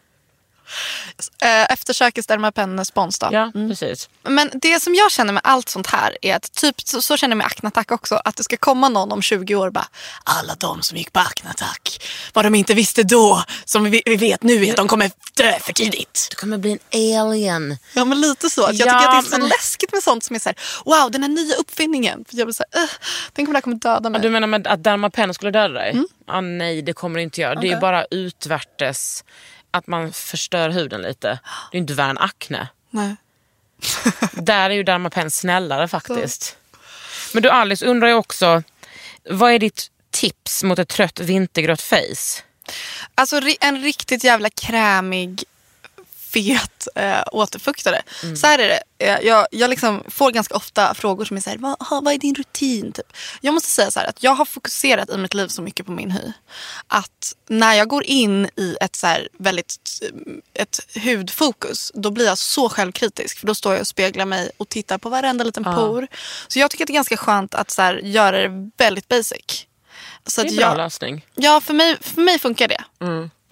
Eh, 1.41 1.63
Eftersökes 1.73 2.27
Dermapen 2.27 2.85
spons 2.85 3.19
då. 3.19 3.29
Ja, 3.31 3.51
precis. 3.53 4.09
Men 4.23 4.49
det 4.53 4.79
som 4.83 4.95
jag 4.95 5.11
känner 5.11 5.33
med 5.33 5.41
allt 5.45 5.69
sånt 5.69 5.87
här 5.87 6.17
är 6.21 6.35
att 6.35 6.51
typ 6.53 6.81
så, 6.81 7.01
så 7.01 7.17
känner 7.17 7.31
jag 7.31 7.37
med 7.37 7.47
Acnattack 7.47 7.91
också. 7.91 8.15
Att 8.25 8.35
det 8.35 8.43
ska 8.43 8.57
komma 8.57 8.89
någon 8.89 9.11
om 9.11 9.21
20 9.21 9.55
år 9.55 9.69
bara 9.69 9.87
alla 10.23 10.55
de 10.55 10.81
som 10.81 10.97
gick 10.97 11.13
på 11.13 11.19
Acnattack. 11.19 12.07
Vad 12.33 12.45
de 12.45 12.55
inte 12.55 12.73
visste 12.73 13.03
då 13.03 13.43
som 13.65 13.83
vi, 13.83 14.01
vi 14.05 14.15
vet 14.15 14.43
nu 14.43 14.65
är 14.65 14.69
att 14.69 14.77
de 14.77 14.87
kommer 14.87 15.11
dö 15.37 15.59
för 15.59 15.73
tidigt. 15.73 16.27
Du 16.29 16.35
kommer 16.35 16.57
bli 16.57 16.71
en 16.89 17.19
alien. 17.19 17.77
Ja 17.93 18.05
men 18.05 18.21
lite 18.21 18.49
så. 18.49 18.65
Att 18.65 18.75
jag 18.75 18.87
Ja, 18.87 18.91
tycker 18.99 19.09
att 19.17 19.23
det 19.23 19.27
är 19.27 19.31
så 19.31 19.37
men- 19.39 19.49
läskigt 19.49 19.91
med 19.93 20.03
sånt 20.03 20.23
som 20.23 20.35
är 20.35 20.39
så 20.39 20.49
här, 20.49 20.55
wow 20.85 21.11
den 21.11 21.23
här 21.23 21.29
nya 21.29 21.55
uppfinningen. 21.55 22.25
För 22.29 22.37
jag 22.37 22.47
blir 22.47 22.53
så 22.53 22.63
här, 22.71 22.83
"Ugh, 22.83 22.91
tänk 23.33 23.49
om 23.49 23.53
det 23.53 23.57
här 23.57 23.61
kommer 23.61 23.77
döda 23.77 24.09
mig. 24.09 24.21
Du 24.21 24.29
menar 24.29 24.47
med 24.47 24.67
att 24.67 24.83
Dermapen 24.83 25.33
skulle 25.33 25.51
döda 25.51 25.73
dig? 25.73 26.03
Ah, 26.27 26.41
nej, 26.41 26.81
det 26.81 26.93
kommer 26.93 27.19
det 27.19 27.23
inte 27.23 27.41
göra. 27.41 27.55
Det 27.61 27.71
är 27.71 27.79
bara 27.79 28.05
utvärtes 28.05 29.23
att 29.71 29.87
man 29.87 30.13
förstör 30.13 30.69
huden 30.69 31.01
lite. 31.01 31.39
Det 31.71 31.77
är 31.77 31.79
inte 31.79 31.93
värre 31.93 32.09
än 32.09 32.17
akne. 32.17 32.67
Nej. 32.89 33.15
Där 34.31 34.69
är 34.69 34.73
ju 34.73 34.83
Dermapen 34.83 35.31
snällare 35.31 35.87
faktiskt. 35.87 36.57
Men 37.33 37.43
du 37.43 37.49
Alice 37.49 37.85
undrar 37.85 38.07
jag 38.07 38.19
också, 38.19 38.63
vad 39.29 39.51
är 39.51 39.59
ditt 39.59 39.91
tips 40.11 40.63
mot 40.63 40.79
ett 40.79 40.89
trött 40.89 41.19
vintergrått 41.19 41.81
face? 41.81 42.43
Alltså 43.15 43.41
en 43.61 43.81
riktigt 43.81 44.23
jävla 44.23 44.49
krämig 44.49 45.43
fet 46.33 46.87
äh, 46.95 47.23
återfuktare. 47.31 48.01
Mm. 48.23 48.35
Så 48.35 48.47
här 48.47 48.59
är 48.59 48.67
det. 48.67 48.81
Eh, 49.05 49.19
jag 49.21 49.47
jag 49.51 49.69
liksom 49.69 50.03
får 50.07 50.31
ganska 50.31 50.55
ofta 50.55 50.93
frågor 50.93 51.25
som 51.25 51.37
är 51.37 51.41
så 51.41 51.49
här, 51.49 51.57
vad, 51.57 52.03
vad 52.03 52.13
är 52.13 52.17
din 52.17 52.35
rutin? 52.35 52.91
Typ. 52.91 53.13
Jag 53.41 53.53
måste 53.53 53.69
säga 53.69 53.91
så 53.91 53.99
här 53.99 54.07
att 54.07 54.23
jag 54.23 54.31
har 54.31 54.45
fokuserat 54.45 55.09
i 55.09 55.17
mitt 55.17 55.33
liv 55.33 55.47
så 55.47 55.61
mycket 55.61 55.85
på 55.85 55.91
min 55.91 56.11
hy. 56.11 56.31
Att 56.87 57.33
när 57.49 57.73
jag 57.73 57.87
går 57.87 58.03
in 58.03 58.49
i 58.55 58.77
ett 58.81 58.95
så 58.95 59.07
här 59.07 59.27
väldigt 59.39 59.75
eh, 60.01 60.61
ett 60.61 60.79
hudfokus, 61.03 61.91
då 61.93 62.11
blir 62.11 62.25
jag 62.25 62.37
så 62.37 62.69
självkritisk. 62.69 63.39
För 63.39 63.47
då 63.47 63.55
står 63.55 63.73
jag 63.73 63.81
och 63.81 63.87
speglar 63.87 64.25
mig 64.25 64.51
och 64.57 64.69
tittar 64.69 64.97
på 64.97 65.09
varenda 65.09 65.43
liten 65.43 65.63
por. 65.63 66.07
Så 66.47 66.59
jag 66.59 66.71
tycker 66.71 66.83
att 66.83 66.87
det 66.87 66.93
är 66.93 66.95
ganska 66.95 67.17
skönt 67.17 67.55
att 67.55 67.71
så 67.71 67.81
här, 67.81 67.95
göra 67.95 68.37
det 68.37 68.69
väldigt 68.77 69.07
basic. 69.07 69.65
Så 70.25 70.41
Det 70.41 70.47
är 70.47 70.51
en 70.51 70.57
bra 70.57 70.65
jag, 70.65 70.77
lösning. 70.77 71.25
Ja, 71.35 71.61
för 71.61 71.73
mig, 71.73 71.97
för 72.01 72.21
mig 72.21 72.39
funkar 72.39 72.67
det. 72.67 72.83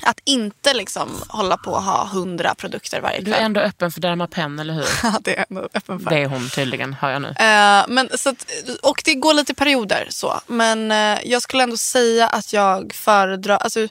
Att 0.03 0.19
inte 0.23 0.73
liksom 0.73 1.23
hålla 1.29 1.57
på 1.57 1.71
och 1.71 1.83
ha 1.83 2.05
hundra 2.07 2.55
produkter 2.55 3.01
varje 3.01 3.21
Du 3.21 3.31
är 3.31 3.35
kväll. 3.35 3.45
ändå 3.45 3.59
öppen 3.61 3.91
för 3.91 4.01
Dermapen, 4.01 4.59
eller 4.59 4.73
hur? 4.73 4.85
Ja, 5.03 5.13
det 5.21 5.37
är 5.39 5.45
ändå 5.49 5.69
öppen 5.73 5.99
för. 5.99 6.09
Det 6.09 6.17
är 6.17 6.25
hon 6.27 6.49
tydligen, 6.49 6.93
hör 6.93 7.09
jag 7.11 7.21
nu. 7.21 7.27
Eh, 7.27 7.85
men, 7.87 8.09
så 8.17 8.29
att, 8.29 8.45
och 8.81 9.01
det 9.05 9.15
går 9.15 9.33
lite 9.33 9.53
perioder. 9.53 10.07
så. 10.09 10.41
Men 10.47 10.91
eh, 10.91 11.19
jag 11.25 11.41
skulle 11.41 11.63
ändå 11.63 11.77
säga 11.77 12.27
att 12.27 12.53
jag 12.53 12.93
föredrar... 12.93 13.57
Alltså, 13.57 13.87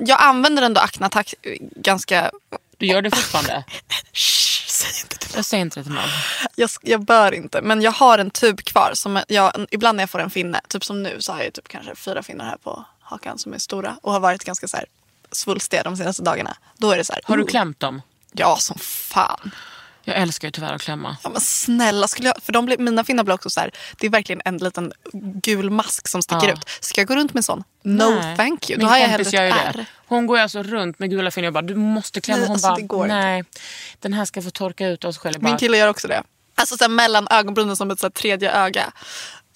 jag 0.00 0.22
använder 0.22 0.62
ändå 0.62 0.80
Acnattack 0.80 1.34
ganska... 1.76 2.30
Du 2.76 2.86
gör 2.86 3.02
det 3.02 3.10
fortfarande? 3.10 3.64
Säg 4.68 5.00
inte 5.02 5.18
till 5.18 5.30
Jag 5.36 5.44
säger 5.44 5.60
inte 5.60 5.80
det 5.80 5.84
till 5.84 5.92
någon. 5.92 6.04
jag, 6.56 6.70
jag 6.82 7.04
bör 7.04 7.34
inte, 7.34 7.62
men 7.62 7.82
jag 7.82 7.92
har 7.92 8.18
en 8.18 8.30
tub 8.30 8.60
kvar. 8.64 8.90
Som 8.94 9.22
jag, 9.28 9.66
ibland 9.70 9.96
när 9.96 10.02
jag 10.02 10.10
får 10.10 10.18
en 10.18 10.30
finne, 10.30 10.60
typ 10.68 10.84
som 10.84 11.02
nu 11.02 11.16
så 11.20 11.32
har 11.32 11.42
jag 11.42 11.52
typ 11.52 11.68
kanske 11.68 11.94
fyra 11.94 12.22
finnar 12.22 12.44
här 12.44 12.56
på 12.56 12.84
hakan 13.08 13.38
som 13.38 13.52
är 13.52 13.58
stora 13.58 13.98
och 14.02 14.12
har 14.12 14.20
varit 14.20 14.44
ganska 14.44 14.68
så 14.68 14.76
här 14.76 14.86
svulstiga 15.32 15.82
de 15.82 15.96
senaste 15.96 16.22
dagarna. 16.22 16.56
Då 16.76 16.90
är 16.90 16.96
det 16.96 17.04
så 17.04 17.12
här, 17.12 17.22
Har 17.24 17.36
du 17.36 17.42
oh, 17.42 17.48
klämt 17.48 17.80
dem? 17.80 18.02
Ja, 18.32 18.56
som 18.56 18.78
fan. 18.78 19.50
Jag 20.04 20.16
älskar 20.16 20.48
ju 20.48 20.52
tyvärr 20.52 20.72
att 20.72 20.82
klämma. 20.82 21.16
Ja, 21.22 21.30
men 21.30 21.40
snälla, 21.40 22.08
skulle 22.08 22.28
jag, 22.28 22.42
för 22.42 22.52
de 22.52 22.66
blir, 22.66 22.78
mina 22.78 23.04
finnar 23.04 23.24
blir 23.24 23.34
också 23.34 23.50
så 23.50 23.60
här, 23.60 23.70
det 23.98 24.06
är 24.06 24.10
verkligen 24.10 24.42
en 24.44 24.58
liten 24.58 24.92
gul 25.42 25.70
mask 25.70 26.08
som 26.08 26.22
sticker 26.22 26.48
Ja. 26.48 26.52
ut. 26.52 26.68
Ska 26.80 27.00
jag 27.00 27.08
gå 27.08 27.14
runt 27.16 27.34
med 27.34 27.38
en 27.38 27.42
sån? 27.42 27.64
No 27.82 28.10
Nej. 28.10 28.36
thank 28.36 28.70
you. 28.70 28.78
Då 28.78 28.84
Min 28.84 28.88
har 28.88 28.98
jag 28.98 29.08
hellre 29.08 29.30
gör 29.30 29.44
ett 29.44 29.76
ju 29.76 29.82
det. 29.82 29.86
Hon 30.06 30.26
går 30.26 30.38
alltså 30.38 30.62
runt 30.62 30.98
med 30.98 31.10
gula 31.10 31.30
finnar 31.30 31.46
och 31.46 31.52
bara 31.52 31.62
du 31.62 31.74
måste 31.74 32.20
klämma. 32.20 32.38
Nej, 32.38 32.46
Hon 32.46 32.54
alltså, 32.54 32.68
bara 32.68 32.80
går 32.80 33.04
inte. 33.04 33.16
nej, 33.16 33.44
den 34.00 34.12
här 34.12 34.24
ska 34.24 34.42
få 34.42 34.50
torka 34.50 34.86
ut 34.88 35.04
av 35.04 35.12
sig 35.12 35.20
själv. 35.20 35.40
Bara, 35.40 35.48
Min 35.48 35.58
kille 35.58 35.76
gör 35.76 35.88
också 35.88 36.08
det. 36.08 36.22
Alltså 36.54 36.76
så 36.76 36.84
här, 36.84 36.88
mellan 36.88 37.28
ögonbrynen 37.30 37.76
som 37.76 37.90
ett 37.90 38.00
så 38.00 38.06
här, 38.06 38.10
tredje 38.10 38.52
öga. 38.52 38.92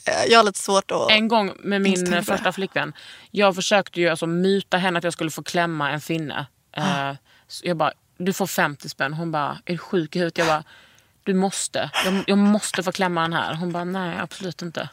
Eh, 0.07 0.25
Jag 0.31 0.39
har 0.39 0.45
lite 0.45 0.59
svårt 0.59 0.91
att... 0.91 1.11
En 1.11 1.29
gång 1.29 1.53
med 1.59 1.81
min 1.81 2.23
första 2.23 2.53
flickvän. 2.53 2.93
Jag 3.31 3.55
försökte 3.55 4.01
ju 4.01 4.09
alltså 4.09 4.27
muta 4.27 4.77
henne 4.77 4.99
att 4.99 5.05
jag 5.05 5.13
skulle 5.13 5.31
få 5.31 5.43
klämma 5.43 5.91
en 5.91 6.01
finne. 6.01 6.47
Ah. 6.77 7.09
Eh, 7.11 7.17
så 7.49 7.67
jag 7.67 7.77
bara, 7.77 7.93
du 8.19 8.33
får 8.33 8.47
50 8.47 8.89
spänn. 8.89 9.13
Hon 9.13 9.33
bara, 9.33 9.59
är 9.65 9.73
du 9.73 9.79
sjuk 9.79 10.17
i 10.17 10.19
huvudet? 10.19 10.39
Jag 10.39 10.47
bara, 10.47 10.65
du 11.23 11.35
måste. 11.35 11.91
Jag, 12.05 12.25
jag 12.27 12.39
måste 12.39 12.83
få 12.83 12.93
klämma 12.93 13.23
den 13.23 13.33
här. 13.33 13.55
Hon 13.55 13.73
bara, 13.73 13.85
nej 13.85 14.19
absolut 14.19 14.63
inte. 14.63 14.89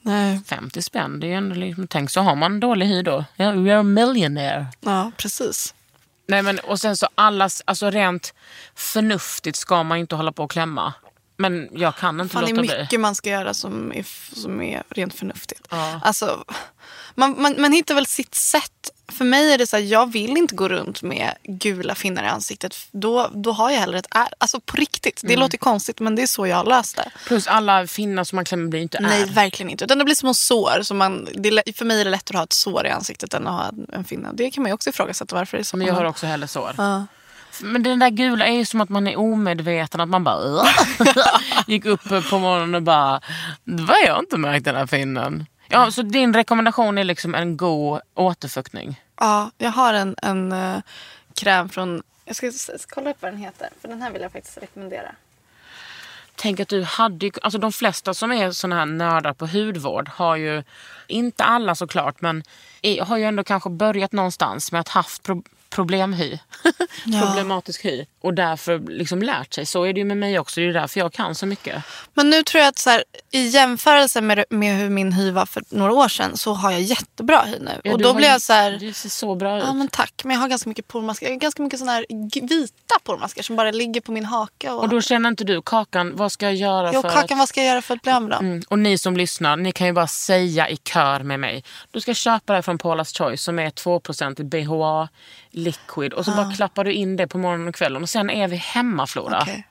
Nej. 0.00 0.40
50 0.46 0.82
spänn, 0.82 1.20
det 1.20 1.26
är 1.26 1.28
ju 1.28 1.34
ändå 1.34 1.54
liksom, 1.54 1.86
tänk 1.86 2.10
så 2.10 2.20
har 2.20 2.34
man 2.36 2.60
dålig 2.60 2.86
hy 2.86 3.02
då. 3.02 3.24
Ja, 3.36 3.44
You're 3.52 3.80
a 3.80 3.82
millionaire. 3.82 4.66
Ja, 4.80 5.12
precis. 5.16 5.74
Nej 6.28 6.42
men 6.42 6.58
och 6.58 6.80
sen 6.80 6.96
så 6.96 7.08
allas, 7.14 7.62
alltså 7.64 7.90
rent 7.90 8.34
förnuftigt 8.74 9.56
ska 9.56 9.82
man 9.82 9.98
inte 9.98 10.14
hålla 10.16 10.32
på 10.32 10.44
och 10.44 10.50
klämma. 10.50 10.94
Men 11.36 11.68
jag 11.72 11.96
kan 11.96 12.20
inte 12.20 12.32
Fan, 12.32 12.44
det 12.44 12.50
är 12.50 12.54
låta 12.54 12.62
bli. 12.74 12.82
mycket 12.82 13.00
man 13.00 13.14
ska 13.14 13.30
göra 13.30 13.54
som 13.54 13.92
är, 13.92 14.04
som 14.36 14.62
är 14.62 14.82
rent 14.88 15.14
förnuftigt. 15.14 15.66
Ja. 15.70 16.00
Alltså, 16.04 16.44
man, 17.14 17.42
man, 17.42 17.54
man 17.60 17.72
hittar 17.72 17.94
väl 17.94 18.06
sitt 18.06 18.34
sätt. 18.34 18.90
För 19.08 19.24
mig 19.24 19.52
är 19.52 19.58
det 19.58 19.66
så 19.66 19.76
här, 19.76 19.82
jag 19.84 20.12
vill 20.12 20.36
inte 20.36 20.54
gå 20.54 20.68
runt 20.68 21.02
med 21.02 21.34
gula 21.42 21.94
finnar 21.94 22.24
i 22.24 22.26
ansiktet. 22.26 22.76
Då, 22.92 23.30
då 23.34 23.52
har 23.52 23.70
jag 23.70 23.80
hellre 23.80 23.98
ett 23.98 24.06
ärr. 24.10 24.28
Alltså 24.38 24.60
på 24.60 24.76
riktigt. 24.76 25.22
Mm. 25.22 25.34
Det 25.34 25.40
låter 25.40 25.58
konstigt 25.58 26.00
men 26.00 26.16
det 26.16 26.22
är 26.22 26.26
så 26.26 26.46
jag 26.46 26.56
har 26.56 26.64
löst 26.64 26.96
det. 26.96 27.10
Plus 27.26 27.46
alla 27.46 27.86
finnar 27.86 28.24
som 28.24 28.36
man 28.36 28.44
klämmer 28.44 28.68
blir 28.68 28.80
inte 28.80 29.00
Nej, 29.00 29.22
är. 29.22 29.26
verkligen 29.26 29.70
inte. 29.70 29.84
Utan 29.84 29.98
det 29.98 30.04
blir 30.04 30.14
små 30.14 30.34
sår. 30.34 30.82
Så 30.82 30.94
man, 30.94 31.28
det 31.34 31.76
för 31.76 31.84
mig 31.84 32.00
är 32.00 32.04
det 32.04 32.10
lättare 32.10 32.36
att 32.36 32.40
ha 32.40 32.44
ett 32.44 32.52
sår 32.52 32.86
i 32.86 32.90
ansiktet 32.90 33.34
än 33.34 33.46
att 33.46 33.52
ha 33.52 33.64
en- 33.68 33.86
en 33.92 34.04
finne. 34.04 34.28
Det 34.34 34.50
kan 34.50 34.62
man 34.62 34.70
ju 34.70 34.74
också 34.74 34.90
ifrågasätta 34.90 35.34
varför 35.34 35.56
det 35.56 35.62
är 35.62 35.64
så. 35.64 35.76
Men 35.76 35.86
jag 35.86 35.94
har 35.94 36.04
också 36.04 36.26
hellre 36.26 36.48
sår. 36.48 36.74
Ja. 36.78 37.06
Men 37.62 37.82
den 37.82 37.98
där 37.98 38.10
gula 38.10 38.46
är 38.46 38.52
ju 38.52 38.64
som 38.64 38.80
att 38.80 38.88
man 38.88 39.06
är 39.06 39.16
omedveten. 39.18 40.00
Att 40.00 40.08
man 40.08 40.24
bara 40.24 40.66
gick 41.66 41.84
upp 41.84 42.02
på 42.30 42.38
morgonen 42.38 42.74
och 42.74 42.82
bara, 42.82 43.20
vad 43.64 43.96
jag 44.06 44.18
inte 44.18 44.36
märkt 44.36 44.64
den 44.64 44.76
här 44.76 44.86
finnen. 44.86 45.46
Ja, 45.68 45.90
så 45.90 46.02
din 46.02 46.34
rekommendation 46.34 46.98
är 46.98 47.04
liksom 47.04 47.34
en 47.34 47.56
god 47.56 48.00
återfuktning. 48.14 49.00
Ja, 49.20 49.50
jag 49.58 49.70
har 49.70 49.94
en, 49.94 50.14
en 50.22 50.52
eh, 50.52 50.78
kräm 51.34 51.68
från 51.68 52.02
Jag 52.24 52.36
ska 52.36 52.46
s- 52.46 52.70
s- 52.74 52.86
kolla 52.88 53.10
upp 53.10 53.16
vad 53.20 53.32
den 53.32 53.40
heter. 53.40 53.68
För 53.80 53.88
den 53.88 54.02
här 54.02 54.10
vill 54.10 54.22
jag 54.22 54.32
faktiskt 54.32 54.58
rekommendera. 54.58 55.08
Tänk 56.38 56.60
att 56.60 56.68
du 56.68 56.82
hade 56.82 57.26
ju, 57.26 57.32
alltså 57.42 57.58
de 57.58 57.72
flesta 57.72 58.14
som 58.14 58.32
är 58.32 58.50
såna 58.50 58.76
här 58.76 58.86
nördar 58.86 59.32
på 59.32 59.46
hudvård 59.46 60.08
har 60.08 60.36
ju, 60.36 60.62
inte 61.06 61.44
alla 61.44 61.74
såklart, 61.74 62.20
men 62.20 62.42
är, 62.82 63.02
har 63.04 63.16
ju 63.16 63.24
ändå 63.24 63.44
kanske 63.44 63.70
börjat 63.70 64.12
någonstans 64.12 64.72
med 64.72 64.80
att 64.80 64.88
haft 64.88 65.22
pro, 65.22 65.42
problemhy. 65.70 66.38
Problematisk 67.04 67.84
hy. 67.84 68.06
Och 68.20 68.34
därför 68.34 68.78
liksom 68.78 69.22
lärt 69.22 69.54
sig. 69.54 69.66
Så 69.66 69.84
är 69.84 69.92
det 69.92 69.98
ju 69.98 70.04
med 70.04 70.16
mig 70.16 70.38
också. 70.38 70.60
Det 70.60 70.66
är 70.66 70.72
därför 70.72 71.00
jag 71.00 71.12
kan 71.12 71.34
så 71.34 71.46
mycket. 71.46 71.82
Men 72.14 72.30
nu 72.30 72.42
tror 72.42 72.60
jag 72.60 72.68
att 72.68 72.78
så 72.78 72.90
här, 72.90 73.04
i 73.30 73.46
jämförelse 73.46 74.20
med, 74.20 74.44
med 74.50 74.76
hur 74.76 74.90
min 74.90 75.12
hy 75.12 75.30
var 75.30 75.46
för 75.46 75.62
några 75.68 75.92
år 75.92 76.08
sedan 76.08 76.36
så 76.36 76.52
har 76.52 76.70
jag 76.70 76.80
jättebra 76.80 77.42
hy 77.46 77.58
nu. 77.60 77.80
Ja, 77.84 77.92
och 77.92 77.98
du 77.98 78.04
då 78.04 78.14
blir 78.14 78.28
jag 78.28 78.40
så 78.42 78.52
här... 78.52 78.70
Du 78.70 78.92
ser 78.92 79.08
så 79.08 79.34
bra 79.34 79.58
ut. 79.58 79.64
Ja 79.66 79.72
men 79.72 79.88
tack, 79.88 80.12
men 80.24 80.34
jag 80.34 80.40
har 80.40 80.48
ganska 80.48 80.68
mycket 80.68 80.88
pormaskar. 80.88 81.26
Jag 81.26 81.34
har 81.34 81.40
ganska 81.40 81.62
mycket 81.62 81.78
såna 81.78 81.92
här 81.92 82.06
vita 82.48 82.94
pormaskar 83.04 83.42
som 83.42 83.56
bara 83.56 83.70
ligger 83.70 84.00
på 84.00 84.12
min 84.12 84.24
haka. 84.24 84.74
Och, 84.74 84.82
Och 84.82 84.88
då 84.88 85.00
känner 85.00 85.28
inte 85.28 85.44
du, 85.44 85.62
Kakan, 85.62 86.16
vad 86.16 86.32
ska 86.32 86.46
jag 86.46 86.54
göra 86.54 86.90
jo, 86.94 87.02
för 87.02 87.08
Kakan, 87.08 87.24
att... 87.24 87.38
vad 87.38 87.48
ska 87.48 87.60
jag 87.60 87.68
göra 87.68 87.82
för 87.82 87.94
att 87.94 88.02
bli 88.02 88.12
av 88.12 88.22
med 88.22 88.30
dem? 88.30 88.46
Mm. 88.46 88.62
Och 88.68 88.78
ni 88.78 88.98
som 88.98 89.16
lyssnar, 89.16 89.56
ni 89.56 89.72
kan 89.72 89.86
ju 89.86 89.92
bara 89.92 90.06
säga 90.06 90.68
i 90.68 90.76
kör 90.76 91.20
med 91.20 91.40
mig. 91.40 91.64
Du 91.90 92.00
ska 92.00 92.14
köpa 92.14 92.54
det 92.54 92.62
från 92.62 92.78
Paula's 92.78 93.18
Choice 93.18 93.42
som 93.42 93.58
är 93.58 93.70
2% 93.70 94.42
BHA 94.42 95.08
liquid. 95.56 96.12
Och 96.12 96.24
så 96.24 96.30
bara 96.30 96.52
klappar 96.52 96.84
du 96.84 96.92
in 96.92 97.16
det 97.16 97.26
på 97.26 97.38
morgonen 97.38 97.68
och 97.68 97.74
kvällen. 97.74 98.02
Och 98.02 98.08
sen 98.08 98.30
är 98.30 98.48
vi 98.48 98.56
hemma 98.56 99.06
Flora. 99.06 99.38
Okej. 99.42 99.66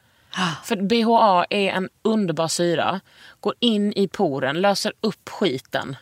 För 0.63 0.75
BHA 0.75 1.45
är 1.49 1.71
en 1.71 1.89
underbar 2.01 2.47
syra. 2.47 3.01
Går 3.39 3.53
in 3.59 3.93
i 3.95 4.07
poren, 4.07 4.61
löser 4.61 4.93
upp 5.01 5.29
skiten. 5.29 5.95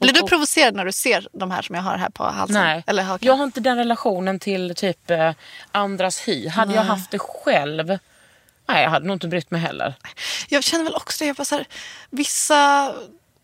Blir 0.00 0.12
du 0.12 0.22
provocerad 0.22 0.74
när 0.74 0.84
du 0.84 0.92
ser 0.92 1.28
de 1.32 1.50
här 1.50 1.62
som 1.62 1.74
jag 1.74 1.82
har 1.82 1.96
här 1.96 2.10
på 2.10 2.24
halsen? 2.24 2.62
Nej, 2.62 2.84
Eller 2.86 3.02
hakan? 3.02 3.26
jag 3.26 3.34
har 3.36 3.44
inte 3.44 3.60
den 3.60 3.76
relationen 3.76 4.38
till 4.38 4.74
typ 4.74 5.10
eh, 5.10 5.32
andras 5.72 6.28
hy. 6.28 6.48
Hade 6.48 6.74
jag 6.74 6.82
haft 6.82 7.10
det 7.10 7.18
själv, 7.18 7.98
nej 8.68 8.82
jag 8.82 8.90
hade 8.90 9.06
nog 9.06 9.14
inte 9.16 9.28
brytt 9.28 9.50
mig 9.50 9.60
heller. 9.60 9.94
Jag 10.48 10.64
känner 10.64 10.84
väl 10.84 10.94
också 10.94 11.24
det. 11.24 11.26
Jag 11.28 11.36
bara 11.36 11.44
så 11.44 11.54
här, 11.54 11.66
vissa... 12.10 12.54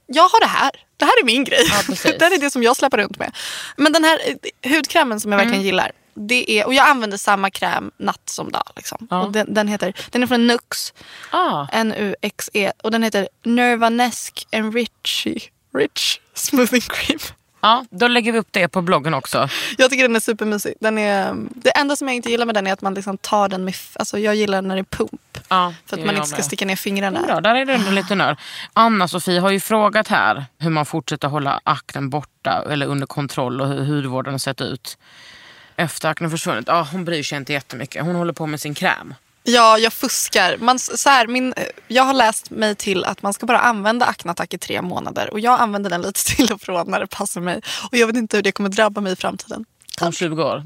Jag 0.07 0.23
har 0.23 0.41
det 0.41 0.47
här. 0.47 0.71
Det 0.97 1.05
här 1.05 1.21
är 1.21 1.25
min 1.25 1.45
grej. 1.45 1.67
Ja, 1.71 1.95
det 2.19 2.23
här 2.25 2.35
är 2.35 2.39
det 2.39 2.51
som 2.51 2.63
jag 2.63 2.77
släpper 2.77 2.99
runt 2.99 3.19
med. 3.19 3.37
Men 3.77 3.93
den 3.93 4.05
här 4.05 4.19
eh, 4.63 4.73
hudkrämen 4.73 5.21
som 5.21 5.33
jag 5.33 5.39
verkligen 5.39 5.55
Mm. 5.61 5.67
gillar. 5.67 5.93
Det 6.19 6.51
är, 6.51 6.67
och 6.67 6.75
jag 6.75 6.89
använder 6.89 7.17
samma 7.17 7.51
kräm 7.51 7.91
natt 7.99 8.21
som 8.25 8.53
dag. 8.53 8.73
Liksom. 8.77 9.07
Och 9.11 9.33
den, 9.33 9.55
den, 9.55 9.69
heter, 9.69 9.93
den 10.11 10.23
är 10.23 10.27
från 10.27 10.47
Nux. 10.47 10.93
Ah, 11.31 11.67
N-U-X-E. 11.73 12.73
Och 12.83 12.91
den 12.91 13.03
heter 13.03 13.29
Nervanesk 13.45 14.47
Enrichy 14.51 15.39
Rich 15.75 16.19
Smoothing 16.35 16.81
Cream. 16.81 17.19
Ja, 17.61 17.85
då 17.91 18.09
lägger 18.09 18.33
vi 18.33 18.39
upp 18.39 18.49
det 18.51 18.69
på 18.69 18.83
bloggen 18.83 19.15
också. 19.15 19.49
Jag 19.79 19.91
tycker 19.91 20.03
den 20.03 20.17
är 20.17 20.21
supermysig. 20.21 20.75
Den 20.81 20.99
är, 20.99 21.35
det 21.55 21.71
enda 21.71 21.97
som 21.97 22.09
jag 22.09 22.15
inte 22.15 22.31
gillar 22.31 22.47
med 22.47 22.55
den 22.55 22.67
är 22.67 22.73
att 22.73 22.83
man 22.83 22.95
liksom 22.95 23.19
tar 23.19 23.49
den 23.49 23.65
med... 23.65 23.75
Alltså 23.95 24.19
jag 24.19 24.35
gillar 24.35 24.63
när 24.63 24.75
det 24.75 24.81
är 24.81 24.97
pump. 24.97 25.21
Ja, 25.49 25.75
För 25.87 25.97
att 25.99 26.07
man 26.07 26.15
inte 26.15 26.29
ska 26.29 26.37
med. 26.37 26.45
sticka 26.45 26.65
ner 26.67 26.77
fingrarna. 26.77 27.23
Bra, 27.23 27.41
där 27.41 27.55
är 27.55 27.65
du 27.65 27.73
ändå 27.73 27.91
lite 27.91 28.15
nörd. 28.15 28.39
Anna-Sofie 28.73 29.41
har 29.41 29.51
ju 29.51 29.61
frågat 29.61 30.09
här 30.09 30.45
hur 30.59 30.71
man 30.71 30.87
fortsätter 30.87 31.29
hålla 31.29 31.61
aknen 31.65 32.11
borta 32.11 32.65
eller 32.71 32.87
under 32.87 33.07
kontroll 33.07 33.61
och 33.61 33.69
hur 33.69 33.85
hudvården 33.85 34.35
har 34.35 34.39
sett 34.39 34.61
ut. 34.61 34.99
Efter 35.77 36.09
aknen 36.09 36.31
försvunnit. 36.31 36.65
Ja, 36.67 36.89
hon 36.93 37.05
bryr 37.05 37.23
sig 37.23 37.39
inte 37.39 37.53
jättemycket. 37.53 38.05
Hon 38.05 38.15
håller 38.15 38.33
på 38.33 38.47
med 38.47 38.61
sin 38.61 38.75
kräm. 38.75 39.15
Ja, 39.49 39.79
jag 39.79 39.93
fuskar. 39.93 40.57
Man, 40.57 40.79
så 40.79 41.09
här, 41.11 41.27
min, 41.27 41.55
jag 41.89 42.03
har 42.03 42.15
läst 42.15 42.51
mig 42.51 42.75
till 42.75 43.05
att 43.05 43.23
man 43.23 43.33
ska 43.33 43.47
bara 43.47 43.59
använda 43.59 44.07
Acnatac 44.07 44.47
i 44.51 44.59
tre 44.59 44.83
månader. 44.83 45.33
Och 45.33 45.41
jag 45.41 45.61
använder 45.61 45.91
den 45.91 46.03
lite 46.03 46.25
till 46.37 46.53
och 46.53 46.61
från 46.61 46.91
när 46.91 47.01
det 47.01 47.07
passar 47.07 47.41
mig. 47.41 47.61
Och 47.91 47.97
jag 47.97 48.07
vet 48.07 48.17
inte 48.17 48.37
hur 48.37 48.43
det 48.43 48.53
kommer 48.53 48.69
drabba 48.71 49.01
mig 49.01 49.13
i 49.13 49.17
framtiden. 49.17 49.65
Om 50.01 50.13
20 50.13 50.43
år. 50.45 50.65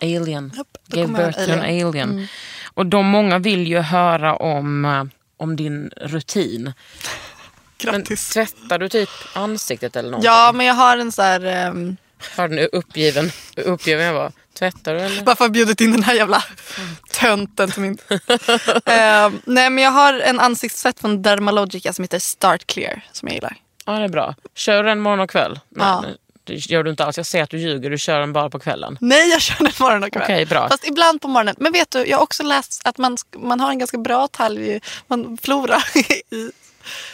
Alien. 0.00 0.52
Japp, 0.56 0.66
då 0.86 0.96
Gave 0.96 1.12
birth 1.26 1.38
to 1.46 1.52
an 1.52 1.60
alien. 1.60 1.86
alien. 1.88 2.28
Och 2.74 2.86
de 2.86 3.06
många 3.06 3.38
vill 3.38 3.66
ju 3.66 3.78
höra 3.78 4.36
om, 4.36 4.84
eh, 4.84 5.04
om 5.36 5.56
din 5.56 5.90
rutin. 5.96 6.72
Men 7.84 7.94
Grattis. 7.94 8.28
tvättar 8.28 8.78
du 8.78 8.88
typ 8.88 9.08
ansiktet 9.34 9.96
eller 9.96 10.10
någonting? 10.10 10.26
ja, 10.30 10.52
men 10.54 10.66
jag 10.66 10.74
har 10.74 10.96
en 10.98 11.12
så 11.12 11.22
här... 11.22 11.44
ehm, 11.44 11.96
Hör 12.36 12.48
nu 12.48 12.68
uppgiven, 12.72 13.30
uppgiven 13.56 14.04
jag 14.06 14.14
var. 14.14 14.32
Tvättar 14.58 14.94
du 14.94 15.00
eller? 15.00 15.22
Varför 15.24 15.38
har 15.40 15.46
jag 15.46 15.52
bjudit 15.52 15.80
in 15.80 15.92
den 15.92 16.02
här 16.02 16.14
jävla 16.14 16.44
tönten 17.12 17.70
till 17.70 17.82
min... 17.82 17.98
Ehm, 18.84 19.40
nej, 19.44 19.70
men 19.70 19.84
jag 19.84 19.90
har 19.90 20.14
en 20.14 20.40
ansiktstvätt 20.40 21.00
från 21.00 21.22
Dermalogica 21.22 21.92
som 21.92 22.02
heter 22.02 22.18
Start 22.18 22.66
Clear. 22.66 23.04
Som 23.12 23.28
jag 23.28 23.34
gillar. 23.34 23.56
Ja, 23.86 23.92
det 23.92 24.04
är 24.04 24.08
bra. 24.08 24.34
Kör 24.54 24.82
du 24.82 24.88
den 24.88 25.00
morgon 25.00 25.20
och 25.20 25.30
kväll? 25.30 25.60
Nej, 25.68 25.86
Ja. 25.86 26.04
det 26.44 26.54
gör 26.54 26.82
du 26.82 26.90
inte 26.90 27.04
alls. 27.04 27.16
Jag 27.16 27.26
ser 27.26 27.42
att 27.42 27.50
du 27.50 27.58
ljuger. 27.58 27.90
Du 27.90 27.98
kör 27.98 28.20
den 28.20 28.32
bara 28.32 28.50
på 28.50 28.58
kvällen. 28.58 28.98
Nej, 29.00 29.30
jag 29.30 29.40
kör 29.42 29.64
den 29.64 29.72
morgon 29.80 30.04
och 30.04 30.12
kväll. 30.12 30.22
Okej, 30.22 30.46
bra. 30.46 30.68
Fast 30.68 30.88
ibland 30.88 31.20
på 31.20 31.28
morgonen. 31.28 31.54
Men 31.58 31.72
vet 31.72 31.90
du, 31.90 32.06
jag 32.06 32.16
har 32.16 32.22
också 32.22 32.42
läst 32.42 32.80
att 32.84 32.98
man, 32.98 33.16
man 33.36 33.60
har 33.60 33.70
en 33.70 33.78
ganska 33.78 33.98
bra 33.98 34.28
talg, 34.28 34.80
man, 35.06 35.38
flora 35.42 35.78
i 36.30 36.50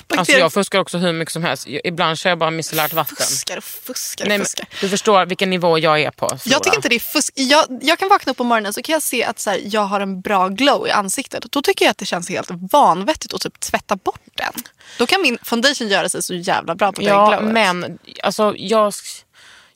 bakterier. 0.08 0.18
Alltså 0.20 0.32
jag 0.32 0.52
fuskar 0.52 0.78
också 0.78 0.98
hur 0.98 1.12
mycket 1.12 1.32
som 1.32 1.44
helst. 1.44 1.66
Ibland 1.84 2.18
kör 2.18 2.30
jag 2.30 2.38
bara 2.38 2.50
micellärt 2.50 2.92
vatten. 2.92 3.16
fuskar 3.16 3.56
och 3.56 3.64
fuskar 3.64 4.24
och 4.24 4.28
Nej, 4.28 4.38
fuskar. 4.38 4.66
du 4.80 4.88
förstår 4.88 5.26
vilken 5.26 5.50
nivå 5.50 5.78
jag 5.78 6.00
är 6.02 6.10
på. 6.10 6.28
Flora. 6.28 6.40
Jag 6.44 6.62
tycker 6.62 6.76
inte 6.76 6.88
det 6.88 6.94
är 6.94 7.00
fusk. 7.00 7.32
Jag, 7.36 7.64
jag 7.82 7.98
kan 7.98 8.08
vakna 8.08 8.30
upp 8.30 8.36
på 8.36 8.44
morgonen 8.44 8.72
så 8.72 8.82
kan 8.82 8.92
jag 8.92 9.02
se 9.02 9.24
att 9.24 9.38
så 9.38 9.50
här, 9.50 9.60
jag 9.64 9.80
har 9.80 10.00
en 10.00 10.20
bra 10.20 10.48
glow 10.48 10.86
i 10.86 10.90
ansiktet. 10.90 11.44
Då 11.50 11.62
tycker 11.62 11.84
jag 11.84 11.90
att 11.90 11.98
det 11.98 12.06
känns 12.06 12.28
helt 12.28 12.48
vanvettigt 12.72 13.34
att 13.34 13.40
typ 13.40 13.60
tvätta 13.60 13.96
bort 13.96 14.20
den. 14.34 14.52
Då 14.98 15.06
kan 15.06 15.22
min 15.22 15.38
foundation 15.42 15.88
göra 15.88 16.08
sig 16.08 16.22
så 16.22 16.34
jävla 16.34 16.74
bra 16.74 16.92
på 16.92 17.02
Ja, 17.02 17.28
glowet. 17.28 17.52
men 17.54 17.98
alltså 18.22 18.54
jag... 18.56 18.92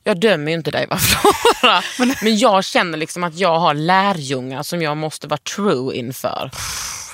Jag 0.04 0.20
dömer 0.20 0.52
ju 0.52 0.58
inte 0.58 0.70
dig 0.70 0.86
va 0.86 0.98
Flora. 1.60 1.82
men 2.22 2.36
jag 2.38 2.64
känner 2.64 2.98
liksom 2.98 3.24
att 3.24 3.34
jag 3.34 3.58
har 3.58 3.74
lärjungar 3.74 4.62
som 4.62 4.82
jag 4.82 4.96
måste 4.96 5.26
vara 5.26 5.40
true 5.56 5.96
inför. 5.96 6.50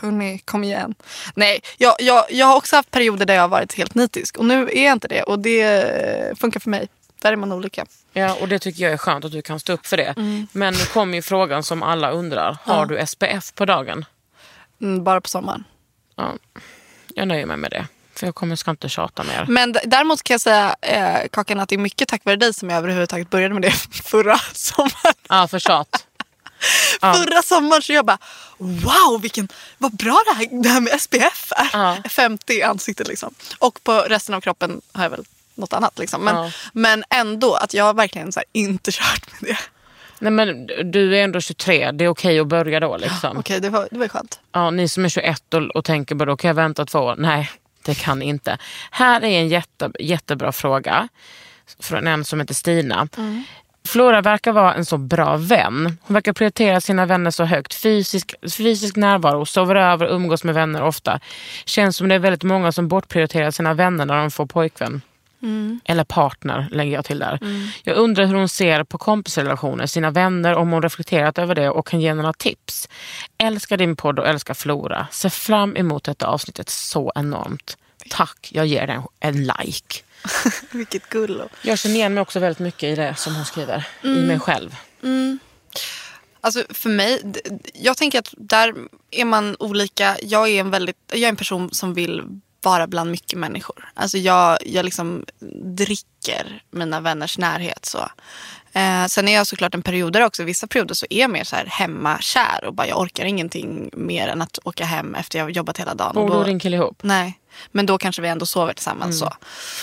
Hörrni, 0.03 0.39
kom 0.39 0.64
igen. 0.64 0.95
Nej, 1.34 1.61
jag, 1.76 1.95
jag, 1.99 2.24
jag 2.30 2.47
har 2.47 2.57
också 2.57 2.76
haft 2.76 2.91
perioder 2.91 3.26
där 3.26 3.34
jag 3.34 3.41
har 3.43 3.49
varit 3.49 3.74
helt 3.74 3.95
nitisk. 3.95 4.36
Och 4.36 4.45
nu 4.45 4.68
är 4.72 4.84
jag 4.84 4.93
inte 4.93 5.09
det. 5.09 5.22
Och 5.22 5.39
det 5.39 5.62
eh, 5.62 6.34
funkar 6.36 6.61
för 6.61 6.70
mig. 6.70 6.89
Där 7.22 7.32
är 7.32 7.36
man 7.36 7.53
olika. 7.53 7.86
Ja, 8.12 8.34
och 8.41 8.49
det 8.49 8.59
tycker 8.59 8.82
jag 8.84 8.93
är 8.93 8.97
skönt 8.97 9.24
att 9.24 9.32
du 9.32 9.43
kan 9.43 9.61
stå 9.61 9.72
upp 9.72 9.86
för 9.86 9.97
det. 9.97 10.14
Men 10.53 10.74
nu 10.74 10.84
kommer 10.84 11.14
ju 11.14 11.22
frågan 11.22 11.62
som 11.62 11.82
alla 11.82 12.11
undrar. 12.11 12.57
Har 12.64 12.86
du 12.86 13.07
SPF 13.07 13.55
på 13.55 13.64
dagen? 13.64 14.05
Mm, 14.80 15.05
bara 15.05 15.20
på 15.20 15.28
sommaren. 15.28 15.64
Ja, 16.16 16.32
jag 17.14 17.28
nöjer 17.28 17.47
mig 17.47 17.57
med 17.57 17.70
det. 17.70 17.86
För 18.18 18.26
jag 18.26 18.34
kommer, 18.34 18.56
ska 18.56 18.70
inte 18.70 18.88
tjata 18.88 19.22
mer. 19.22 19.44
Men 19.48 19.76
däremot 19.84 20.22
kan 20.22 20.34
jag 20.34 20.40
säga, 20.40 20.76
eh, 20.82 21.28
Kakan, 21.32 21.60
att 21.60 21.68
det 21.68 21.74
är 21.74 21.78
mycket 21.78 22.08
tack 22.08 22.24
vare 22.24 22.36
dig 22.36 22.54
som 22.54 22.70
jag 22.70 22.78
överhuvudtaget 22.78 23.30
började 23.30 23.54
med 23.54 23.62
det 23.62 23.70
förra 24.04 24.38
sommaren. 24.52 25.14
Ja, 25.28 25.48
för 25.48 25.58
tjat. 25.58 26.04
Ja. 27.00 27.14
Förra 27.14 27.42
sommaren 27.42 27.82
så 27.82 27.92
jag 27.92 28.06
bara, 28.06 28.18
wow 28.58 29.20
vilken, 29.22 29.48
vad 29.78 29.96
bra 29.96 30.18
det 30.26 30.34
här, 30.36 30.62
det 30.62 30.68
här 30.68 30.80
med 30.80 31.00
SPF 31.00 31.52
är. 31.56 31.68
Ja. 31.72 31.96
50 32.08 32.52
i 32.52 32.62
ansiktet 32.62 33.08
liksom. 33.08 33.34
Och 33.58 33.78
på 33.84 33.92
resten 33.92 34.34
av 34.34 34.40
kroppen 34.40 34.80
har 34.92 35.02
jag 35.02 35.10
väl 35.10 35.24
något 35.54 35.72
annat 35.72 35.98
liksom. 35.98 36.24
Men, 36.24 36.36
Ja. 36.36 36.50
men 36.72 37.04
ändå 37.10 37.54
att 37.54 37.74
jag 37.74 37.96
verkligen 37.96 38.32
så 38.32 38.40
inte 38.52 38.90
kört 38.92 39.40
med 39.40 39.50
det. 39.50 39.58
Nej 40.18 40.32
men 40.32 40.66
du 40.66 41.16
är 41.18 41.24
ändå 41.24 41.40
23, 41.40 41.92
det 41.92 42.04
är 42.04 42.08
okej 42.08 42.40
att 42.40 42.46
börja 42.46 42.80
då 42.80 42.96
liksom. 42.96 43.38
Okej, 43.38 43.60
det, 43.60 43.70
var, 43.70 43.88
det 43.90 43.98
var 43.98 44.08
skönt. 44.08 44.40
Ja, 44.52 44.70
ni 44.70 44.88
som 44.88 45.04
är 45.04 45.08
21 45.08 45.54
och, 45.54 45.62
och 45.62 45.84
tänker 45.84 46.14
bara 46.14 46.24
då 46.24 46.36
kan 46.36 46.48
jag 46.48 46.54
vänta 46.54 46.86
två 46.86 46.98
år? 46.98 47.14
Nej, 47.18 47.50
det 47.83 47.95
kan 47.95 48.22
inte. 48.22 48.59
Här 48.91 49.20
är 49.20 49.41
en 49.41 49.49
jätte, 49.49 49.91
jättebra 49.99 50.53
fråga 50.53 51.09
från 51.81 52.07
en 52.07 52.24
som 52.24 52.41
heter 52.41 52.55
Stina. 52.55 53.09
Flora 53.89 54.20
verkar 54.20 54.53
vara 54.53 54.74
en 54.74 54.85
så 54.85 54.99
bra 54.99 55.37
vän. 55.37 55.99
Hon 56.03 56.14
verkar 56.14 56.33
prioritera 56.33 56.81
sina 56.81 57.07
vänner 57.07 57.31
så 57.31 57.45
högt. 57.45 57.74
Fysisk, 57.74 58.35
fysisk 58.57 58.97
närvaro, 58.97 59.47
sover 59.47 59.74
över, 59.74 60.07
umgås 60.07 60.45
med 60.45 60.55
vänner 60.55 60.83
ofta. 60.83 61.20
Känns 61.64 61.97
som 61.97 62.09
det 62.09 62.14
är 62.14 62.18
väldigt 62.18 62.43
många 62.43 62.72
som 62.72 62.89
bortprioriterar 62.89 63.51
sina 63.51 63.74
vänner 63.74 64.07
när 64.07 64.16
de 64.16 64.31
får 64.31 64.47
pojkvän. 64.47 65.01
Eller 65.84 66.05
partner 66.05 66.68
lägger 66.70 66.93
jag 66.93 67.05
till 67.05 67.18
där. 67.18 67.39
Jag 67.84 67.97
undrar 67.97 68.26
hur 68.26 68.34
hon 68.34 68.49
ser 68.49 68.84
på 68.84 68.99
kompisrelationer, 68.99 69.86
sina 69.86 70.11
vänner, 70.11 70.55
om 70.55 70.70
hon 70.70 70.82
reflekterat 70.82 71.39
över 71.39 71.55
det 71.55 71.70
och 71.70 71.86
kan 71.86 72.01
ge 72.01 72.14
några 72.14 72.32
tips. 72.32 72.89
Älskar 73.39 73.76
din 73.76 73.97
podd 73.97 74.18
och 74.18 74.26
älskar 74.28 74.55
Flora. 74.55 75.07
Ser 75.11 75.28
fram 75.28 75.76
emot 75.76 76.05
detta 76.05 76.26
avsnittet 76.26 76.68
så 76.68 77.12
enormt. 77.14 77.76
Tack, 78.11 78.49
jag 78.53 78.66
ger 78.66 78.86
den 78.86 79.03
en 79.20 79.45
like. 79.45 80.03
Vilket 80.70 81.09
gullo. 81.09 81.49
Jag 81.62 81.78
känner 81.78 81.95
igen 81.95 82.14
mig 82.14 82.22
också 82.22 82.41
väldigt 82.41 82.59
mycket 82.59 82.82
i 82.82 82.95
det 82.95 83.14
som 83.14 83.34
hon 83.34 83.45
skriver. 83.45 83.86
I 84.03 84.09
mig 84.09 84.41
själv. 84.41 84.76
Alltså 86.41 86.64
för 86.70 86.91
mig, 86.91 87.22
jag 87.74 87.97
tänker 87.97 88.18
att 88.18 88.34
där 88.36 88.74
är 89.11 89.24
man 89.24 89.57
olika. 89.59 90.16
Jag 90.22 90.49
är 90.49 90.61
en, 90.61 90.70
väldigt, 90.70 90.97
jag 91.07 91.20
är 91.20 91.28
en 91.28 91.36
person 91.36 91.70
som 91.72 91.95
vill 91.95 92.41
vara 92.68 92.86
bland 92.86 93.10
mycket 93.10 93.38
människor. 93.38 93.88
Alltså 93.94 94.18
jag, 94.18 94.58
jag 94.66 94.84
liksom 94.84 95.24
dricker 95.64 96.62
mina 96.70 97.00
vänners 97.00 97.38
närhet. 97.38 97.84
Så. 97.86 97.98
Eh, 98.72 99.06
sen 99.06 99.28
är 99.28 99.34
jag 99.34 99.46
såklart 99.46 99.74
en 99.74 99.82
perioder 99.82 100.24
också. 100.24 100.44
Vissa 100.44 100.66
perioder 100.66 100.94
så 100.94 101.06
är 101.10 101.20
jag 101.20 101.30
mer 101.30 101.44
så 101.44 101.56
här 101.56 101.66
hemmakär 101.66 102.64
och 102.64 102.74
bara 102.74 102.86
jag 102.86 103.00
orkar 103.00 103.24
ingenting 103.24 103.90
mer 103.92 104.28
än 104.28 104.42
att 104.42 104.58
åka 104.64 104.84
hem 104.84 105.14
efter 105.14 105.38
jag 105.38 105.46
har 105.46 105.50
jobbat 105.50 105.78
hela 105.78 105.94
dagen. 105.94 106.14
Bor 106.14 106.30
du 106.30 106.36
och 106.36 106.44
din 106.44 106.58
kille 106.60 106.76
ihop? 106.76 107.02
Nej, 107.02 107.38
men 107.72 107.86
då 107.86 107.98
kanske 107.98 108.22
vi 108.22 108.28
ändå 108.28 108.46
sover 108.46 108.72
tillsammans. 108.72 109.18
Så. 109.18 109.32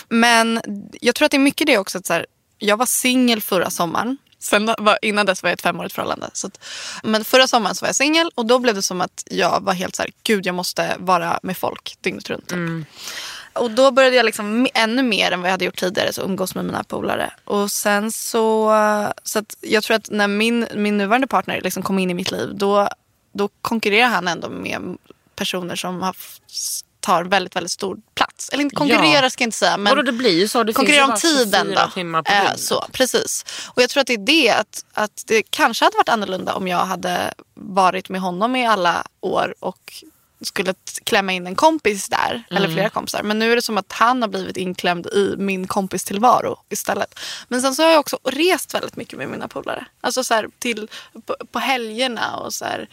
Men 0.09 0.61
jag 1.01 1.15
tror 1.15 1.25
att 1.25 1.31
det 1.31 1.38
är 1.38 1.39
mycket 1.39 1.67
det 1.67 1.77
också. 1.77 1.97
Att 1.97 2.05
så 2.05 2.13
här, 2.13 2.25
jag 2.59 2.77
var 2.77 2.86
singel 2.86 3.41
förra 3.41 3.69
sommaren. 3.69 4.17
Sen 4.39 4.65
var, 4.77 4.99
innan 5.01 5.25
dess 5.25 5.43
var 5.43 5.49
jag 5.49 5.53
ett 5.53 5.61
femårigt 5.61 5.95
förhållande. 5.95 6.29
Så 6.33 6.47
att, 6.47 6.65
men 7.03 7.25
förra 7.25 7.47
sommaren 7.47 7.75
så 7.75 7.83
var 7.83 7.88
jag 7.88 7.95
singel 7.95 8.31
och 8.36 8.45
då 8.45 8.59
blev 8.59 8.75
det 8.75 8.81
som 8.81 9.01
att 9.01 9.23
jag 9.29 9.61
var 9.61 9.73
helt 9.73 9.95
så 9.95 10.01
här, 10.01 10.11
gud 10.23 10.45
jag 10.45 10.55
måste 10.55 10.95
vara 10.99 11.39
med 11.43 11.57
folk 11.57 11.97
dygnet 12.01 12.29
runt. 12.29 12.47
Typ. 12.47 12.59
Och 13.53 13.71
då 13.71 13.91
började 13.91 14.15
jag 14.15 14.25
liksom 14.25 14.67
ännu 14.73 15.03
mer 15.03 15.31
än 15.31 15.41
vad 15.41 15.47
jag 15.47 15.53
hade 15.53 15.65
gjort 15.65 15.79
tidigare 15.79 16.13
så 16.13 16.21
umgås 16.21 16.55
med 16.55 16.65
mina 16.65 16.83
polare. 16.83 17.33
Och 17.45 17.71
sen 17.71 18.11
så, 18.11 18.73
så 19.23 19.39
att 19.39 19.57
jag 19.61 19.83
tror 19.83 19.95
att 19.95 20.09
när 20.09 20.27
min, 20.27 20.67
min 20.75 20.97
nuvarande 20.97 21.27
partner 21.27 21.61
liksom 21.61 21.83
kom 21.83 21.99
in 21.99 22.11
i 22.11 22.13
mitt 22.13 22.31
liv 22.31 22.49
då, 22.53 22.89
då 23.33 23.49
konkurrerar 23.61 24.07
han 24.07 24.27
ändå 24.27 24.49
med 24.49 24.97
personer 25.36 25.75
som 25.75 26.01
har, 26.01 26.15
tar 27.06 27.24
väldigt, 27.24 27.56
väldigt 27.56 27.72
stor 27.72 27.97
plats. 28.16 28.49
Eller 28.49 28.64
inte 28.64 28.76
konkurrerar 28.76 29.24
Ja. 29.24 29.30
ska 29.30 29.41
jag 29.43 29.47
inte 29.47 29.58
säga. 29.58 29.78
Men 29.78 29.91
Vadå, 29.91 30.01
det 30.01 30.12
blir 30.12 30.39
ju 30.39 30.47
så. 30.47 30.64
Det 30.64 30.68
finns 30.68 30.76
konkurrera 30.78 31.06
ju 31.06 31.12
om 31.12 31.18
tiden 31.20 31.66
24 31.93 32.22
då. 32.22 32.32
Eh, 32.32 32.56
så, 32.56 32.86
precis. 32.91 33.45
Och 33.74 33.82
jag 33.82 33.89
tror 33.89 34.01
att 34.01 34.08
det 34.08 34.14
är 34.14 34.18
det 34.18 34.49
att, 34.49 34.86
att 34.93 35.24
det 35.28 35.43
kanske 35.43 35.86
hade 35.86 35.97
varit 35.97 36.10
annorlunda 36.10 36.53
om 36.53 36.68
jag 36.68 36.86
hade 36.86 37.34
varit 37.53 38.10
med 38.10 38.22
honom 38.22 38.56
i 38.56 38.68
alla 38.68 39.03
år 39.22 39.56
och 39.60 40.03
skulle 40.41 40.74
klämma 41.03 41.34
in 41.34 41.47
en 41.47 41.56
kompis 41.56 42.10
där. 42.10 42.43
Eller 42.49 42.60
Mm. 42.60 42.74
flera 42.74 42.89
kompisar. 42.89 43.24
Men 43.24 43.39
nu 43.39 43.51
är 43.51 43.56
det 43.56 43.62
som 43.62 43.78
att 43.78 43.91
han 43.91 44.22
har 44.22 44.30
blivit 44.30 44.58
inklämd 44.58 45.08
i 45.08 45.36
min 45.38 45.68
kompis 45.68 46.03
tillvaro 46.03 46.58
istället. 46.70 47.20
Men 47.47 47.62
sen 47.62 47.76
så 47.76 47.84
har 47.84 47.89
jag 47.89 47.99
också 47.99 48.20
rest 48.24 48.74
väldigt 48.74 48.95
mycket 48.95 49.18
med 49.18 49.30
mina 49.30 49.47
polare. 49.47 49.86
Alltså 50.01 50.24
så 50.24 50.34
här, 50.34 50.49
till, 50.60 50.88
på, 51.26 51.36
på 51.51 51.60
helgerna 51.60 52.36
och 52.38 52.53
så 52.53 52.66
här. 52.66 52.88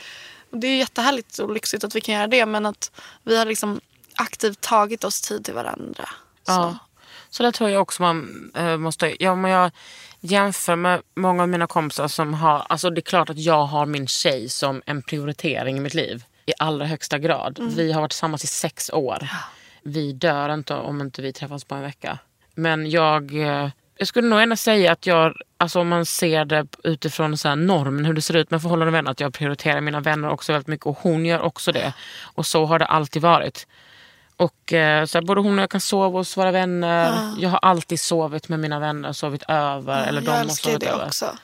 Och 0.51 0.59
det 0.59 0.67
är 0.67 0.77
jättehärligt 0.77 1.39
och 1.39 1.53
lyxigt 1.55 1.85
att 1.85 1.95
vi 1.95 2.01
kan 2.01 2.15
göra 2.15 2.27
det. 2.27 2.47
Men 2.47 2.67
att 2.67 2.91
vi 3.23 3.37
har 3.39 3.47
liksom 3.47 3.81
aktivt 4.17 4.61
tagit 4.61 5.05
oss 5.05 5.21
tid 5.21 5.45
till 5.45 5.55
varandra. 5.55 6.09
Så. 6.47 6.53
Ja. 6.53 6.79
Så 7.31 7.43
där 7.43 7.53
tror 7.53 7.71
jag 7.71 7.83
också 7.83 8.03
man 8.03 8.51
eh, 8.57 8.77
måste... 8.77 9.25
Ja, 9.25 9.35
men 9.35 9.51
jag 9.51 9.71
jämför 10.21 10.77
med 10.77 11.03
många 11.15 11.43
av 11.43 11.49
mina 11.49 11.67
kompisar 11.67 12.09
som 12.09 12.35
har... 12.35 12.67
Alltså 12.69 12.91
det 12.91 12.99
är 12.99 13.03
klart 13.03 13.31
att 13.31 13.39
jag 13.39 13.65
har 13.65 13.87
min 13.87 14.07
tjej 14.07 14.49
som 14.49 14.83
en 14.87 15.03
prioritering 15.03 15.77
i 15.77 15.81
mitt 15.81 15.95
liv. 15.95 16.25
I 16.47 16.53
allra 16.59 16.87
högsta 16.87 17.19
grad. 17.19 17.59
Vi 17.77 17.93
har 17.93 18.01
varit 18.01 18.11
tillsammans 18.11 18.45
i 18.45 18.47
sex 18.47 18.91
år. 18.91 19.29
Vi 19.83 20.13
dör 20.13 20.55
inte 20.55 20.75
om 20.75 21.01
inte 21.01 21.23
vi 21.23 21.33
träffas 21.33 21.65
på 21.65 21.75
en 21.75 21.83
vecka. 21.83 22.19
Men 22.55 22.91
jag... 22.91 23.35
eh, 23.35 23.69
Jag 23.97 24.09
skulle 24.09 24.29
nog 24.29 24.41
ändå 24.41 24.57
säga 24.57 24.93
att 24.93 25.07
jag, 25.07 25.35
alltså 25.59 25.81
om 25.81 25.89
man 25.89 26.07
ser 26.07 26.45
det 26.45 26.67
utifrån 26.85 27.39
så 27.39 27.55
normen 27.55 28.05
hur 28.05 28.15
det 28.15 28.23
ser 28.23 28.37
ut 28.37 28.51
med 28.51 28.63
förhållande 28.63 28.91
och 28.91 28.95
vänner, 28.95 29.11
att 29.11 29.21
jag 29.21 29.35
prioriterar 29.35 29.81
mina 29.81 30.01
vänner 30.01 30.29
också 30.31 30.53
väldigt 30.53 30.69
mycket 30.69 30.87
och 30.87 30.99
hon 31.01 31.27
gör 31.27 31.41
också 31.41 31.73
det. 31.73 31.93
Och 32.35 32.47
så 32.47 32.65
har 32.65 32.79
det 32.79 32.87
alltid 32.87 33.23
varit. 33.23 33.67
Och 34.43 34.73
eh, 34.73 35.05
så 35.05 35.19
här, 35.19 35.23
både 35.23 35.41
hon 35.41 35.59
och 35.59 35.63
jag 35.63 35.71
kan 35.71 35.81
sova 35.81 36.19
hos 36.19 36.37
våra 36.37 36.51
vänner. 36.51 37.35
Jag 37.39 37.51
har 37.51 37.59
alltid 37.59 38.01
sovit 38.01 38.49
med 38.49 38.61
mina 38.61 38.79
vänner, 38.79 39.13
sovit 39.13 39.43
över. 39.49 40.07
eller 40.07 40.21
de 40.21 40.27
jag 40.27 40.41
älskar 40.41 40.79
det 40.79 40.87
över. 40.87 41.07
också. 41.07 41.37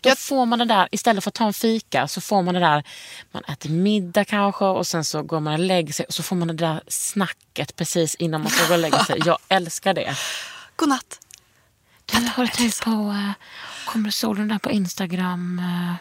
Då 0.00 0.14
får 0.14 0.46
man 0.46 0.58
det 0.58 0.64
där, 0.64 0.88
istället 0.92 1.24
för 1.24 1.30
att 1.30 1.34
ta 1.34 1.46
en 1.46 1.52
fika 1.52 2.08
så 2.08 2.20
får 2.20 2.42
man 2.42 2.54
det 2.54 2.60
där, 2.60 2.84
man 3.32 3.44
äter 3.44 3.70
middag 3.70 4.24
kanske 4.24 4.64
och 4.64 4.86
sen 4.86 5.04
så 5.04 5.22
går 5.22 5.40
man 5.40 5.52
och 5.52 5.58
lägger 5.58 5.92
sig 5.92 6.06
och 6.06 6.14
så 6.14 6.22
får 6.22 6.36
man 6.36 6.48
det 6.48 6.54
där 6.54 6.82
snacket 6.88 7.76
precis 7.76 8.14
innan 8.14 8.40
man 8.40 8.50
ska 8.50 8.68
gå 8.68 8.74
och 8.74 8.80
lägga 8.80 9.04
sig. 9.04 9.22
Jag 9.24 9.38
älskar 9.48 9.94
det. 9.94 10.16
Godnatt. 10.76 11.18
Du, 12.04 12.16
har 12.36 12.44
du 12.44 12.50
tänkt 12.50 12.84
på, 12.84 12.90
eh, 12.90 13.30
kommer 13.86 14.34
den 14.34 14.48
där 14.48 14.58
på 14.58 14.70
Instagram? 14.70 15.58
eh? 15.58 15.94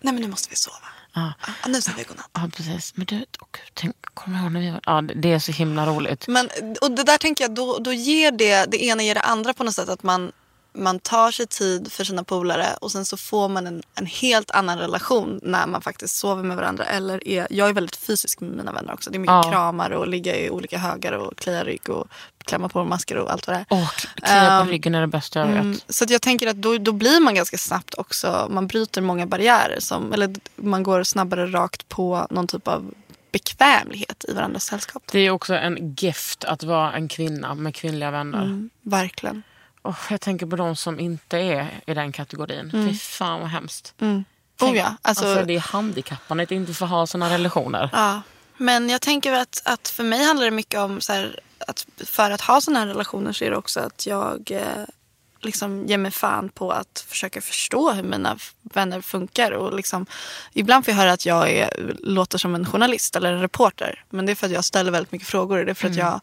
Nej 0.00 0.12
men 0.14 0.16
nu 0.16 0.28
måste 0.28 0.50
vi 0.50 0.56
sova. 0.56 0.88
Ja. 1.14 1.32
Ja, 1.62 1.68
nu 1.68 1.80
säger 1.80 1.98
vi 1.98 2.04
godnatt. 2.04 2.30
Ja 2.32 2.50
precis, 2.56 2.96
men 2.96 3.06
du, 3.06 3.16
gud, 3.16 3.26
tänk, 3.74 3.96
kommer 4.14 4.38
du 4.38 4.42
ihåg 4.42 4.52
när 4.52 4.60
vi 4.60 4.70
var... 4.70 4.80
Ja, 4.86 5.00
det 5.00 5.14
det 5.14 5.32
är 5.32 5.38
så 5.38 5.52
himla 5.52 5.86
roligt. 5.86 6.28
Men, 6.28 6.50
och 6.80 6.90
det 6.90 7.02
där 7.02 7.18
tänker 7.18 7.44
jag, 7.44 7.54
då, 7.54 7.78
då 7.78 7.92
ger 7.92 8.32
det, 8.32 8.70
det 8.70 8.84
ena 8.84 9.02
ger 9.02 9.14
det 9.14 9.20
andra 9.20 9.54
på 9.54 9.64
något 9.64 9.74
sätt. 9.74 9.88
Att 9.88 10.02
man, 10.02 10.32
man 10.74 10.98
tar 10.98 11.30
sig 11.30 11.46
tid 11.46 11.92
för 11.92 12.04
sina 12.04 12.24
polare 12.24 12.66
och 12.80 12.92
sen 12.92 13.04
så 13.04 13.16
får 13.16 13.48
man 13.48 13.66
en, 13.66 13.82
en 13.94 14.06
helt 14.06 14.50
annan 14.50 14.78
relation 14.78 15.40
när 15.42 15.66
man 15.66 15.80
faktiskt 15.82 16.16
sover 16.16 16.42
med 16.42 16.56
varandra. 16.56 16.84
Eller 16.84 17.28
är, 17.28 17.46
jag 17.50 17.68
är 17.68 17.72
väldigt 17.72 17.96
fysisk 17.96 18.40
med 18.40 18.50
mina 18.50 18.72
vänner 18.72 18.92
också. 18.92 19.10
Det 19.10 19.16
är 19.16 19.20
mycket 19.20 19.32
Ja. 19.34 19.50
kramar 19.50 19.90
och 19.90 20.08
ligga 20.08 20.36
i 20.36 20.50
olika 20.50 20.78
högar 20.78 21.12
och 21.12 21.36
klia 21.36 21.64
rygg 21.64 21.90
och 21.90 22.08
klämma 22.44 22.68
på 22.68 22.84
masker 22.84 23.16
och 23.16 23.32
allt 23.32 23.46
vad 23.46 23.56
det 23.56 23.60
är. 23.60 23.66
Åh, 23.70 23.90
klia 24.14 24.50
Ehm, 24.60 24.66
på 24.66 24.72
ryggen 24.72 24.94
är 24.94 25.00
det 25.00 25.06
bästa 25.06 25.38
jag 25.38 25.46
vet. 25.46 25.56
Mm, 25.60 25.78
så 25.88 26.04
jag 26.08 26.22
tänker 26.22 26.46
att 26.46 26.56
då, 26.56 26.78
då 26.78 26.92
blir 26.92 27.20
man 27.20 27.34
ganska 27.34 27.58
snabbt 27.58 27.94
också, 27.98 28.48
man 28.50 28.66
bryter 28.66 29.00
många 29.00 29.26
barriärer. 29.26 29.80
Som, 29.80 30.12
eller 30.12 30.34
man 30.56 30.82
går 30.82 31.02
snabbare 31.02 31.46
rakt 31.46 31.88
på 31.88 32.26
någon 32.30 32.46
typ 32.46 32.68
av 32.68 32.94
bekvämlighet 33.32 34.24
i 34.28 34.32
varandras 34.32 34.64
sällskap. 34.64 35.02
Det 35.12 35.18
är 35.18 35.30
också 35.30 35.54
en 35.54 35.94
gift 35.94 36.44
att 36.44 36.62
vara 36.62 36.92
en 36.92 37.08
kvinna 37.08 37.54
med 37.54 37.74
kvinnliga 37.74 38.10
vänner. 38.10 38.42
Mm, 38.42 38.70
verkligen. 38.82 39.42
Åh, 39.84 39.96
jag 40.10 40.20
tänker 40.20 40.46
på 40.46 40.56
de 40.56 40.76
som 40.76 41.00
inte 41.00 41.38
är 41.38 41.80
i 41.86 41.94
den 41.94 42.12
kategorin. 42.12 42.70
Fy 42.72 42.98
fan 42.98 43.40
vad 43.40 43.48
hemskt. 43.50 43.94
Mm. 44.00 44.24
Tänk- 44.56 44.72
Oh 44.72 44.78
ja, 44.78 44.96
alltså, 45.02 45.42
det 45.44 45.54
är 45.54 45.58
handikappande 45.60 46.42
att 46.42 46.50
inte 46.50 46.74
få 46.74 46.86
ha 46.86 47.06
såna 47.06 47.30
relationer. 47.30 47.90
ja. 47.92 48.22
Men 48.56 48.88
jag 48.88 49.00
tänker 49.00 49.32
att, 49.32 49.62
att 49.64 49.88
för 49.88 50.04
mig 50.04 50.24
handlar 50.24 50.44
det 50.44 50.50
mycket 50.50 50.80
om 50.80 51.00
så 51.00 51.12
här, 51.12 51.40
att 51.66 51.86
för 52.04 52.30
att 52.30 52.40
ha 52.40 52.60
sådana 52.60 52.80
här 52.80 52.86
relationer 52.86 53.32
så 53.32 53.44
är 53.44 53.50
det 53.50 53.56
också 53.56 53.80
att 53.80 54.06
jag 54.06 54.50
eh, 54.50 54.84
liksom 55.40 55.86
ger 55.86 55.98
mig 55.98 56.10
fan 56.10 56.48
på 56.48 56.70
att 56.72 57.04
försöka 57.08 57.40
förstå 57.40 57.92
hur 57.92 58.02
mina 58.02 58.38
vänner 58.62 59.00
funkar. 59.00 59.50
Och 59.52 59.76
liksom, 59.76 60.06
ibland 60.52 60.84
får 60.84 60.92
jag 60.92 60.98
höra 60.98 61.12
att 61.12 61.26
jag 61.26 61.50
är, 61.50 61.96
låter 62.00 62.38
som 62.38 62.54
en 62.54 62.66
journalist 62.66 63.16
eller 63.16 63.32
en 63.32 63.40
reporter. 63.40 64.04
Men 64.10 64.26
det 64.26 64.32
är 64.32 64.36
för 64.36 64.46
att 64.46 64.52
jag 64.52 64.64
ställer 64.64 64.90
väldigt 64.90 65.12
mycket 65.12 65.28
frågor. 65.28 65.64
Det 65.64 65.70
är 65.72 65.74
för 65.74 65.88
att 65.88 65.96
jag 65.96 66.20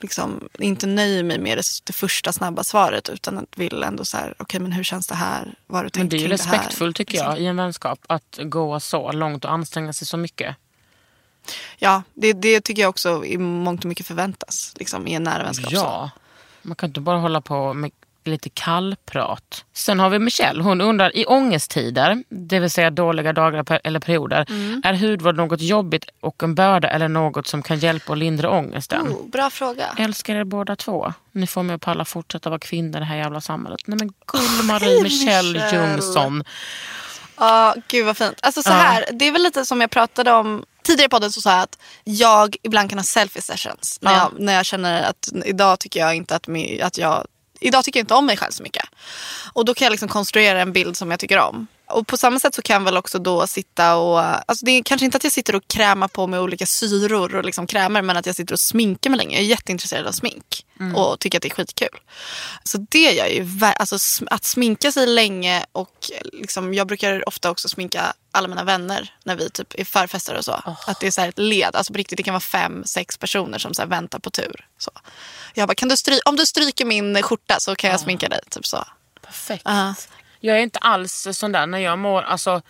liksom 0.00 0.48
inte 0.58 0.86
nöjer 0.86 1.22
mig 1.22 1.38
med 1.38 1.58
det, 1.58 1.64
det 1.84 1.92
första 1.92 2.32
snabba 2.32 2.64
svaret 2.64 3.08
utan 3.08 3.38
att 3.38 3.58
vill 3.58 3.82
ändå 3.82 4.04
så 4.04 4.16
här, 4.16 4.34
okej 4.38 4.60
men 4.60 4.72
hur 4.72 4.84
känns 4.84 5.06
det 5.06 5.14
här? 5.14 5.54
Vad 5.66 5.84
du 5.84 5.90
Men 5.98 6.08
det 6.08 6.16
är 6.16 6.20
ju 6.20 6.28
respektfullt 6.28 6.96
tycker 6.96 7.18
jag 7.18 7.38
i 7.40 7.46
en 7.46 7.56
vänskap 7.56 7.98
att 8.06 8.38
gå 8.42 8.80
så 8.80 9.12
långt 9.12 9.44
och 9.44 9.52
anstränga 9.52 9.92
sig 9.92 10.06
så 10.06 10.16
mycket. 10.16 10.56
Ja, 11.78 12.02
det, 12.14 12.32
det 12.32 12.60
tycker 12.60 12.82
jag 12.82 12.88
också 12.88 13.24
i 13.24 13.38
mångt 13.38 13.80
och 13.80 13.88
mycket 13.88 14.06
förväntas 14.06 14.74
liksom, 14.76 15.06
i 15.06 15.14
en 15.14 15.22
nära 15.22 15.42
vänskap. 15.42 15.70
så. 15.70 15.76
Ja, 15.76 16.10
man 16.62 16.76
kan 16.76 16.90
inte 16.90 17.00
bara 17.00 17.18
hålla 17.18 17.40
på 17.40 17.74
med 17.74 17.90
lite 18.30 18.48
kallprat. 18.48 19.64
Sen 19.74 20.00
har 20.00 20.10
vi 20.10 20.18
Michelle, 20.18 20.62
hon 20.62 20.80
undrar 20.80 21.16
i 21.16 21.24
ångesttider, 21.26 22.24
det 22.28 22.58
vill 22.60 22.70
säga 22.70 22.90
dåliga 22.90 23.32
dagar 23.32 23.62
per- 23.62 23.80
eller 23.84 24.00
perioder, 24.00 24.46
Mm. 24.48 24.82
är 24.84 24.94
hudvård 24.94 25.36
något 25.36 25.60
jobbigt 25.60 26.04
och 26.20 26.42
en 26.42 26.54
börda 26.54 26.88
eller 26.90 27.08
något 27.08 27.46
som 27.46 27.62
kan 27.62 27.78
hjälpa 27.78 28.12
och 28.12 28.16
lindra 28.16 28.50
ångesten? 28.50 29.08
Oh, 29.08 29.28
bra 29.30 29.50
fråga. 29.50 29.84
Älskar 29.98 30.34
er 30.34 30.44
båda 30.44 30.76
två. 30.76 31.12
Ni 31.32 31.46
får 31.46 31.62
mig 31.62 31.74
att 31.74 31.82
palla 31.82 32.04
fortsätta 32.04 32.50
vara 32.50 32.58
kvinna 32.60 32.98
i 32.98 33.00
det 33.00 33.06
här 33.06 33.16
jävla 33.16 33.40
samhället. 33.40 33.80
Nej 33.86 33.98
men 33.98 34.08
gull-Marie 34.26 35.02
Michelle 35.02 35.52
Michelle. 35.52 35.92
Jungsson. 35.92 36.44
Ja, 37.36 37.74
gud 37.88 38.06
vad 38.06 38.16
fint. 38.16 38.38
Alltså 38.42 38.62
så 38.62 38.70
här, 38.70 39.04
det 39.12 39.24
är 39.24 39.32
väl 39.32 39.42
lite 39.42 39.64
som 39.64 39.80
jag 39.80 39.90
pratade 39.90 40.32
om 40.32 40.64
tidigare 40.82 41.06
i 41.06 41.08
podden 41.08 41.32
så 41.32 41.40
sa 41.40 41.50
jag 41.50 41.60
att 41.62 41.78
jag 42.04 42.56
ibland 42.62 42.90
kan 42.90 42.98
ha 42.98 43.04
selfie 43.04 43.42
sessions. 43.42 43.98
När, 44.00 44.12
Ja. 44.12 44.18
jag, 44.18 44.44
när 44.44 44.52
jag 44.52 44.66
känner 44.66 45.02
att 45.02 45.28
idag 45.44 45.80
tycker 45.80 46.00
jag 46.00 46.14
inte 46.14 46.36
att, 46.36 46.46
mi- 46.46 46.82
att 46.84 46.98
jag 46.98 47.26
Idag 47.60 47.84
tycker 47.84 48.00
jag 48.00 48.02
inte 48.04 48.14
om 48.14 48.26
mig 48.26 48.36
själv 48.36 48.50
så 48.50 48.62
mycket. 48.62 48.84
Och 49.52 49.64
då 49.64 49.74
kan 49.74 49.86
jag 49.86 49.90
liksom 49.90 50.08
konstruera 50.08 50.60
en 50.60 50.72
bild 50.72 50.96
som 50.96 51.10
jag 51.10 51.20
tycker 51.20 51.38
om. 51.38 51.66
Och 51.92 52.06
på 52.06 52.16
samma 52.16 52.38
sätt 52.38 52.54
så 52.54 52.62
kan 52.62 52.74
jag 52.74 52.80
väl 52.84 52.96
också 52.96 53.18
då 53.18 53.46
sitta 53.46 53.96
och, 53.96 54.20
alltså 54.50 54.64
det 54.64 54.70
är 54.70 54.82
kanske 54.82 55.04
inte 55.04 55.16
att 55.16 55.24
jag 55.24 55.32
sitter 55.32 55.54
och 55.54 55.68
krämar 55.68 56.08
på 56.08 56.26
med 56.26 56.40
olika 56.40 56.66
syror 56.66 57.34
och 57.34 57.44
liksom 57.44 57.66
krämer 57.66 58.02
men 58.02 58.16
att 58.16 58.26
jag 58.26 58.34
sitter 58.36 58.52
och 58.54 58.60
sminkar 58.60 59.10
mig 59.10 59.16
länge. 59.18 59.36
Jag 59.36 59.44
är 59.44 59.48
jätteintresserad 59.48 60.06
av 60.06 60.12
smink 60.12 60.66
och 60.96 61.18
tycker 61.20 61.38
att 61.38 61.42
det 61.42 61.48
är 61.48 61.54
skitkul. 61.54 61.98
Så 62.64 62.78
det 62.90 62.98
gör 62.98 63.12
jag 63.12 63.32
ju, 63.34 63.46
alltså 63.76 63.96
att 64.30 64.44
sminka 64.44 64.92
sig 64.92 65.06
länge 65.06 65.64
och 65.72 66.10
liksom, 66.32 66.74
jag 66.74 66.86
brukar 66.86 67.28
ofta 67.28 67.50
också 67.50 67.68
sminka 67.68 68.12
alla 68.32 68.48
mina 68.48 68.64
vänner 68.64 69.14
när 69.24 69.36
vi 69.36 69.50
typ 69.50 69.74
är 69.80 69.84
förfester 69.84 70.34
och 70.34 70.44
så. 70.44 70.52
Att 70.86 71.00
det 71.00 71.06
är 71.06 71.10
så 71.10 71.20
här 71.20 71.28
ett 71.28 71.38
led, 71.38 71.76
alltså 71.76 71.92
på 71.92 71.96
riktigt 71.98 72.16
det 72.16 72.22
kan 72.22 72.34
vara 72.34 72.40
fem, 72.40 72.82
sex 72.86 73.16
personer 73.18 73.58
som 73.58 73.74
så 73.74 73.86
väntar 73.86 74.18
på 74.18 74.30
tur. 74.30 74.66
Så. 74.78 74.90
Jag 75.54 75.68
bara, 75.68 75.74
kan 75.74 75.88
du 75.88 75.94
stry- 75.94 76.20
om 76.24 76.36
du 76.36 76.46
stryker 76.46 76.84
min 76.84 77.22
skjorta 77.22 77.56
så 77.60 77.76
kan 77.76 77.90
jag 77.90 78.00
sminka 78.00 78.28
dig. 78.28 78.40
Typ 78.50 78.66
så. 78.66 78.84
Perfekt. 79.22 79.62
Ja. 79.64 79.94
Jag 80.40 80.58
är 80.58 80.62
inte 80.62 80.78
alls 80.78 81.26
sån 81.32 81.52
där 81.52 81.66
när 81.66 81.78
jag 81.78 81.98
mår, 81.98 82.22
alltså, 82.22 82.62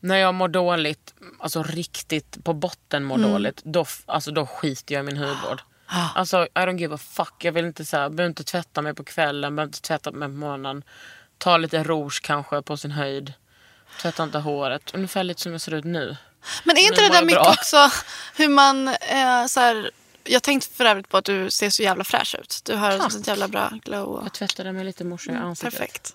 när 0.00 0.16
jag 0.16 0.34
mår 0.34 0.48
dåligt, 0.48 1.14
alltså 1.40 1.62
riktigt 1.62 2.44
på 2.44 2.52
botten 2.52 3.04
mår 3.04 3.16
Mm. 3.16 3.30
dåligt, 3.32 3.60
då, 3.64 3.86
alltså, 4.06 4.30
då 4.30 4.46
skiter 4.46 4.94
jag 4.94 5.02
i 5.02 5.06
min 5.06 5.16
hudvård. 5.16 5.62
Ah. 5.86 6.08
Alltså 6.14 6.44
I 6.44 6.48
don't 6.58 6.78
give 6.78 6.94
a 6.94 6.98
fuck. 6.98 7.34
Jag 7.44 7.52
vill 7.52 7.64
inte 7.64 7.84
så 7.84 7.96
här, 7.96 8.08
behöver 8.08 8.28
inte 8.30 8.44
tvätta 8.44 8.82
mig 8.82 8.94
på 8.94 9.04
kvällen, 9.04 9.56
behöver 9.56 9.68
inte 9.68 9.80
tvätta 9.80 10.10
mig 10.10 10.28
på 10.28 10.34
morgonen. 10.34 10.84
Ta 11.38 11.56
lite 11.56 11.82
rouge 11.84 12.20
kanske 12.22 12.62
på 12.62 12.76
sin 12.76 12.90
höjd. 12.90 13.32
Tvätta 14.02 14.22
inte 14.22 14.38
håret. 14.38 14.90
Ungefär 14.94 15.24
lite 15.24 15.40
som 15.40 15.52
jag 15.52 15.60
ser 15.60 15.74
ut 15.74 15.84
nu. 15.84 16.16
Men 16.64 16.76
är 16.76 16.80
inte 16.80 17.02
Nu 17.02 17.08
det 17.08 17.14
där 17.14 17.24
mycket 17.24 17.42
bra. 17.42 17.50
också 17.52 17.90
hur 18.36 18.48
man 18.48 18.88
eh, 18.88 19.46
så 19.48 19.60
här, 19.60 19.90
jag 20.24 20.42
tänkte 20.42 20.74
för 20.74 20.84
övrigt 20.84 21.08
på 21.08 21.16
att 21.16 21.24
du 21.24 21.50
ser 21.50 21.70
så 21.70 21.82
jävla 21.82 22.04
fräsch 22.04 22.36
ut. 22.40 22.60
Du 22.64 22.74
har 22.76 22.98
Tack. 22.98 23.12
sånt 23.12 23.26
jävla 23.26 23.48
bra 23.48 23.72
glow. 23.84 24.04
Och... 24.08 24.24
Jag 24.24 24.32
tvättade 24.32 24.72
mig 24.72 24.84
lite 24.84 25.02
i 25.02 25.06
morse 25.06 25.32
i 25.32 25.36
ansiktet. 25.36 25.78
Perfekt. 25.78 26.14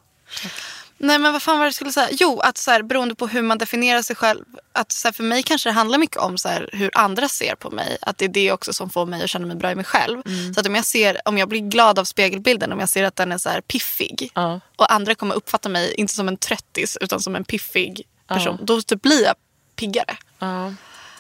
Nej 1.04 1.20
men 1.20 1.34
vad 1.34 1.44
fan 1.44 1.58
var 1.58 1.66
det 1.66 1.68
jag 1.68 1.74
skulle 1.74 1.92
säga? 1.92 2.08
Jo, 2.12 2.40
att 2.40 2.58
så 2.58 2.72
här, 2.72 2.82
beroende 2.82 3.16
på 3.16 3.28
hur 3.28 3.42
man 3.42 3.58
definierar 3.58 4.02
sig 4.02 4.16
själv. 4.16 4.46
Att 4.72 4.92
så 4.92 5.08
här, 5.08 5.14
för 5.14 5.24
mig 5.24 5.44
kanske 5.44 5.70
det 5.70 5.74
handlar 5.74 5.98
mycket 5.98 6.18
om 6.18 6.38
så 6.38 6.50
här, 6.50 6.70
hur 6.74 6.92
andra 6.94 7.30
ser 7.30 7.56
på 7.56 7.70
mig. 7.70 7.98
Att 8.02 8.18
det 8.18 8.26
är 8.26 8.30
det 8.30 8.52
också 8.52 8.74
som 8.74 8.90
får 8.90 9.06
mig 9.06 9.24
att 9.24 9.30
känna 9.30 9.46
mig 9.46 9.56
bra 9.56 9.72
i 9.72 9.76
mig 9.76 9.86
själv. 9.86 10.22
Så 10.54 10.60
att 10.60 10.68
om 10.68 10.76
jag, 10.76 10.86
ser, 10.86 11.18
om 11.26 11.38
jag 11.38 11.50
blir 11.50 11.60
glad 11.60 12.00
av 12.00 12.04
spegelbilden, 12.04 12.72
om 12.72 12.80
jag 12.80 12.90
ser 12.90 13.04
att 13.04 13.16
den 13.16 13.32
är 13.32 13.38
så 13.38 13.50
piffig. 13.68 14.32
Ja. 14.36 14.60
Och 14.76 14.94
andra 14.94 15.16
kommer 15.16 15.36
uppfatta 15.36 15.70
mig, 15.70 15.94
inte 15.94 16.14
som 16.14 16.28
en 16.28 16.38
tröttis, 16.38 16.98
utan 17.02 17.20
som 17.20 17.36
en 17.36 17.44
piffig 17.44 18.02
person. 18.28 18.58
Då 18.62 18.82
typ 18.82 19.02
blir 19.02 19.24
jag 19.24 19.36
piggare. 19.76 20.18
Ja. 20.40 20.74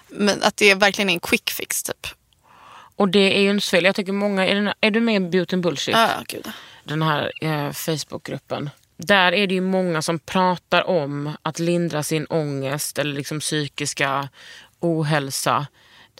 Men 0.07 0.43
att 0.43 0.57
det 0.57 0.75
verkligen 0.75 1.09
är 1.09 1.13
en 1.13 1.19
quick 1.19 1.49
fix 1.49 1.83
typ. 1.83 2.07
Och 2.95 3.09
det 3.09 3.37
är 3.37 3.41
ju 3.41 3.49
inte 3.49 3.65
så 3.65 3.69
fel. 3.69 3.85
Jag 3.85 3.95
tycker 3.95 4.11
många, 4.11 4.47
är, 4.47 4.55
den, 4.55 4.73
är 4.81 4.91
du 4.91 4.99
med 4.99 5.15
i 5.15 5.19
Beauty 5.19 5.55
and 5.55 5.63
Bullshit? 5.63 5.95
Ja, 5.95 6.09
gud. 6.27 6.51
Den 6.83 7.01
här 7.01 7.31
eh, 7.41 7.71
Facebookgruppen. 7.71 8.69
Där 8.97 9.31
är 9.31 9.47
det 9.47 9.53
ju 9.53 9.61
många 9.61 10.01
som 10.01 10.19
pratar 10.19 10.87
om 10.87 11.35
att 11.41 11.59
lindra 11.59 12.03
sin 12.03 12.25
ångest 12.25 12.99
eller 12.99 13.13
liksom 13.13 13.39
psykiska 13.39 14.29
ohälsa. 14.79 15.67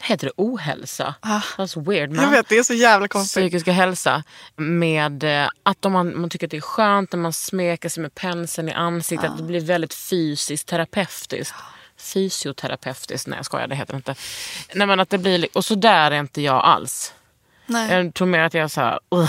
Heter 0.01 0.27
det 0.27 0.33
ohälsa? 0.37 1.15
That's 1.57 1.85
weird 1.89 2.11
man. 2.11 2.23
Jag 2.25 2.31
vet, 2.31 2.49
det 2.49 2.57
är 2.57 2.63
så 2.63 2.73
jävla 2.73 3.07
konstigt. 3.07 3.41
Psykiska 3.43 3.71
hälsa 3.71 4.23
med 4.55 5.23
eh, 5.23 5.49
att 5.63 5.85
om 5.85 5.91
man, 5.93 6.21
man 6.21 6.29
tycker 6.29 6.47
att 6.47 6.51
det 6.51 6.57
är 6.57 6.61
skönt 6.61 7.11
när 7.11 7.19
man 7.19 7.33
smeker 7.33 7.89
sig 7.89 8.01
med 8.01 8.15
penseln 8.15 8.69
i 8.69 8.71
ansiktet. 8.73 9.29
Att 9.31 9.37
det 9.37 9.43
blir 9.43 9.61
väldigt 9.61 9.93
fysiskt 9.93 10.67
terapeutiskt. 10.67 11.55
Fysioterapeutiskt, 11.97 13.27
nej 13.27 13.37
jag 13.37 13.45
skojar 13.45 13.67
det 13.67 13.75
heter 13.75 13.93
det 13.93 13.97
inte. 13.97 14.15
Nej, 14.73 14.87
men 14.87 14.99
att 14.99 15.09
det 15.09 15.17
blir, 15.17 15.37
li- 15.37 15.47
och 15.53 15.65
så 15.65 15.75
där 15.75 16.11
är 16.11 16.19
inte 16.19 16.41
jag 16.41 16.63
alls. 16.63 17.13
Nej. 17.65 17.93
Jag 17.93 18.13
tror 18.13 18.27
mer 18.27 18.39
att 18.39 18.53
jag 18.53 18.63
är 18.63 18.67
så 18.67 18.81
här, 18.81 18.99
vill 19.09 19.27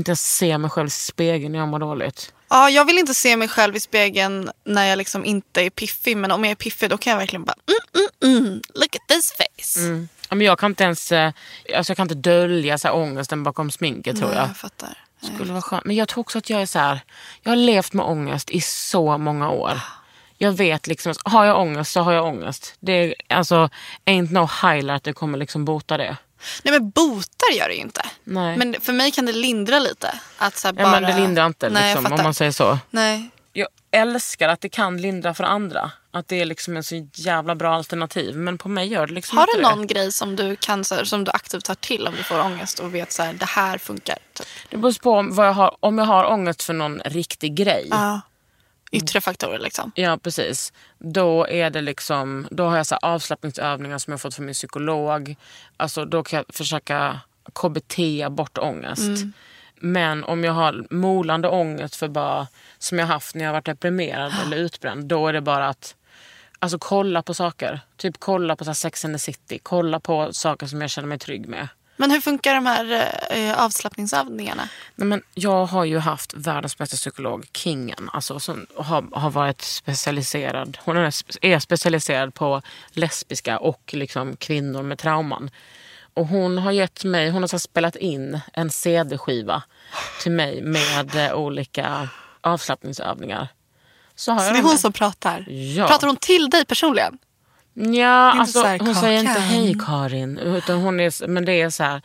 inte 0.00 0.10
ens 0.10 0.36
se 0.36 0.58
mig 0.58 0.70
själv 0.70 0.86
i 0.86 0.90
spegeln 0.90 1.52
när 1.52 1.58
jag 1.58 1.68
mår 1.68 1.78
dåligt. 1.78 2.32
Ja, 2.52 2.70
jag 2.70 2.84
vill 2.84 2.98
inte 2.98 3.14
se 3.14 3.36
mig 3.36 3.48
själv 3.48 3.76
i 3.76 3.80
spegeln 3.80 4.50
när 4.64 4.84
jag 4.86 4.96
liksom 4.96 5.24
inte 5.24 5.62
är 5.62 5.70
piffig. 5.70 6.16
Men 6.16 6.30
om 6.30 6.44
jag 6.44 6.50
är 6.50 6.54
piffig 6.54 6.90
då 6.90 6.98
kan 6.98 7.10
jag 7.10 7.18
verkligen 7.18 7.44
bara 7.44 7.54
mm, 7.68 8.08
mm, 8.22 8.44
mm, 8.44 8.62
look 8.74 8.96
at 8.96 9.08
this 9.08 9.32
face. 9.32 10.06
Ja, 10.28 10.36
men 10.36 10.46
jag 10.46 10.58
kan 10.58 10.70
inte 10.70 10.84
ens 10.84 11.12
eh, 11.12 11.32
alltså 11.76 11.90
jag 11.90 11.96
kan 11.96 12.04
inte 12.04 12.14
dölja 12.14 12.78
så 12.78 12.88
här 12.88 12.94
ångesten 12.94 13.42
bakom 13.42 13.70
sminket 13.70 14.16
tror 14.16 14.28
Nej, 14.28 14.36
jag. 14.36 14.48
jag 14.48 14.56
fattar. 14.56 14.98
Skulle 15.34 15.52
vara 15.52 15.62
skönt. 15.62 15.84
Men 15.84 15.96
jag 15.96 16.08
tror 16.08 16.20
också 16.20 16.38
att 16.38 16.50
jag 16.50 16.62
är 16.62 16.66
så 16.66 16.78
här, 16.78 17.00
jag 17.42 17.50
har 17.50 17.56
levt 17.56 17.92
med 17.92 18.06
ångest 18.06 18.50
i 18.50 18.60
så 18.60 19.18
många 19.18 19.50
år. 19.50 19.80
Jag 20.38 20.52
vet 20.52 20.86
liksom, 20.86 21.14
har 21.24 21.44
jag 21.44 21.60
ångest 21.60 21.92
så 21.92 22.00
har 22.00 22.12
jag 22.12 22.26
ångest. 22.26 22.74
Det 22.80 22.92
är 22.92 23.14
alltså, 23.28 23.68
ain't 24.04 24.32
no 24.32 24.48
highlight 24.68 25.04
det 25.04 25.12
kommer 25.12 25.38
liksom 25.38 25.64
bota 25.64 25.96
det. 25.96 26.16
Nej 26.62 26.72
men 26.80 26.90
botar 26.90 27.52
gör 27.58 27.68
det 27.68 27.74
ju 27.74 27.80
inte. 27.80 28.06
Nej. 28.24 28.56
Men 28.56 28.76
för 28.80 28.92
mig 28.92 29.10
kan 29.10 29.26
det 29.26 29.32
lindra 29.32 29.78
lite. 29.78 30.20
Att 30.38 30.56
så 30.56 30.68
här 30.68 30.74
Ja, 30.78 30.82
bara... 30.82 31.00
men 31.00 31.02
det 31.02 31.20
lindrar 31.20 31.46
inte 31.46 31.68
Nej, 31.70 31.94
liksom, 31.94 32.12
om 32.12 32.22
man 32.22 32.34
säger 32.34 32.52
så. 32.52 32.78
Nej. 32.90 33.30
Jag 33.52 33.68
älskar 33.90 34.48
att 34.48 34.60
det 34.60 34.68
kan 34.68 34.96
lindra 35.00 35.34
för 35.34 35.44
andra. 35.44 35.90
Att 36.10 36.28
det 36.28 36.40
är 36.40 36.44
liksom 36.44 36.76
en 36.76 36.84
så 36.84 37.08
jävla 37.14 37.54
bra 37.54 37.74
alternativ. 37.74 38.36
Men 38.36 38.58
på 38.58 38.68
mig 38.68 38.88
gör 38.88 39.06
det 39.06 39.12
liksom 39.12 39.38
Har 39.38 39.44
inte 39.44 39.56
du 39.56 39.62
det. 39.62 39.68
någon 39.68 39.86
grej 39.86 40.12
som 40.12 40.36
du, 40.36 40.56
kan, 40.56 40.84
så 40.84 40.94
här, 40.94 41.04
som 41.04 41.24
du 41.24 41.30
aktivt 41.30 41.64
tar 41.64 41.74
till 41.74 42.06
om 42.06 42.14
du 42.16 42.22
får 42.22 42.40
ångest 42.40 42.78
och 42.78 42.94
vet 42.94 43.12
så 43.12 43.22
här, 43.22 43.32
det 43.32 43.44
här 43.46 43.78
funkar? 43.78 44.18
Typ. 44.32 44.46
Det 44.70 44.76
beror 44.76 45.02
på 45.02 45.12
om, 45.12 45.34
vad 45.34 45.46
jag 45.46 45.52
har, 45.52 45.76
om 45.80 45.98
jag 45.98 46.04
har 46.04 46.24
ångest 46.24 46.62
för 46.62 46.72
någon 46.72 47.00
riktig 47.04 47.54
grej. 47.56 47.86
Ja. 47.90 48.20
Yttre 48.92 49.20
faktorer 49.20 49.58
liksom. 49.58 49.92
Ja, 49.94 50.18
precis. 50.22 50.72
Då, 50.98 51.46
är 51.46 51.70
det 51.70 51.80
liksom, 51.80 52.46
då 52.50 52.64
har 52.64 52.76
jag 52.76 52.86
så 52.86 52.96
avslappningsövningar 52.96 53.98
som 53.98 54.10
jag 54.10 54.20
fått 54.20 54.34
från 54.34 54.46
min 54.46 54.54
psykolog. 54.54 55.36
Alltså, 55.76 56.04
då 56.04 56.22
kan 56.22 56.36
jag 56.36 56.54
försöka 56.54 57.20
KBT 57.52 57.96
bort 58.30 58.58
ångest. 58.58 59.02
Mm. 59.02 59.32
Men 59.74 60.24
om 60.24 60.44
jag 60.44 60.52
har 60.52 60.86
molande 60.90 61.48
ångest 61.48 61.96
för 61.96 62.08
bara, 62.08 62.46
som 62.78 62.98
jag 62.98 63.06
haft 63.06 63.34
när 63.34 63.44
jag 63.44 63.52
varit 63.52 63.66
deprimerad 63.66 64.32
eller 64.46 64.56
utbränd, 64.56 65.04
då 65.04 65.28
är 65.28 65.32
det 65.32 65.40
bara 65.40 65.68
att 65.68 65.96
alltså, 66.58 66.78
kolla 66.78 67.22
på 67.22 67.34
saker. 67.34 67.80
Typ 67.96 68.14
kolla 68.18 68.56
på 68.56 68.64
så 68.64 68.74
Sex 68.74 69.04
and 69.04 69.14
the 69.14 69.18
City. 69.18 69.58
Kolla 69.62 70.00
på 70.00 70.32
saker 70.32 70.66
som 70.66 70.80
jag 70.80 70.90
känner 70.90 71.08
mig 71.08 71.18
trygg 71.18 71.48
med. 71.48 71.68
Men 71.96 72.10
hur 72.10 72.20
funkar 72.20 72.54
de 72.54 72.66
här 72.66 73.10
eh, 73.30 73.64
avslappningsövningarna? 73.64 74.68
Nej, 74.94 75.08
men 75.08 75.22
jag 75.34 75.66
har 75.66 75.84
ju 75.84 75.98
haft 75.98 76.34
världens 76.34 76.78
bästa 76.78 76.96
psykolog, 76.96 77.46
Kingen, 77.52 78.10
alltså, 78.12 78.40
som 78.40 78.66
har, 78.76 79.04
har 79.12 79.30
varit 79.30 79.62
specialiserad. 79.62 80.78
Hon 80.84 80.96
är, 80.96 81.14
är 81.42 81.58
specialiserad 81.58 82.34
på 82.34 82.62
lesbiska 82.90 83.58
och 83.58 83.90
liksom 83.92 84.36
kvinnor 84.36 84.82
med 84.82 84.98
trauman. 84.98 85.50
Och 86.14 86.26
hon 86.26 86.58
har 86.58 86.72
gett 86.72 87.04
mig, 87.04 87.30
hon 87.30 87.42
har 87.42 87.58
spelat 87.58 87.96
in 87.96 88.40
en 88.52 88.70
CD-skiva 88.70 89.62
till 90.22 90.32
mig 90.32 90.62
med 90.62 91.14
eh, 91.26 91.34
olika 91.34 92.08
avslappningsövningar. 92.40 93.48
Så, 94.14 94.38
Så 94.38 94.44
det 94.52 94.58
är 94.58 94.62
hon 94.62 94.70
med. 94.70 94.80
som 94.80 94.92
pratar? 94.92 95.46
Ja. 95.50 95.86
Pratar 95.88 96.06
hon 96.06 96.16
till 96.16 96.50
dig 96.50 96.64
personligen? 96.64 97.18
Ja, 97.74 98.32
alltså, 98.32 98.60
så 98.60 98.66
här, 98.66 98.78
hon 98.78 98.94
säger 98.94 99.20
inte 99.20 99.40
hej 99.40 99.76
Karin. 99.86 100.38
Utan 100.38 100.80
hon 100.80 101.00
är, 101.00 101.26
men 101.26 101.44
det 101.44 101.60
är 101.60 101.70
så 101.70 101.82
här. 101.82 102.02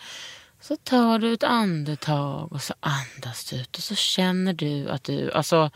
Så 0.61 0.75
tar 0.75 1.19
du 1.19 1.33
ett 1.33 1.43
andetag 1.43 2.51
och 2.51 2.61
så 2.61 2.73
andas 2.79 3.45
du 3.49 3.55
ut 3.55 3.77
och 3.77 3.83
så 3.83 3.95
känner 3.95 4.53
du 4.53 4.89
att 4.89 5.03
du... 5.03 5.31
Alltså, 5.31 5.71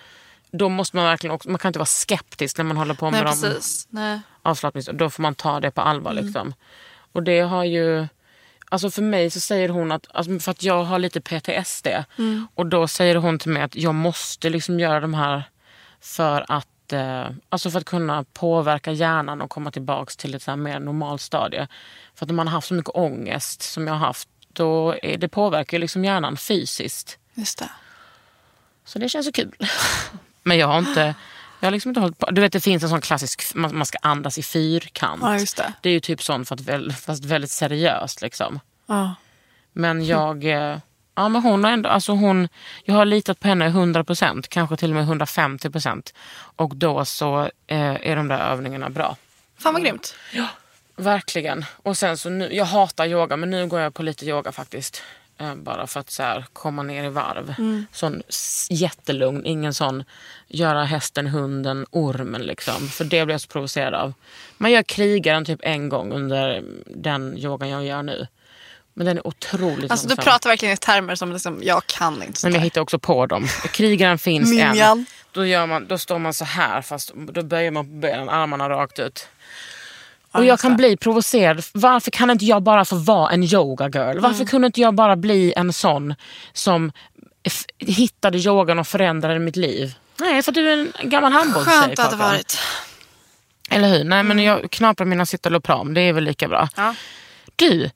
då 0.51 0.69
måste 0.69 0.95
man 0.95 1.05
verkligen 1.05 1.33
också, 1.33 1.49
man 1.49 1.59
kan 1.59 1.69
inte 1.69 1.79
vara 1.79 1.85
skeptisk 1.85 2.57
när 2.57 2.65
man 2.65 2.77
håller 2.77 2.93
på 2.93 3.11
med 3.11 3.27
avslappnings... 4.41 4.89
Då 4.93 5.09
får 5.09 5.21
man 5.21 5.35
ta 5.35 5.59
det 5.59 5.71
på 5.71 5.81
allvar. 5.81 6.11
Mm. 6.11 6.25
Liksom. 6.25 6.53
Och 7.11 7.23
det 7.23 7.39
har 7.39 7.63
ju... 7.63 8.07
Alltså 8.69 8.91
för 8.91 9.01
mig 9.01 9.29
så 9.29 9.39
säger 9.39 9.69
hon 9.69 9.91
att, 9.91 10.07
alltså 10.13 10.39
för 10.39 10.51
att 10.51 10.63
jag 10.63 10.83
har 10.83 10.99
lite 10.99 11.21
PTSD. 11.21 11.87
Mm. 12.17 12.47
Och 12.55 12.65
då 12.65 12.87
säger 12.87 13.15
hon 13.15 13.39
till 13.39 13.51
mig 13.51 13.63
att 13.63 13.75
jag 13.75 13.95
måste 13.95 14.49
liksom 14.49 14.79
göra 14.79 14.99
de 14.99 15.13
här 15.13 15.43
för 16.01 16.45
att, 16.47 16.67
eh, 16.93 17.27
alltså 17.49 17.71
för 17.71 17.79
att 17.79 17.85
kunna 17.85 18.25
påverka 18.33 18.91
hjärnan 18.91 19.41
och 19.41 19.49
komma 19.49 19.71
tillbaks 19.71 20.17
till 20.17 20.35
ett 20.35 20.43
så 20.43 20.51
här 20.51 20.55
mer 20.57 20.79
normalt 20.79 21.21
stadie. 21.21 21.67
För 22.15 22.25
att 22.25 22.29
när 22.29 22.35
man 22.35 22.47
har 22.47 22.51
haft 22.53 22.67
så 22.67 22.73
mycket 22.73 22.95
ångest 22.95 23.61
som 23.61 23.87
jag 23.87 23.93
har 23.93 24.07
haft, 24.07 24.29
då 24.53 24.95
är, 25.03 25.17
det 25.17 25.27
påverkar 25.29 25.79
liksom 25.79 26.05
hjärnan 26.05 26.37
fysiskt. 26.37 27.17
Just 27.33 27.59
det. 27.59 27.69
Så 28.85 28.99
det 28.99 29.09
känns 29.09 29.27
ju 29.27 29.31
kul. 29.31 29.55
Men 30.43 30.57
jag 30.57 30.67
har 30.67 30.79
inte, 30.79 31.15
jag 31.59 31.67
har 31.67 31.71
liksom 31.71 31.89
inte 31.89 32.01
hållit 32.01 32.17
på. 32.17 32.31
Du 32.31 32.41
vet 32.41 32.53
det 32.53 32.59
finns 32.61 32.83
en 32.83 32.89
sån 32.89 33.01
klassisk, 33.01 33.55
man, 33.55 33.85
ska 33.85 33.97
andas 34.01 34.37
i 34.37 34.43
fyrkant. 34.43 35.21
Ja, 35.21 35.39
just 35.39 35.57
det. 35.57 35.73
Det 35.81 35.89
är 35.89 35.93
ju 35.93 35.99
typ 35.99 36.23
sånt 36.23 36.51
att, 36.51 36.61
väl- 36.61 36.91
fast 36.91 37.25
väldigt 37.25 37.51
seriöst 37.51 38.21
liksom. 38.21 38.59
Ja. 38.85 39.15
Men 39.73 40.05
jag, 40.05 40.45
eh, 40.45 40.77
ja 41.22 41.30
men 41.30 41.41
hon 41.41 41.63
har 41.63 41.72
ändå, 41.72 41.89
alltså 41.89 42.11
hon, 42.11 42.47
jag 42.84 42.93
har 42.95 43.05
litat 43.05 43.39
på 43.39 43.47
henne 43.47 43.69
100%, 43.69 44.45
kanske 44.49 44.78
till 44.78 44.89
och 44.89 44.95
med 45.05 45.22
150%. 45.22 46.13
Och 46.55 46.76
då 46.76 47.05
så 47.05 47.41
eh, 47.67 48.09
är 48.09 48.15
de 48.15 48.28
där 48.28 48.39
övningarna 48.51 48.89
bra. 48.89 49.15
Fan 49.59 49.74
vad 49.74 49.84
grymt. 49.84 50.15
Verkligen. 50.95 51.65
Och 51.84 51.97
sen 51.97 52.17
så 52.17 52.30
nu, 52.30 52.53
jag 52.55 52.65
hatar 52.65 53.05
yoga 53.05 53.38
men 53.38 53.49
nu 53.49 53.67
går 53.67 53.80
jag 53.80 53.93
på 53.93 54.03
lite 54.03 54.26
yoga 54.26 54.51
faktiskt. 54.51 55.03
Eh, 55.38 55.55
bara 55.55 55.88
för 55.88 55.99
att 55.99 56.09
så 56.09 56.24
här, 56.24 56.45
komma 56.53 56.84
ner 56.84 57.03
i 57.03 57.09
varv. 57.09 57.55
Sån 57.91 58.24
s- 58.30 58.67
jättelugn, 58.69 59.45
ingen 59.45 59.74
sån 59.74 60.03
göra 60.47 60.84
hästen, 60.84 61.28
hunden, 61.28 61.86
ormen 61.91 62.41
liksom. 62.41 62.88
För 62.89 63.03
det 63.05 63.26
blir 63.26 63.34
jag 63.34 63.41
så 63.41 63.47
provocerad 63.47 63.93
av. 63.93 64.13
Man 64.57 64.72
gör 64.72 64.84
krigaren 64.84 65.45
typ 65.45 65.59
en 65.63 65.89
gång 65.89 66.11
under 66.13 66.63
den 66.95 67.38
yogan 67.38 67.69
jag 67.69 67.86
gör 67.86 68.03
nu. 68.03 68.28
Men 68.93 69.05
den 69.05 69.17
är 69.17 69.27
otroligt 69.27 69.91
Alltså 69.91 70.07
du 70.07 70.11
långsam. 70.11 70.23
pratar 70.31 70.49
verkligen 70.49 70.73
i 70.73 70.77
termer 70.77 71.15
som 71.15 71.31
liksom, 71.33 71.59
jag 71.63 71.85
kan 71.85 72.23
inte 72.23 72.39
Men 72.43 72.53
jag 72.53 72.61
hittar 72.61 72.81
också 72.81 72.99
på 72.99 73.25
dem. 73.25 73.47
Krigaren 73.71 74.17
finns 74.17 74.51
en. 74.51 74.55
Ninjan. 74.57 75.05
Då, 75.31 75.45
gör 75.45 75.65
man, 75.65 75.87
då 75.87 75.97
står 75.97 76.19
man 76.19 76.33
så 76.33 76.45
här 76.45 76.81
fast 76.81 77.11
då 77.15 77.43
böjer 77.43 77.71
man 77.71 77.85
på 77.85 77.91
benen, 77.91 78.29
armarna 78.29 78.69
rakt 78.69 78.99
ut. 78.99 79.27
Och 80.31 80.45
jag 80.45 80.59
kan 80.59 80.77
bli 80.77 80.97
provocerad. 80.97 81.63
Varför 81.73 82.11
kan 82.11 82.29
inte 82.29 82.45
jag 82.45 82.63
bara 82.63 82.85
få 82.85 82.95
vara 82.95 83.31
en 83.31 83.43
yoga 83.43 83.85
girl? 83.89 84.19
Varför 84.19 84.35
Mm. 84.35 84.47
kunde 84.47 84.65
inte 84.67 84.81
jag 84.81 84.93
bara 84.95 85.15
bli 85.15 85.53
en 85.55 85.73
sån 85.73 86.15
som 86.53 86.91
hittade 87.77 88.37
yogan 88.37 88.79
och 88.79 88.87
förändrade 88.87 89.39
mitt 89.39 89.55
liv? 89.55 89.93
Nej, 90.19 90.41
för 90.43 90.51
du 90.51 90.69
är 90.69 90.77
en 91.01 91.09
gammal 91.09 91.31
handbollstjej. 91.31 91.79
Skönt 91.81 91.95
det 91.95 92.01
hade 92.03 92.15
varit. 92.15 92.59
Eller 93.69 93.89
hur? 93.89 94.03
Nej, 94.03 94.23
men 94.23 94.39
jag 94.39 94.71
knaprar 94.71 95.05
mina 95.05 95.25
citalopram. 95.25 95.93
Det 95.93 96.01
är 96.01 96.13
väl 96.13 96.23
lika 96.23 96.47
bra. 96.47 96.69
Ja. 96.75 96.95
Du, 97.55 97.89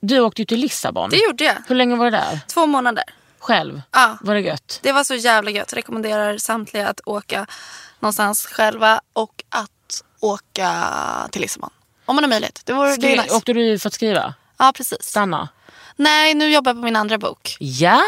du 0.00 0.20
åkte 0.20 0.42
ju 0.42 0.46
till 0.46 0.60
Lissabon. 0.60 1.10
Det 1.10 1.16
gjorde 1.16 1.44
jag. 1.44 1.54
Hur 1.68 1.74
länge 1.74 1.96
var 1.96 2.04
du 2.04 2.10
där? 2.10 2.40
Två 2.48 2.66
månader. 2.66 3.04
Själv? 3.38 3.82
Ja. 3.92 4.18
Var 4.20 4.34
det 4.34 4.40
gött? 4.40 4.78
Det 4.82 4.92
var 4.92 5.04
så 5.04 5.14
jävla 5.14 5.50
gött. 5.50 5.72
Rekommenderar 5.72 6.38
samtliga 6.38 6.88
att 6.88 7.00
åka 7.06 7.46
någonstans 8.00 8.46
själva 8.46 9.00
och 9.12 9.44
att 9.48 10.04
åka 10.20 10.72
till 11.30 11.40
Lissabon. 11.42 11.70
Om 12.04 12.16
man 12.16 12.24
har 12.24 12.28
möjlighet. 12.28 12.62
Det, 12.64 12.72
det 12.72 12.78
är 12.80 12.92
Skri- 12.96 13.16
nice. 13.16 13.34
Åkte 13.34 13.52
du 13.52 13.78
för 13.78 13.88
att 13.88 13.94
skriva? 13.94 14.34
Ja, 14.58 14.72
precis. 14.76 15.02
Stanna? 15.02 15.48
Nej, 15.96 16.34
nu 16.34 16.52
jobbar 16.52 16.70
jag 16.70 16.76
på 16.76 16.84
min 16.84 16.96
andra 16.96 17.18
bok. 17.18 17.56
Ja! 17.58 18.02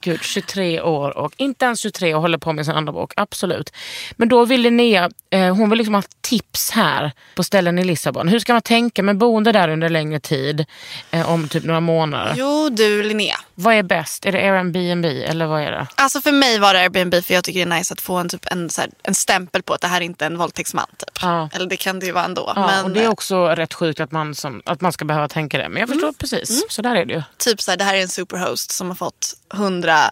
Gud, 0.00 0.22
23 0.22 0.80
år 0.80 1.18
och 1.18 1.32
inte 1.36 1.64
ens 1.64 1.80
23 1.80 2.14
och 2.14 2.20
håller 2.20 2.38
på 2.38 2.52
med 2.52 2.64
sin 2.64 2.74
andra 2.74 2.92
bok. 2.92 3.12
Absolut. 3.16 3.72
Men 4.16 4.28
då 4.28 4.44
vill 4.44 4.60
Linnea, 4.60 5.10
eh, 5.30 5.54
hon 5.56 5.70
vill 5.70 5.78
liksom 5.78 5.94
ha 5.94 6.02
tips 6.20 6.70
här 6.70 7.12
på 7.34 7.44
ställen 7.44 7.78
i 7.78 7.84
Lissabon. 7.84 8.28
Hur 8.28 8.38
ska 8.38 8.52
man 8.52 8.62
tänka 8.62 9.02
med 9.02 9.16
boende 9.16 9.52
där 9.52 9.68
under 9.68 9.88
längre 9.88 10.20
tid? 10.20 10.64
Eh, 11.10 11.32
om 11.32 11.48
typ 11.48 11.64
några 11.64 11.80
månader. 11.80 12.34
Jo 12.36 12.68
du 12.68 13.02
Linnea. 13.02 13.36
Vad 13.58 13.74
är 13.74 13.82
bäst? 13.82 14.26
Är 14.26 14.32
det 14.32 14.38
Airbnb 14.38 15.04
eller 15.04 15.46
vad 15.46 15.62
är 15.62 15.70
det? 15.70 15.86
Alltså 15.94 16.20
för 16.20 16.32
mig 16.32 16.58
var 16.58 16.74
det 16.74 16.80
Airbnb 16.80 17.14
för 17.24 17.34
jag 17.34 17.44
tycker 17.44 17.66
det 17.66 17.74
är 17.74 17.78
nice 17.78 17.94
att 17.94 18.00
få 18.00 18.16
en, 18.16 18.28
typ, 18.28 18.46
en, 18.50 18.70
så 18.70 18.80
här, 18.80 18.90
en 19.02 19.14
stämpel 19.14 19.62
på 19.62 19.74
att 19.74 19.80
det 19.80 19.86
här 19.86 20.00
är 20.00 20.04
inte 20.04 20.24
är 20.24 20.30
en 20.30 20.38
våldtäktsman. 20.38 20.86
Typ. 20.98 21.18
Ja. 21.22 21.48
Eller 21.52 21.66
det 21.66 21.76
kan 21.76 22.00
det 22.00 22.06
ju 22.06 22.12
vara 22.12 22.24
ändå. 22.24 22.52
Ja, 22.56 22.66
men 22.66 22.84
och 22.84 22.90
det 22.90 23.04
är 23.04 23.08
också 23.08 23.46
rätt 23.46 23.74
sjukt 23.74 24.00
att 24.00 24.12
man, 24.12 24.34
som, 24.34 24.62
att 24.64 24.80
man 24.80 24.92
ska 24.92 25.04
behöva 25.04 25.28
tänka 25.28 25.58
det. 25.58 25.68
Men 25.68 25.80
jag 25.80 25.88
förstår 25.88 26.12
precis. 26.12 26.64
Så 26.68 26.82
där 26.82 26.96
är 26.96 27.04
det 27.04 27.14
ju. 27.14 27.22
typ 27.36 27.60
så 27.60 27.70
här, 27.70 27.78
det 27.78 27.84
här 27.84 27.94
är 27.94 28.02
en 28.02 28.08
superhost 28.08 28.70
som 28.70 28.88
har 28.88 28.94
fått 28.94 29.34
hundra 29.50 30.10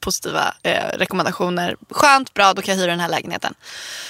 positiva 0.00 0.54
eh, 0.62 0.98
rekommendationer. 0.98 1.76
Skönt, 1.90 2.34
bra, 2.34 2.52
då 2.54 2.62
kan 2.62 2.74
jag 2.74 2.82
hyra 2.82 2.90
den 2.90 3.00
här 3.00 3.08
lägenheten. 3.08 3.54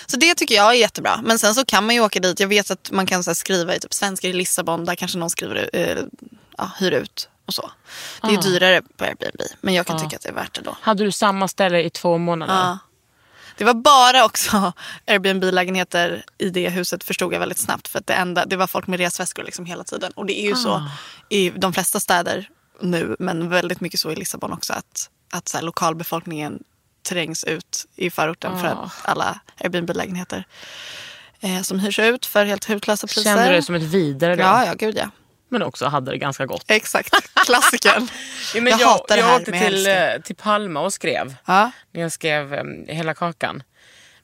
Så 0.07 0.17
det 0.17 0.35
tycker 0.35 0.55
jag 0.55 0.71
är 0.71 0.73
jättebra. 0.73 1.21
Men 1.25 1.39
sen 1.39 1.55
så 1.55 1.65
kan 1.65 1.87
man 1.87 1.95
ju 1.95 2.01
åka 2.01 2.21
dit. 2.21 2.41
Jag 2.41 2.49
vet 2.49 2.71
att 2.71 2.91
man 2.91 3.07
kan 3.07 3.25
så 3.25 3.31
här, 3.31 3.35
skriva 3.35 3.75
i 3.75 3.81
typ 3.81 3.95
svenskar 3.95 4.29
i 4.29 4.33
Lissabon. 4.33 4.85
Där 4.85 4.95
kanske 4.95 5.19
någon 5.19 5.31
skriver, 5.31 5.71
eh, 5.73 5.97
ja, 6.59 6.71
hyr 6.79 6.93
ut 6.93 7.29
och 7.47 7.55
så. 7.55 7.71
Det 8.21 8.27
är 8.27 8.31
ju 8.31 8.37
dyrare 8.37 8.83
på 8.97 9.05
Airbnb. 9.05 9.41
Men 9.61 9.75
jag 9.75 9.87
kan 9.87 9.99
tycka 10.01 10.17
att 10.17 10.23
det 10.23 10.29
är 10.29 10.33
värt 10.33 10.55
det 10.55 10.61
då. 10.61 10.77
Hade 10.81 11.05
du 11.05 11.13
samma 11.13 11.49
ställe 11.49 11.83
i 11.83 11.91
två 11.91 12.19
månader? 12.19 12.55
Ja. 12.55 12.79
Det 13.57 13.65
var 13.65 13.75
bara 13.75 14.25
också 14.25 14.73
Airbnb-lägenheter 15.07 16.25
i 16.39 16.51
det 16.51 16.69
huset 16.69 17.05
förstod 17.05 17.35
jag 17.35 17.41
väldigt 17.41 17.59
snabbt. 17.59 17.89
För 17.89 17.99
att 17.99 18.07
det, 18.07 18.15
enda, 18.15 18.47
det 18.47 18.57
var 18.57 18.67
folk 18.67 18.87
med 18.87 19.01
resväskor 19.01 19.45
liksom 19.45 19.67
hela 19.67 19.85
tiden. 19.85 20.13
Och 20.13 20.27
det 20.27 20.41
är 20.41 20.49
ju 20.49 20.57
så 20.57 20.89
i 21.29 21.51
de 21.51 21.73
flesta 21.73 22.01
städer 22.01 22.49
nu, 22.81 23.17
men 23.19 23.49
väldigt 23.49 23.81
mycket 23.81 24.01
så 24.01 24.11
i 24.11 24.17
Lissabon 24.17 24.53
också. 24.53 24.73
Att, 24.73 25.11
att 25.33 25.49
så 25.49 25.57
här, 25.57 25.65
lokalbefolkningen 25.65 26.63
trängs 27.09 27.45
ut 27.45 27.87
i 27.97 28.11
förorten 28.11 28.61
för 28.61 28.67
att 28.67 28.93
alla 29.03 29.41
Airbnb-lägenheter 29.61 30.45
eh, 31.41 31.63
som 31.63 31.79
hyrs 31.79 31.99
ut 31.99 32.27
för 32.27 32.45
helt 32.45 32.71
hutlösa 32.71 33.07
priser. 33.07 33.23
Kände 33.23 33.49
du 33.49 33.55
det 33.55 33.63
som 33.63 33.75
ett 33.75 33.83
vidare 33.83 34.37
då? 34.37 34.43
Ja, 34.43 34.67
ja, 34.67 34.75
gud 34.75 34.97
ja. 34.97 35.11
Men 35.49 35.63
också 35.63 35.87
hade 35.87 36.11
det 36.11 36.19
ganska 36.19 36.47
gott. 36.47 36.65
Exakt, 36.69 37.15
klassikern. 37.47 38.09
Ja, 38.55 38.61
jag, 38.61 38.81
jag, 38.81 38.87
hatar 38.87 39.17
det 39.17 39.21
jag 39.21 39.27
här 39.29 39.41
åkte 39.41 39.53
till, 39.53 39.83
det. 39.85 40.15
eh, 40.15 40.21
till 40.21 40.37
Palma 40.37 40.81
och 40.81 40.93
skrev. 40.93 41.35
Ja. 41.45 41.71
När 41.93 42.03
jag 42.03 42.13
skrev 42.13 42.53
um, 42.53 42.85
Hela 42.89 43.15
kakan. 43.15 43.63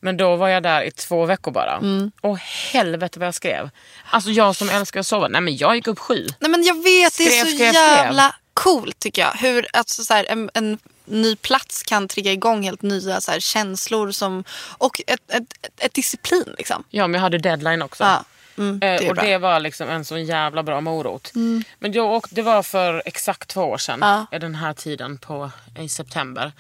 Men 0.01 0.16
då 0.16 0.37
var 0.37 0.49
jag 0.49 0.62
där 0.62 0.83
i 0.83 0.91
två 0.91 1.27
veckor 1.27 1.51
bara. 1.53 1.77
Mm. 1.77 2.11
Och 2.20 2.39
helvete 2.39 3.18
vad 3.18 3.27
jag 3.27 3.35
skrev. 3.35 3.70
Alltså 4.11 4.31
jag 4.31 4.57
som 4.57 4.70
älskar 4.70 5.01
att 5.01 5.07
sova. 5.07 5.29
Nej 5.29 5.41
men 5.41 5.57
jag 5.57 5.75
gick 5.77 5.87
upp 5.87 5.99
sju. 5.99 6.27
Nej 6.39 6.51
men 6.51 6.62
jag 6.64 6.75
vet, 6.75 7.18
det 7.18 7.25
är 7.25 7.31
Skrev, 7.31 7.45
så 7.45 7.47
skrev, 7.57 7.73
skrev. 7.73 7.75
jävla 7.75 8.35
coolt 8.55 8.99
tycker 8.99 9.23
jag. 9.23 9.33
Hur 9.33 9.66
alltså, 9.73 10.05
så 10.05 10.14
här, 10.14 10.27
en, 10.29 10.51
en 10.55 10.79
ny 11.05 11.37
plats 11.37 11.83
kan 11.83 12.09
trigga 12.09 12.33
igång 12.33 12.62
helt 12.62 12.83
nya 12.83 13.20
så 13.20 13.31
här, 13.33 13.41
känslor 13.41 14.11
som, 14.11 14.45
och 14.79 15.01
ett, 15.07 15.20
ett, 15.29 15.43
ett, 15.62 15.70
ett 15.79 15.95
disciplin. 15.95 16.55
Liksom. 16.59 16.85
Ja 16.91 17.07
men 17.07 17.14
jag 17.14 17.23
hade 17.23 17.39
deadline 17.39 17.83
också. 17.83 18.05
Ja, 18.05 18.25
mm, 18.59 18.78
det 18.78 18.86
Eh, 18.86 18.92
är 19.07 19.09
och 19.11 19.14
bra. 19.14 19.22
Mm. 19.24 19.32
det 19.32 19.38
var 19.38 19.61
liksom 19.61 19.88
en 19.88 20.05
sån 20.05 20.24
jävla 20.24 20.62
bra 20.62 20.80
morot. 20.80 21.32
Men 21.78 21.92
jag 21.92 22.07
åkte, 22.12 22.34
det 22.34 22.42
var 22.42 22.62
för 22.62 23.03
exakt 23.07 23.48
två 23.48 23.62
år 23.62 23.78
sedan. 23.78 23.98
Ja. 24.03 24.26
eh, 24.32 24.40
Den 24.40 24.55
här 24.55 24.72
tiden 24.72 25.18
på, 25.18 25.50
i 25.78 25.88
september. 25.88 26.53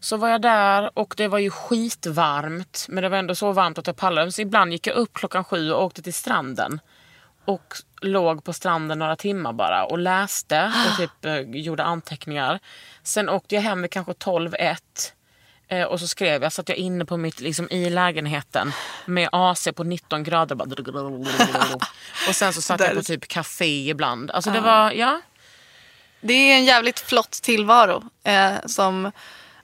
Så 0.00 0.16
var 0.16 0.28
jag 0.28 0.42
där 0.42 0.98
och 0.98 1.14
det 1.16 1.28
var 1.28 1.38
ju 1.38 1.50
skitvarmt. 1.50 2.86
Men 2.88 3.02
det 3.02 3.08
var 3.08 3.18
ändå 3.18 3.34
så 3.34 3.52
varmt 3.52 3.78
att 3.78 3.86
jag 3.86 3.96
pallade. 3.96 4.32
Så 4.32 4.40
ibland 4.42 4.72
gick 4.72 4.86
jag 4.86 4.96
upp 4.96 5.10
klockan 5.14 5.44
sju 5.44 5.72
och 5.72 5.84
åkte 5.84 6.02
till 6.02 6.14
stranden. 6.14 6.80
Och 7.44 7.74
låg 8.02 8.44
på 8.44 8.52
stranden 8.52 8.98
några 8.98 9.16
timmar 9.16 9.52
bara 9.52 9.84
och 9.84 9.98
läste 9.98 10.72
och 10.90 10.96
typ 10.96 11.24
eh, 11.24 11.40
gjorde 11.40 11.82
anteckningar. 11.84 12.58
Sen 13.02 13.28
åkte 13.28 13.54
jag 13.54 13.62
hem 13.62 13.82
vid 13.82 13.90
kanske 13.90 14.12
12-1. 14.12 14.76
Eh, 15.70 15.84
och 15.84 16.00
så 16.00 16.08
skrev 16.08 16.42
jag, 16.42 16.52
satt 16.52 16.68
jag 16.68 16.78
inne 16.78 17.04
på 17.04 17.16
mitt, 17.16 17.40
liksom, 17.40 17.68
i 17.70 17.90
lägenheten 17.90 18.72
med 19.06 19.28
AC 19.32 19.68
på 19.74 19.84
19 19.84 20.22
grader. 20.24 20.54
Bara, 20.54 20.68
och 22.28 22.34
sen 22.34 22.52
så 22.52 22.62
satt 22.62 22.80
jag 22.80 22.94
på 22.94 23.02
typ 23.02 23.28
café 23.28 23.88
ibland. 23.90 24.30
Alltså 24.30 24.50
det 24.50 24.60
var, 24.60 24.92
ja. 24.92 25.20
Det 26.20 26.32
är 26.32 26.56
en 26.56 26.64
jävligt 26.64 27.00
flott 27.00 27.30
tillvaro. 27.30 28.02
Eh, 28.24 28.52
som, 28.66 29.12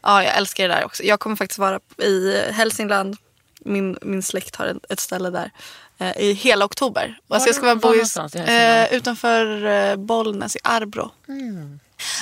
ja, 0.02 0.22
jag 0.22 0.36
älskar 0.36 0.68
det 0.68 0.74
där 0.74 0.84
också. 0.84 1.02
Jag 1.02 1.20
kommer 1.20 1.36
faktiskt 1.36 1.58
vara 1.58 1.80
i 1.98 2.42
Hälsingland. 2.50 3.16
Min, 3.60 3.98
min 4.02 4.22
släkt 4.22 4.56
har 4.56 4.66
ett, 4.66 4.84
ett 4.88 5.00
ställe 5.00 5.30
där. 5.30 5.50
Eh, 5.98 6.18
I 6.18 6.32
hela 6.32 6.64
oktober. 6.64 7.18
Alltså 7.28 7.48
jag 7.48 7.56
ska 7.56 7.64
vara 7.64 7.74
bo 7.74 7.94
i, 7.94 8.02
eh, 8.34 8.94
utanför 8.94 9.64
eh, 9.64 9.96
Bollnäs 9.96 10.56
i 10.56 10.58
Arbro. 10.62 11.10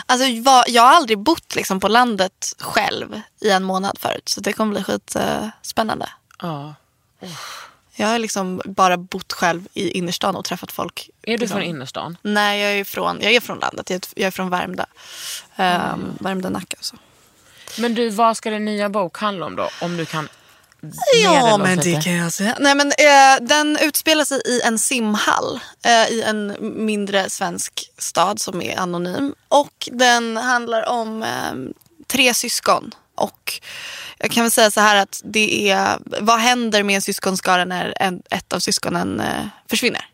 Alltså, 0.06 0.26
jag 0.66 0.82
har 0.82 0.94
aldrig 0.94 1.18
bott 1.18 1.54
liksom, 1.54 1.80
på 1.80 1.88
landet 1.88 2.54
själv 2.58 3.20
i 3.40 3.50
en 3.50 3.62
månad 3.62 3.98
förut. 3.98 4.28
Så 4.28 4.40
det 4.40 4.52
kommer 4.52 4.72
bli 4.72 4.82
skitspännande. 4.82 5.52
Spännande. 5.62 6.08
ja. 6.42 6.74
jag 7.96 8.08
har 8.08 8.18
liksom 8.18 8.62
bara 8.64 8.96
bott 8.96 9.32
själv 9.32 9.68
i 9.74 9.90
innerstan 9.90 10.36
och 10.36 10.44
träffat 10.44 10.72
folk. 10.72 11.10
Är 11.22 11.32
du 11.32 11.38
liksom. 11.38 11.58
från 11.58 11.62
innerstan? 11.62 12.16
Nej, 12.22 12.60
jag 12.60 12.72
är 12.72 12.84
från, 12.84 13.18
jag 13.20 13.32
är 13.32 13.40
från 13.40 13.58
landet. 13.58 13.90
Jag 13.90 13.96
är, 13.96 14.02
jag 14.14 14.26
är 14.26 14.30
från 14.30 14.50
Värmdö. 14.50 14.84
Um, 15.56 16.18
Värmdö, 16.20 16.50
Nacka 16.50 16.76
och 16.78 16.84
så. 16.84 16.96
Men 17.78 17.94
du, 17.94 18.10
vad 18.10 18.36
ska 18.36 18.50
din 18.50 18.64
nya 18.64 18.88
bok 18.88 19.18
handla 19.18 19.46
om 19.46 19.56
då? 19.56 19.68
Om 19.80 19.96
du 19.96 20.06
kan 20.06 20.28
Ja, 21.22 21.56
men 21.56 21.78
det 21.78 22.04
kan 22.04 22.12
jag 22.12 22.32
säga. 22.32 22.56
Nej, 22.60 22.74
men, 22.74 22.86
eh, 22.86 23.46
den 23.46 23.78
utspelar 23.80 24.24
sig 24.24 24.40
i 24.44 24.60
en 24.60 24.78
simhall 24.78 25.60
eh, 25.84 26.12
i 26.12 26.22
en 26.22 26.56
mindre 26.60 27.30
svensk 27.30 27.90
stad 27.98 28.40
som 28.40 28.62
är 28.62 28.78
anonym. 28.78 29.34
Och 29.48 29.88
den 29.92 30.36
handlar 30.36 30.88
om 30.88 31.22
eh, 31.22 31.54
tre 32.06 32.34
syskon. 32.34 32.94
Och 33.14 33.60
jag 34.18 34.30
kan 34.30 34.44
väl 34.44 34.50
säga 34.50 34.70
så 34.70 34.80
här 34.80 34.96
att 34.96 35.20
det 35.24 35.70
är, 35.70 35.98
vad 36.04 36.38
händer 36.38 36.82
med 36.82 36.94
en 36.94 37.02
syskonskara 37.02 37.64
när 37.64 37.94
en, 38.00 38.22
ett 38.30 38.52
av 38.52 38.58
syskonen 38.58 39.20
eh, 39.20 39.46
försvinner? 39.70 40.06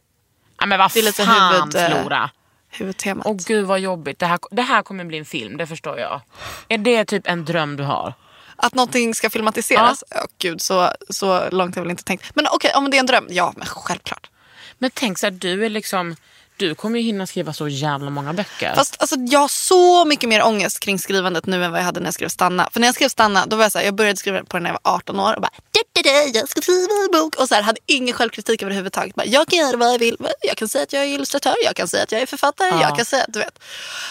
Ja, 0.61 0.67
men 0.67 0.79
vad 0.79 0.93
Det 0.93 1.01
är 1.01 1.03
lite 1.03 1.25
fan 1.25 1.71
huvud, 1.73 1.77
eh, 1.77 2.01
Flora. 2.01 2.31
Huvudtemat. 2.71 3.27
Åh 3.27 3.37
gud 3.47 3.67
vad 3.67 3.81
jobbigt. 3.81 4.19
Det 4.19 4.27
här, 4.27 4.39
det 4.51 4.63
här 4.63 4.83
kommer 4.83 5.05
bli 5.05 5.19
en 5.19 5.25
film, 5.25 5.57
det 5.57 5.67
förstår 5.67 5.99
jag. 5.99 6.21
Är 6.69 6.79
det 6.79 7.05
typ 7.05 7.27
en 7.27 7.45
dröm 7.45 7.77
du 7.77 7.83
har? 7.83 8.15
Att 8.63 8.75
någonting 8.75 9.15
ska 9.15 9.31
filmatiseras? 9.31 10.05
Ja. 10.11 10.27
gud, 10.39 10.61
så, 10.63 10.93
så 11.11 11.49
långt 11.51 11.75
har 11.75 11.81
jag 11.81 11.85
väl 11.85 11.91
inte 11.91 12.05
tänkt. 12.05 12.25
Men 12.35 12.47
okej, 12.51 12.73
om 12.75 12.91
det 12.91 12.97
är 12.97 13.01
en 13.01 13.07
dröm? 13.07 13.27
Ja, 13.31 13.53
men 13.57 13.67
självklart. 13.67 14.31
Men 14.79 14.91
tänk 14.95 15.19
så 15.19 15.27
här, 15.27 15.31
du 15.31 15.65
är 15.65 15.69
liksom... 15.71 16.17
Du 16.57 16.75
kommer 16.75 16.99
ju 16.99 17.05
hinna 17.05 17.27
skriva 17.27 17.53
så 17.53 17.69
jävla 17.69 18.11
många 18.11 18.33
böcker. 18.33 18.75
Fast 18.75 18.97
alltså, 19.01 19.17
jag 19.19 19.41
har 19.41 19.49
så 19.49 20.05
mycket 20.05 20.29
mer 20.29 20.43
ångest 20.43 20.81
kring 20.81 20.99
skrivandet 20.99 21.47
nu 21.47 21.65
än 21.65 21.71
vad 21.71 21.81
jag 21.81 21.85
hade 21.85 22.01
när 22.01 22.07
jag 22.07 22.15
skrev 22.15 22.29
Stanna. 22.29 22.69
För 22.73 22.81
när 22.81 22.89
jag 22.89 22.95
skrev 22.95 23.09
Stanna, 23.09 23.47
då 23.47 23.57
var 23.57 23.63
jag 23.65 23.73
så 23.73 23.79
här, 23.79 23.85
jag 23.85 23.95
började 23.95 24.17
skriva 24.17 24.45
på 24.45 24.57
den 24.57 24.63
när 24.63 24.71
jag 24.71 24.79
var 24.85 24.95
18 24.95 25.21
år 25.21 25.35
och 25.35 25.43
bara 25.43 25.51
"Du, 25.73 25.81
du, 25.93 26.03
du, 26.03 26.39
jag 26.39 26.49
ska 26.49 26.61
skriva 26.61 26.93
en 27.05 27.11
bok 27.13 27.37
och 27.37 27.49
så 27.49 27.55
här, 27.55 27.63
hade 27.63 27.79
ingen 27.87 28.15
självkritik 28.15 28.63
överhuvudtaget. 28.63 29.15
Bara, 29.15 29.27
jag 29.27 29.49
kan 29.49 29.59
göra 29.59 29.77
vad 29.77 29.93
jag 29.95 29.99
vill. 29.99 30.17
Jag 30.43 30.57
kan 30.57 30.69
säga 30.69 30.83
att 30.85 30.93
jag 30.93 31.03
är 31.03 31.07
illustratör, 31.09 31.55
jag 31.65 31.77
kan 31.77 31.89
säga 31.89 32.03
att 32.03 32.13
jag 32.13 32.21
är 32.21 32.27
författare, 32.27 32.69
Ja. 32.71 32.81
jag 32.83 32.97
kan 32.97 33.05
säga, 33.07 33.25
du 33.29 33.39
vet. 33.39 33.59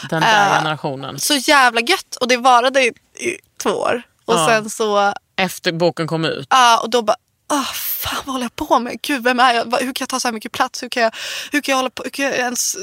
Den 0.10 0.22
där 0.22 0.47
äh, 0.52 0.58
generationen. 0.58 1.20
Så 1.20 1.34
jävla 1.36 1.82
gött 1.82 2.16
och 2.22 2.28
det 2.28 2.38
varade 2.38 2.82
i, 2.84 2.88
i 3.20 3.38
två 3.64 3.70
år. 3.70 4.04
Och 4.30 4.36
Ja. 4.36 4.47
sen 4.47 4.69
så, 4.69 5.13
Efter 5.36 5.71
boken 5.71 6.07
kom 6.07 6.25
ut. 6.25 6.47
ja 6.49 6.80
och 6.84 6.89
då 6.89 7.01
bara, 7.01 7.17
ah 7.47 7.63
fan 7.73 8.21
vad 8.25 8.34
håller 8.34 8.45
jag 8.45 8.55
på 8.55 8.80
med? 8.80 9.01
Gud 9.01 9.23
vem 9.23 9.39
är 9.39 9.53
jag? 9.53 9.63
Hur 9.65 9.80
kan 9.80 9.93
jag 9.99 10.09
ta 10.09 10.19
så 10.19 10.27
här 10.27 10.34
mycket 10.34 10.51
plats? 10.51 10.84
Hur 10.84 10.89
kan 10.89 11.03
jag, 11.03 11.11
hur 11.51 11.61
kan 11.61 11.71
jag, 11.71 11.77
hålla 11.77 11.89
på? 11.89 12.03
Hur 12.03 12.09
kan 12.09 12.25
jag 12.25 12.36
ens 12.36 12.77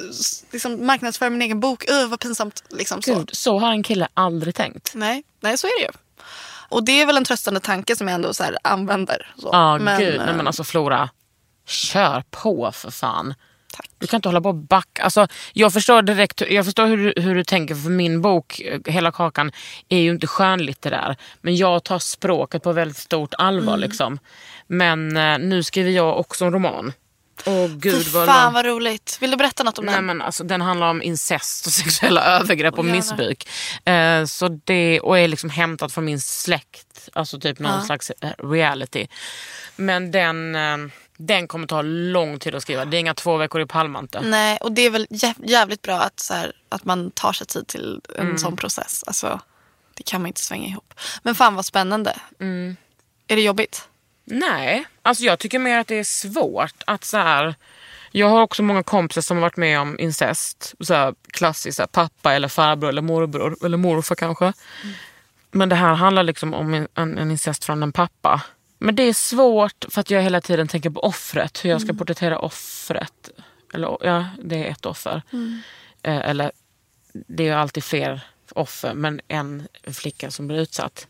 liksom, 0.50 0.86
marknadsföra 0.86 1.30
min 1.30 1.42
egen 1.42 1.60
bok? 1.60 1.84
Öh, 1.90 2.06
vad 2.06 2.20
pinsamt. 2.20 2.64
Liksom, 2.70 3.02
så. 3.02 3.14
Gud, 3.14 3.30
så 3.32 3.58
har 3.58 3.70
en 3.70 3.82
kille 3.82 4.08
aldrig 4.14 4.54
tänkt. 4.54 4.92
Nej, 4.94 5.24
nej, 5.40 5.58
så 5.58 5.66
är 5.66 5.80
det 5.80 5.84
ju. 5.86 5.90
Och 6.68 6.84
det 6.84 7.00
är 7.00 7.06
väl 7.06 7.16
en 7.16 7.24
tröstande 7.24 7.60
tanke 7.60 7.96
som 7.96 8.08
jag 8.08 8.14
ändå 8.14 8.34
så 8.34 8.44
här 8.44 8.58
använder. 8.64 9.34
Så. 9.38 9.48
Ja, 9.52 9.78
Men, 9.78 9.98
gud. 10.00 10.18
Nej, 10.20 10.28
eh, 10.28 10.36
men 10.36 10.46
alltså 10.46 10.64
Flora, 10.64 11.10
kör 11.66 12.24
på 12.30 12.72
för 12.72 12.90
fan. 12.90 13.34
Tack. 13.76 13.90
Du 13.98 14.06
kan 14.06 14.18
inte 14.18 14.28
hålla 14.28 14.40
på 14.40 14.48
och 14.48 14.54
backa. 14.54 15.02
Alltså, 15.02 15.28
jag 15.52 15.72
förstår 15.72 16.02
direkt 16.02 16.42
jag 16.50 16.64
förstår 16.64 16.86
hur, 16.86 16.96
du- 17.14 17.22
hur 17.22 17.34
du 17.34 17.44
tänker, 17.44 17.74
för 17.74 17.90
min 17.90 18.22
bok, 18.22 18.60
eh, 18.60 18.80
Hela 18.92 19.12
kakan, 19.12 19.52
är 19.88 19.98
ju 19.98 20.10
inte 20.10 20.26
skönlitterär. 20.26 21.16
Men 21.40 21.56
jag 21.56 21.84
tar 21.84 21.98
språket 21.98 22.62
på 22.62 22.72
väldigt 22.72 22.96
stort 22.96 23.34
allvar. 23.38 23.74
Mm. 23.74 23.80
Liksom. 23.80 24.18
Men 24.66 25.16
eh, 25.16 25.38
nu 25.38 25.62
skriver 25.62 25.90
jag 25.90 26.18
också 26.20 26.44
en 26.44 26.52
roman. 26.52 26.92
Åh 27.46 27.66
gud 27.66 28.04
Fy 28.04 28.10
vad 28.10 28.26
fan 28.26 28.52
vad 28.52 28.64
roligt. 28.66 29.18
Vill 29.20 29.30
du 29.30 29.36
berätta 29.36 29.62
något 29.64 29.78
om 29.78 29.84
Nej, 29.84 29.94
den? 29.94 30.06
men 30.06 30.22
alltså, 30.22 30.44
den 30.44 30.60
handlar 30.60 30.86
om 30.90 31.02
incest 31.02 31.66
och 31.66 31.72
sexuella 31.82 32.24
övergrepp 32.24 32.78
och 32.78 32.84
jävlar. 32.84 32.96
missbruk. 32.96 33.48
Eh, 33.84 34.24
så 34.24 34.48
det, 34.64 35.00
och 35.00 35.18
är 35.18 35.28
liksom 35.28 35.50
hämtat 35.50 35.92
från 35.92 36.04
min 36.04 36.20
släkt. 36.20 37.08
Alltså 37.12 37.40
typ 37.40 37.58
någon 37.58 37.82
slags 37.82 38.10
eh, 38.10 38.30
reality. 38.38 39.06
Men 39.76 40.10
den, 40.10 40.54
eh, 40.54 40.76
den 41.16 41.48
kommer 41.48 41.66
ta 41.66 41.82
lång 41.82 42.38
tid 42.38 42.54
att 42.54 42.62
skriva. 42.62 42.84
Det 42.84 42.96
är 42.96 42.98
inga 43.00 43.14
två 43.14 43.36
veckor 43.36 43.60
i 43.60 43.66
Palma 43.66 43.98
inte. 43.98 44.20
Nej, 44.20 44.58
och 44.60 44.72
det 44.72 44.82
är 44.82 44.90
väl 44.90 45.06
jä- 45.10 45.44
jävligt 45.48 45.82
bra 45.82 45.98
att, 46.00 46.20
så 46.20 46.34
här, 46.34 46.52
att 46.68 46.84
man 46.84 47.10
tar 47.10 47.32
sig 47.32 47.46
tid 47.46 47.66
till 47.66 48.00
en 48.14 48.20
Mm. 48.26 48.38
sån 48.38 48.56
process. 48.56 49.04
Alltså, 49.06 49.40
det 49.94 50.02
kan 50.02 50.20
man 50.20 50.26
inte 50.26 50.40
svänga 50.40 50.68
ihop. 50.68 50.94
Men 51.22 51.34
fan 51.34 51.54
vad 51.54 51.64
spännande. 51.66 52.16
Mm. 52.40 52.76
Är 53.28 53.36
det 53.36 53.42
jobbigt? 53.42 53.88
Nej, 54.24 54.84
alltså 55.02 55.24
jag 55.24 55.38
tycker 55.38 55.58
mer 55.58 55.78
att 55.78 55.86
det 55.86 55.98
är 55.98 56.04
svårt 56.04 56.82
att 56.86 57.04
så 57.04 57.16
här. 57.16 57.54
Jag 58.10 58.28
har 58.28 58.42
också 58.42 58.62
många 58.62 58.82
kompisar 58.82 59.22
som 59.22 59.36
har 59.36 59.42
varit 59.42 59.56
med 59.56 59.80
om 59.80 59.98
incest. 59.98 60.74
Så 60.80 60.94
här, 60.94 61.14
klassiskt 61.30 61.76
så 61.76 61.82
här, 61.82 61.86
pappa 61.86 62.34
eller 62.34 62.48
farbror 62.48 62.88
eller 62.88 63.02
morbror 63.02 63.56
eller 63.64 63.76
morfar 63.76 64.14
kanske. 64.14 64.52
Men 65.50 65.68
det 65.68 65.76
här 65.76 65.94
handlar 65.94 66.22
liksom 66.22 66.54
om 66.54 66.74
en, 66.74 66.88
en 66.94 67.30
incest 67.30 67.64
från 67.64 67.82
en 67.82 67.92
pappa. 67.92 68.42
Men 68.78 68.94
det 68.94 69.02
är 69.02 69.12
svårt 69.12 69.84
för 69.88 70.00
att 70.00 70.10
jag 70.10 70.22
hela 70.22 70.40
tiden 70.40 70.68
tänker 70.68 70.90
på 70.90 71.00
offret. 71.00 71.64
Hur 71.64 71.70
jag 71.70 71.80
ska 71.80 71.92
porträttera 71.92 72.38
offret. 72.38 73.30
Eller 73.74 73.98
ja, 74.00 74.26
det 74.42 74.66
är 74.66 74.70
ett 74.70 74.86
offer. 74.86 75.22
Eh, 76.02 76.16
eller 76.16 76.52
det 77.12 77.42
är 77.42 77.46
ju 77.46 77.52
alltid 77.52 77.84
fler 77.84 78.20
offer 78.52 78.94
men 78.94 79.20
en 79.28 79.68
flicka 79.92 80.30
som 80.30 80.46
blir 80.48 80.58
utsatt. 80.58 81.06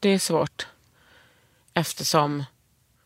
Det 0.00 0.08
är 0.08 0.18
svårt. 0.18 0.66
Eftersom 1.74 2.44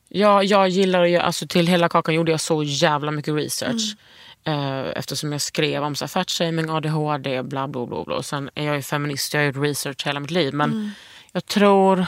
jag, 0.09 0.45
jag 0.45 0.69
gillar 0.69 1.03
att 1.03 1.11
göra, 1.11 1.23
alltså 1.23 1.47
till 1.47 1.67
hela 1.67 1.89
kakan 1.89 2.15
gjorde 2.15 2.31
jag 2.31 2.41
så 2.41 2.63
jävla 2.63 3.11
mycket 3.11 3.35
research. 3.35 3.97
Eh, 4.45 4.87
eftersom 4.97 5.33
jag 5.33 5.41
skrev 5.41 5.85
om 5.85 5.95
så 5.95 6.05
här, 6.05 6.09
fatshaming, 6.09 6.71
ADHD, 6.71 7.43
bla 7.43 7.69
bla 7.69 7.87
bla. 7.87 8.05
bla. 8.05 8.17
Och 8.17 8.27
sen 8.27 8.51
är 8.55 8.67
jag 8.67 8.77
ju 8.77 8.83
feminist, 8.83 9.35
jag 9.35 9.41
har 9.41 9.47
gjort 9.47 9.57
research 9.57 10.07
hela 10.07 10.21
mitt 10.21 10.31
liv. 10.31 10.55
Men 10.55 10.93
jag 11.33 11.47
tror, 11.47 12.07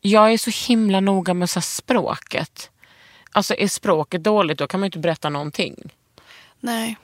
jag 0.00 0.32
är 0.32 0.38
så 0.38 0.50
himla 0.68 1.00
noga 1.00 1.34
med 1.34 1.50
så 1.50 1.60
språket. 1.60 2.70
Alltså 3.32 3.54
är 3.54 3.68
språket 3.68 4.22
dåligt 4.22 4.58
då 4.58 4.66
kan 4.66 4.80
man 4.80 4.84
ju 4.84 4.88
inte 4.88 4.98
berätta 4.98 5.28
någonting. 5.28 5.92
Nej. 6.60 6.96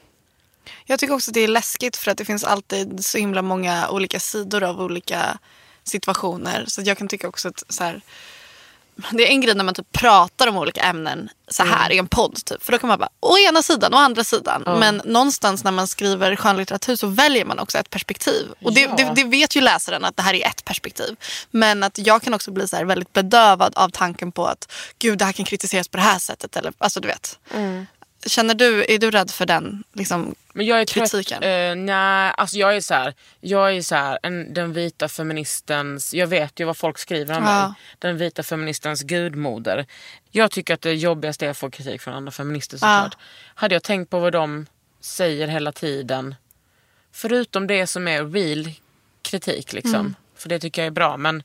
Jag 0.85 0.99
tycker 0.99 1.15
också 1.15 1.31
att 1.31 1.35
det 1.35 1.41
är 1.41 1.49
läskigt 1.49 1.97
för 1.97 2.11
att 2.11 2.19
det 2.19 2.25
finns 2.25 2.45
alltid 2.45 3.05
så 3.05 3.19
himla 3.19 3.43
många 3.43 3.89
olika 3.91 4.21
sidor 4.21 4.63
av 4.63 4.81
olika 4.81 5.39
situationer. 5.85 6.65
Så 6.69 6.83
jag 6.83 6.99
kan 6.99 7.09
tycka 7.09 7.29
också 7.29 7.49
att 7.49 7.63
så 7.69 7.85
här, 7.85 8.01
det 9.11 9.27
är 9.27 9.31
en 9.31 9.41
grej 9.41 9.55
när 9.55 9.65
man 9.65 9.75
typ 9.75 9.93
pratar 9.93 10.47
om 10.47 10.57
olika 10.57 10.81
ämnen 10.83 11.29
så 11.49 11.63
här 11.63 11.93
i 11.93 11.99
en 11.99 12.07
podd. 12.07 12.45
Typ. 12.45 12.63
För 12.65 12.73
då 12.73 12.79
kan 12.79 12.89
man 12.89 12.99
bara, 12.99 13.09
å 13.21 13.39
ena 13.39 13.63
sidan 13.63 13.95
och 13.95 14.01
andra 14.01 14.25
sidan. 14.25 14.63
Men 14.81 15.03
någonstans 15.05 15.65
när 15.65 15.71
man 15.73 15.87
skriver 15.87 16.37
skönlitteratur 16.37 16.97
så 16.97 17.07
väljer 17.07 17.45
man 17.45 17.59
också 17.59 17.79
ett 17.79 17.91
perspektiv. 17.91 18.49
Och 18.63 18.73
det, 18.75 18.81
Ja. 18.81 18.95
det, 18.97 19.13
det 19.15 19.25
vet 19.25 19.57
ju 19.57 19.61
läsaren 19.61 20.05
att 20.05 20.17
det 20.17 20.23
här 20.23 20.35
är 20.35 20.47
ett 20.47 20.65
perspektiv. 20.65 21.17
Men 21.51 21.83
att 21.83 21.99
jag 21.99 22.23
kan 22.23 22.35
också 22.35 22.51
bli 22.51 22.69
så 22.69 22.85
väldigt 22.85 23.13
bedövad 23.13 23.73
av 23.77 23.89
tanken 23.89 24.33
på 24.33 24.47
att 24.47 24.73
gud 24.99 25.19
det 25.19 25.25
här 25.25 25.33
kan 25.33 25.45
kritiseras 25.45 25.89
på 25.89 25.97
det 25.97 26.03
här 26.03 26.19
sättet. 26.19 26.57
Eller, 26.57 26.73
alltså 26.79 27.01
du 27.01 27.09
vet. 27.09 27.39
Känner 28.27 28.55
du, 28.55 28.85
är 28.89 28.99
du 28.99 29.11
rädd 29.11 29.31
för 29.31 29.47
den 29.47 29.85
liksom, 29.93 30.35
Men 30.53 30.67
jag 30.67 30.81
är 30.81 30.85
kritiken? 30.85 31.43
Uh, 31.43 31.85
nej, 31.85 32.33
alltså 32.37 32.57
jag 32.57 32.77
är 32.77 32.81
så 32.81 32.95
här, 32.95 33.15
jag 33.41 33.77
är 33.77 33.83
så 33.83 33.95
här, 33.95 34.19
en, 34.23 34.55
den 34.55 34.73
vita 34.73 35.09
feministens, 35.09 36.15
jag 36.15 36.27
vet 36.27 36.61
ju 36.61 36.65
vad 36.65 36.77
folk 36.77 36.99
skriver 36.99 37.39
om 37.39 37.45
Ja. 37.45 37.69
mig. 37.69 37.75
Den 37.99 38.19
vita 38.19 38.43
feministens 38.43 39.03
gudmoder. 39.03 39.87
Jag 40.31 40.51
tycker 40.51 40.75
att 40.75 40.81
det 40.81 40.95
jobbigaste 40.95 41.47
är 41.47 41.51
att 41.51 41.59
få 41.59 41.71
kritik 41.71 42.01
från 42.01 42.15
andra 42.15 42.33
feminister 42.33 42.77
såklart. 42.77 43.17
Hade 43.55 43.75
jag 43.75 43.83
tänkt 43.83 44.11
på 44.11 44.21
vad 44.21 44.33
de 44.33 44.67
säger 45.01 45.49
hela 45.49 45.73
tiden, 45.73 46.35
förutom 47.13 47.67
det 47.67 47.87
som 47.87 48.09
är 48.09 48.25
real 48.25 48.71
kritik 49.23 49.73
liksom. 49.73 49.95
Mm. 49.95 50.15
För 50.37 50.49
det 50.49 50.59
tycker 50.59 50.83
jag 50.83 50.87
är 50.87 50.91
bra. 50.91 51.17
Men 51.17 51.43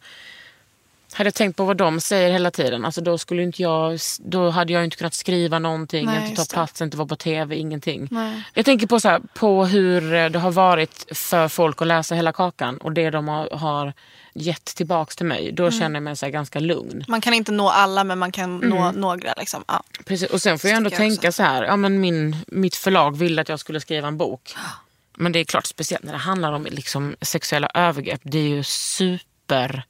hade 1.13 1.27
jag 1.27 1.33
tänkt 1.35 1.57
på 1.57 1.63
vad 1.65 1.77
de 1.77 1.99
säger 2.01 2.31
hela 2.31 2.51
tiden, 2.51 2.85
alltså 2.85 3.01
då, 3.01 3.17
skulle 3.17 3.43
inte 3.43 3.61
jag, 3.61 3.99
då 4.19 4.49
hade 4.49 4.73
jag 4.73 4.83
inte 4.83 4.97
kunnat 4.97 5.13
skriva 5.13 5.59
någonting, 5.59 6.05
Nej, 6.05 6.29
inte 6.29 6.45
ta 6.45 6.53
plats, 6.53 6.81
inte 6.81 6.97
vara 6.97 7.07
på 7.07 7.15
tv, 7.15 7.55
ingenting. 7.55 8.07
Nej. 8.11 8.43
Jag 8.53 8.65
tänker 8.65 8.87
på, 8.87 8.99
så 8.99 9.09
här, 9.09 9.21
på 9.33 9.65
hur 9.65 10.13
eh, 10.13 10.29
det 10.29 10.39
har 10.39 10.51
varit 10.51 11.05
för 11.17 11.47
folk 11.47 11.81
att 11.81 11.87
läsa 11.87 12.15
hela 12.15 12.31
kakan 12.33 12.77
och 12.77 12.91
det 12.91 13.09
de 13.09 13.27
har, 13.27 13.49
har 13.49 13.93
gett 14.33 14.65
tillbaks 14.65 15.15
till 15.15 15.25
mig. 15.25 15.51
Då 15.51 15.63
Mm. 15.63 15.79
känner 15.79 15.95
jag 15.95 16.03
mig 16.03 16.15
så 16.15 16.29
ganska 16.29 16.59
lugn. 16.59 17.03
Man 17.07 17.21
kan 17.21 17.33
inte 17.33 17.51
nå 17.51 17.69
alla 17.69 18.03
men 18.03 18.19
man 18.19 18.31
kan 18.31 18.57
nå 18.57 18.91
några. 18.91 19.33
Liksom. 19.37 19.63
Ja. 19.67 19.83
Precis. 20.05 20.29
Och 20.29 20.41
sen 20.41 20.59
får 20.59 20.69
jag 20.69 20.77
ändå 20.77 20.89
jag 20.89 20.97
tänka 20.97 21.31
så 21.31 21.43
här, 21.43 21.63
ja, 21.63 21.75
men 21.75 21.99
min, 21.99 22.35
mitt 22.47 22.75
förlag 22.75 23.17
ville 23.17 23.41
att 23.41 23.49
jag 23.49 23.59
skulle 23.59 23.79
skriva 23.79 24.07
en 24.07 24.17
bok. 24.17 24.55
Men 25.21 25.31
det 25.31 25.39
är 25.39 25.43
klart, 25.43 25.65
speciellt 25.65 26.03
när 26.03 26.11
det 26.11 26.17
handlar 26.19 26.51
om 26.53 26.65
liksom, 26.69 27.15
sexuella 27.21 27.69
övergrepp, 27.73 28.21
det 28.23 28.37
är 28.37 28.47
ju 28.47 28.63
super, 28.63 29.83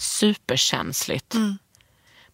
superkänsligt. 0.00 1.34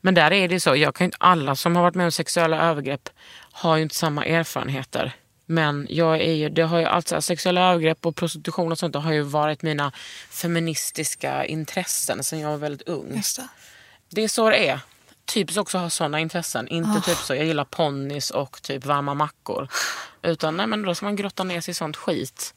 Men 0.00 0.14
där 0.14 0.32
är 0.32 0.48
det 0.48 0.60
så, 0.60 0.76
jag 0.76 0.94
kan 0.94 1.04
inte, 1.04 1.16
alla 1.20 1.56
som 1.56 1.76
har 1.76 1.82
varit 1.82 1.94
med 1.94 2.04
om 2.04 2.12
sexuella 2.12 2.62
övergrepp 2.62 3.08
har 3.52 3.76
ju 3.76 3.82
inte 3.82 3.94
samma 3.94 4.24
erfarenheter. 4.24 5.12
Men 5.46 5.86
jag 5.90 6.20
är 6.20 6.32
ju, 6.32 6.48
det 6.48 6.62
har 6.62 6.78
ju 6.78 6.84
alltså, 6.84 7.22
sexuella 7.22 7.60
övergrepp 7.72 8.06
och 8.06 8.16
prostitution 8.16 8.72
och 8.72 8.78
sånt 8.78 8.94
har 8.94 9.12
ju 9.12 9.22
varit 9.22 9.62
mina 9.62 9.92
feministiska 10.30 11.44
intressen 11.44 12.24
sedan 12.24 12.40
jag 12.40 12.50
var 12.50 12.56
väldigt 12.56 12.88
ung. 12.88 13.22
Det. 13.36 13.48
Det 14.08 14.22
är 14.24 14.28
så 14.28 14.50
det 14.50 14.68
är. 14.68 14.80
Typiskt 15.24 15.58
också 15.58 15.78
ha 15.78 15.90
sådana 15.90 16.20
intressen. 16.20 16.68
Inte 16.68 16.90
Ah. 16.98 17.00
typ 17.00 17.18
så, 17.18 17.34
jag 17.34 17.44
gillar 17.44 17.64
ponnis 17.64 18.30
och 18.30 18.62
typ 18.62 18.84
varma 18.84 19.14
mackor. 19.14 19.68
Utan 20.22 20.56
nej 20.56 20.66
men 20.66 20.82
då 20.82 20.94
ska 20.94 21.06
man 21.06 21.16
grotta 21.16 21.44
ner 21.44 21.60
sig 21.60 21.72
i 21.72 21.74
sånt 21.74 21.96
skit. 21.96 22.54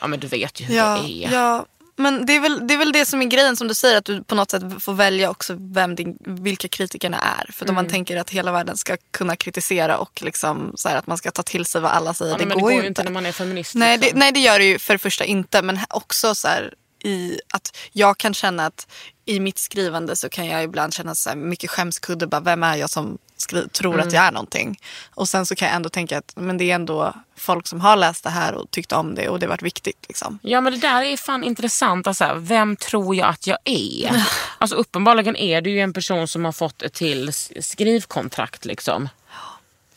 Ja 0.00 0.06
men 0.06 0.20
du 0.20 0.26
vet 0.26 0.60
ju 0.60 0.64
hur 0.64 0.74
Ja, 0.74 0.98
det 1.02 1.24
är. 1.24 1.32
ja. 1.32 1.66
Men 2.02 2.26
det 2.26 2.36
är, 2.36 2.40
väl, 2.40 2.66
det 2.66 2.74
är 2.74 2.78
väl 2.78 2.92
det 2.92 3.06
som 3.06 3.22
är 3.22 3.26
grejen 3.26 3.56
som 3.56 3.68
du 3.68 3.74
säger 3.74 3.98
att 3.98 4.04
du 4.04 4.22
på 4.24 4.34
något 4.34 4.50
sätt 4.50 4.62
får 4.80 4.92
välja 4.94 5.30
också 5.30 5.56
vem 5.58 5.94
din, 5.94 6.16
vilka 6.20 6.68
kritikerna 6.68 7.18
är. 7.18 7.52
För 7.52 7.64
om 7.64 7.68
Mm. 7.70 7.74
man 7.84 7.88
tänker 7.92 8.16
att 8.16 8.30
hela 8.30 8.52
världen 8.52 8.76
ska 8.76 8.96
kunna 9.10 9.36
kritisera 9.36 9.98
och 9.98 10.22
liksom 10.22 10.72
så 10.74 10.88
här 10.88 10.96
att 10.96 11.06
man 11.06 11.18
ska 11.18 11.30
ta 11.30 11.42
till 11.42 11.64
sig 11.66 11.80
vad 11.80 11.90
alla 11.90 12.14
säger. 12.14 12.32
Ja, 12.32 12.38
det, 12.38 12.46
men 12.46 12.58
går 12.58 12.70
det 12.70 12.76
ju 12.76 12.86
inte. 12.86 13.02
när 13.04 13.10
man 13.10 13.26
är 13.26 13.32
feminist. 13.32 13.74
Nej 13.74 13.96
det, 13.98 14.02
liksom. 14.02 14.18
nej 14.18 14.32
det 14.32 14.40
gör 14.40 14.58
det 14.58 14.64
ju 14.64 14.78
för 14.78 14.94
det 14.94 14.98
första 14.98 15.24
inte. 15.24 15.62
Men 15.62 15.78
också 15.90 16.34
så 16.34 16.48
här 16.48 16.74
i 17.04 17.40
att 17.54 17.76
jag 17.92 18.18
kan 18.18 18.34
känna 18.34 18.66
att 18.66 18.86
i 19.24 19.40
mitt 19.40 19.58
skrivande 19.58 20.16
så 20.16 20.28
kan 20.28 20.46
jag 20.46 20.64
ibland 20.64 20.94
känna 20.94 21.14
så 21.14 21.36
mycket 21.36 21.70
skämskudde. 21.70 22.26
Bara, 22.26 22.40
vem 22.40 22.62
är 22.62 22.76
jag 22.76 22.90
som 22.90 23.18
skri- 23.36 23.68
tror 23.68 23.94
Mm. 23.94 24.06
att 24.06 24.12
jag 24.14 24.24
är 24.24 24.32
någonting? 24.32 24.80
Och 25.14 25.28
sen 25.28 25.46
så 25.46 25.54
kan 25.54 25.68
jag 25.68 25.74
ändå 25.76 25.88
tänka 25.88 26.18
att 26.18 26.32
men 26.36 26.58
det 26.58 26.70
är 26.70 26.74
ändå 26.74 27.14
folk 27.36 27.66
som 27.66 27.80
har 27.80 27.96
läst 27.96 28.24
det 28.24 28.30
här 28.30 28.54
och 28.54 28.70
tyckt 28.70 28.92
om 28.92 29.14
det 29.14 29.28
och 29.28 29.38
det 29.38 29.46
har 29.46 29.48
varit 29.50 29.62
viktigt. 29.62 30.04
Liksom. 30.08 30.38
Ja 30.42 30.60
men 30.60 30.72
det 30.72 30.78
där 30.78 31.02
är 31.02 31.16
fan 31.16 31.44
intressant. 31.44 32.06
Alltså, 32.06 32.34
vem 32.38 32.76
tror 32.76 33.16
jag 33.16 33.28
att 33.28 33.46
jag 33.46 33.58
är? 33.64 34.26
Alltså, 34.58 34.76
uppenbarligen 34.76 35.36
är 35.36 35.60
du 35.60 35.70
ju 35.70 35.80
en 35.80 35.92
person 35.92 36.28
som 36.28 36.44
har 36.44 36.52
fått 36.52 36.82
ett 36.82 36.92
till 36.94 37.30
skrivkontrakt. 37.60 38.64
Liksom. 38.64 39.08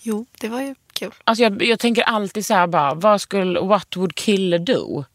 Jo, 0.01 0.25
det 0.39 0.49
var 0.49 0.61
ju 0.61 0.75
kul. 0.93 1.11
Alltså, 1.23 1.43
jag, 1.43 1.63
jag 1.63 1.79
tänker 1.79 2.01
alltid 2.03 2.45
så 2.45 2.53
här 2.53 2.67
bara, 2.67 2.93
vad 2.93 3.21
skulle, 3.21 3.59
what 3.59 3.95
would 3.95 4.15
killer 4.15 4.59
do? 4.59 5.05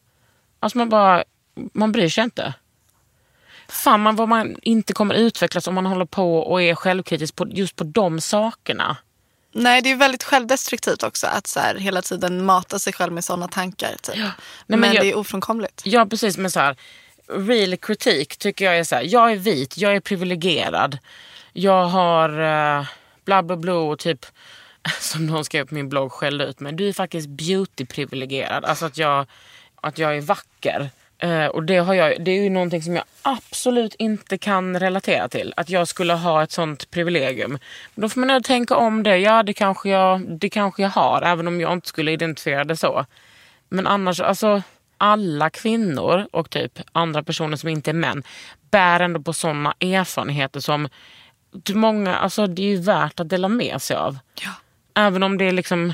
Alltså 0.60 0.78
man 0.78 0.88
bara, 0.88 1.24
man 1.72 1.92
bryr 1.92 2.08
sig 2.08 2.24
inte. 2.24 2.54
Fan 3.70 4.00
man, 4.00 4.16
vad 4.16 4.28
man 4.28 4.56
inte 4.62 4.92
kommer 4.92 5.14
utvecklas 5.14 5.66
om 5.66 5.74
man 5.74 5.86
håller 5.86 6.04
på 6.04 6.38
och 6.38 6.62
är 6.62 6.74
självkritisk 6.74 7.36
på, 7.36 7.46
just 7.50 7.76
på 7.76 7.84
de 7.84 8.20
sakerna. 8.20 8.96
Nej, 9.52 9.82
det 9.82 9.90
är 9.90 9.96
väldigt 9.96 10.22
självdestruktivt 10.24 11.02
också 11.02 11.26
att 11.26 11.46
så 11.46 11.60
här, 11.60 11.74
hela 11.74 12.02
tiden 12.02 12.44
mata 12.44 12.78
sig 12.78 12.92
själv 12.92 13.12
med 13.12 13.24
sådana 13.24 13.48
tankar. 13.48 13.96
Typ. 14.02 14.16
Nej, 14.16 14.30
men 14.66 14.80
men 14.80 14.92
jag- 14.94 15.04
det 15.04 15.10
är 15.10 15.16
ofrånkomligt. 15.16 15.82
Ja 15.84 16.06
precis 16.06 16.38
men 16.38 16.50
så 16.50 16.60
här, 16.60 16.76
real 17.28 17.76
kritik 17.76 18.36
tycker 18.36 18.64
jag 18.64 18.78
är 18.78 18.84
så 18.84 18.94
här, 18.94 19.02
jag 19.02 19.32
är 19.32 19.36
vit, 19.36 19.78
jag 19.78 19.96
är 19.96 20.00
privilegierad. 20.00 20.98
Jag 21.52 21.84
har 21.84 22.40
uh, 22.40 22.86
bla 23.24 23.42
bla 23.42 23.56
bla 23.56 23.74
och 23.74 23.98
typ 23.98 24.26
som 25.00 25.26
någon 25.26 25.44
skrev 25.44 25.66
på 25.66 25.74
min 25.74 25.88
blogg 25.88 26.12
skällde 26.12 26.44
ut 26.44 26.60
mig. 26.60 26.72
Du 26.72 26.88
är 26.88 26.92
faktiskt 26.92 27.28
beauty-privilegierad. 27.28 28.64
Alltså 28.64 28.86
att 28.86 28.98
jag, 28.98 29.26
att 29.80 29.98
jag 29.98 30.16
är 30.16 30.20
vacker. 30.20 30.90
Eh, 31.22 31.46
och 31.46 31.62
det, 31.62 31.76
har 31.76 31.94
jag, 31.94 32.24
det 32.24 32.30
är 32.30 32.42
ju 32.42 32.50
någonting 32.50 32.82
som 32.82 32.96
jag 32.96 33.04
absolut 33.22 33.94
inte 33.94 34.38
kan 34.38 34.80
relatera 34.80 35.28
till. 35.28 35.54
Att 35.56 35.70
jag 35.70 35.88
skulle 35.88 36.14
ha 36.14 36.42
ett 36.42 36.52
sånt 36.52 36.90
privilegium. 36.90 37.58
Då 37.94 38.08
får 38.08 38.20
man 38.20 38.42
tänka 38.42 38.76
om 38.76 39.02
det. 39.02 39.18
Ja, 39.18 39.42
det 39.42 39.52
kanske, 39.52 39.88
jag, 39.88 40.38
det 40.38 40.50
kanske 40.50 40.82
jag 40.82 40.90
har. 40.90 41.22
Även 41.22 41.48
om 41.48 41.60
jag 41.60 41.72
inte 41.72 41.88
skulle 41.88 42.12
identifiera 42.12 42.64
det 42.64 42.76
så. 42.76 43.06
Men 43.68 43.86
annars, 43.86 44.20
alltså 44.20 44.62
alla 44.98 45.50
kvinnor 45.50 46.26
och 46.32 46.50
typ 46.50 46.80
andra 46.92 47.22
personer 47.22 47.56
som 47.56 47.68
inte 47.68 47.90
är 47.90 47.94
män 47.94 48.22
bär 48.70 49.00
ändå 49.00 49.22
på 49.22 49.32
sådana 49.32 49.74
erfarenheter 49.80 50.60
som 50.60 50.88
många, 51.74 52.16
alltså 52.16 52.46
det 52.46 52.62
är 52.62 52.66
ju 52.66 52.80
värt 52.80 53.20
att 53.20 53.28
dela 53.28 53.48
med 53.48 53.82
sig 53.82 53.96
av. 53.96 54.18
Ja. 54.42 54.50
Även 54.94 55.22
om 55.22 55.38
det 55.38 55.52
liksom 55.52 55.92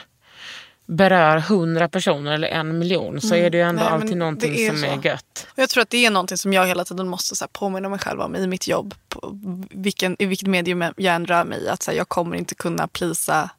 berör 0.87 1.39
hundra 1.39 1.89
personer 1.89 2.33
eller 2.33 2.49
en 2.49 2.79
miljon 2.79 3.21
så 3.21 3.35
är 3.35 3.51
det 3.51 3.59
ju 3.59 3.65
ändå 3.65 3.83
Nej, 3.83 3.93
alltid 3.93 4.17
någonting 4.17 4.57
är 4.57 4.69
som 4.69 4.79
så. 4.79 4.87
är 4.87 5.07
gött. 5.07 5.47
Och 5.51 5.59
jag 5.59 5.69
tror 5.69 5.83
att 5.83 5.91
det 5.91 6.07
är 6.07 6.11
någonting 6.11 6.39
som 6.39 6.53
jag 6.53 6.67
hela 6.67 6.85
tiden 6.85 7.09
måste 7.09 7.37
så 7.37 7.45
här, 7.45 7.49
påminna 7.49 7.89
mig 7.89 7.99
själv 7.99 8.21
om 8.21 8.37
i 8.37 8.47
mitt 8.47 8.69
jobb. 8.69 8.95
På 9.09 9.39
vilken, 9.71 10.17
I 10.19 10.27
vilket 10.27 10.49
medium 10.49 10.85
jag 10.97 11.15
än 11.15 11.27
rör 11.27 11.45
mig 11.45 11.65
i. 11.65 11.69
Att 11.69 11.83
så 11.83 11.91
här, 11.91 11.99
jag 11.99 12.09
kommer 12.09 12.37
inte 12.37 12.55
kunna 12.55 12.89
plisa 12.89 13.51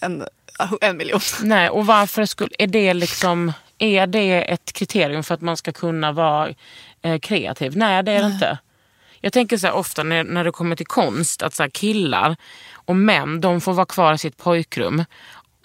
en, 0.00 0.24
en 0.80 0.96
miljon. 0.96 1.20
Nej, 1.42 1.68
och 1.68 1.86
varför 1.86 2.24
skulle, 2.24 2.50
är 2.58 2.66
det 2.66 2.94
liksom, 2.94 3.52
är 3.78 4.06
det 4.06 4.42
ett 4.42 4.72
kriterium 4.72 5.22
för 5.22 5.34
att 5.34 5.40
man 5.40 5.56
ska 5.56 5.72
kunna 5.72 6.12
vara 6.12 6.54
eh, 7.02 7.18
kreativ? 7.18 7.76
Nej, 7.76 8.02
det 8.02 8.12
är 8.12 8.20
det 8.22 8.26
inte. 8.26 8.58
Jag 9.20 9.32
tänker 9.32 9.56
så 9.56 9.66
här 9.66 9.74
ofta 9.74 10.02
när, 10.02 10.24
när 10.24 10.44
det 10.44 10.52
kommer 10.52 10.76
till 10.76 10.86
konst 10.86 11.42
att 11.42 11.54
så 11.54 11.62
här 11.62 11.70
killar 11.70 12.36
och 12.72 12.96
män 12.96 13.40
de 13.40 13.60
får 13.60 13.72
vara 13.72 13.86
kvar 13.86 14.14
i 14.14 14.18
sitt 14.18 14.36
pojkrum 14.36 15.04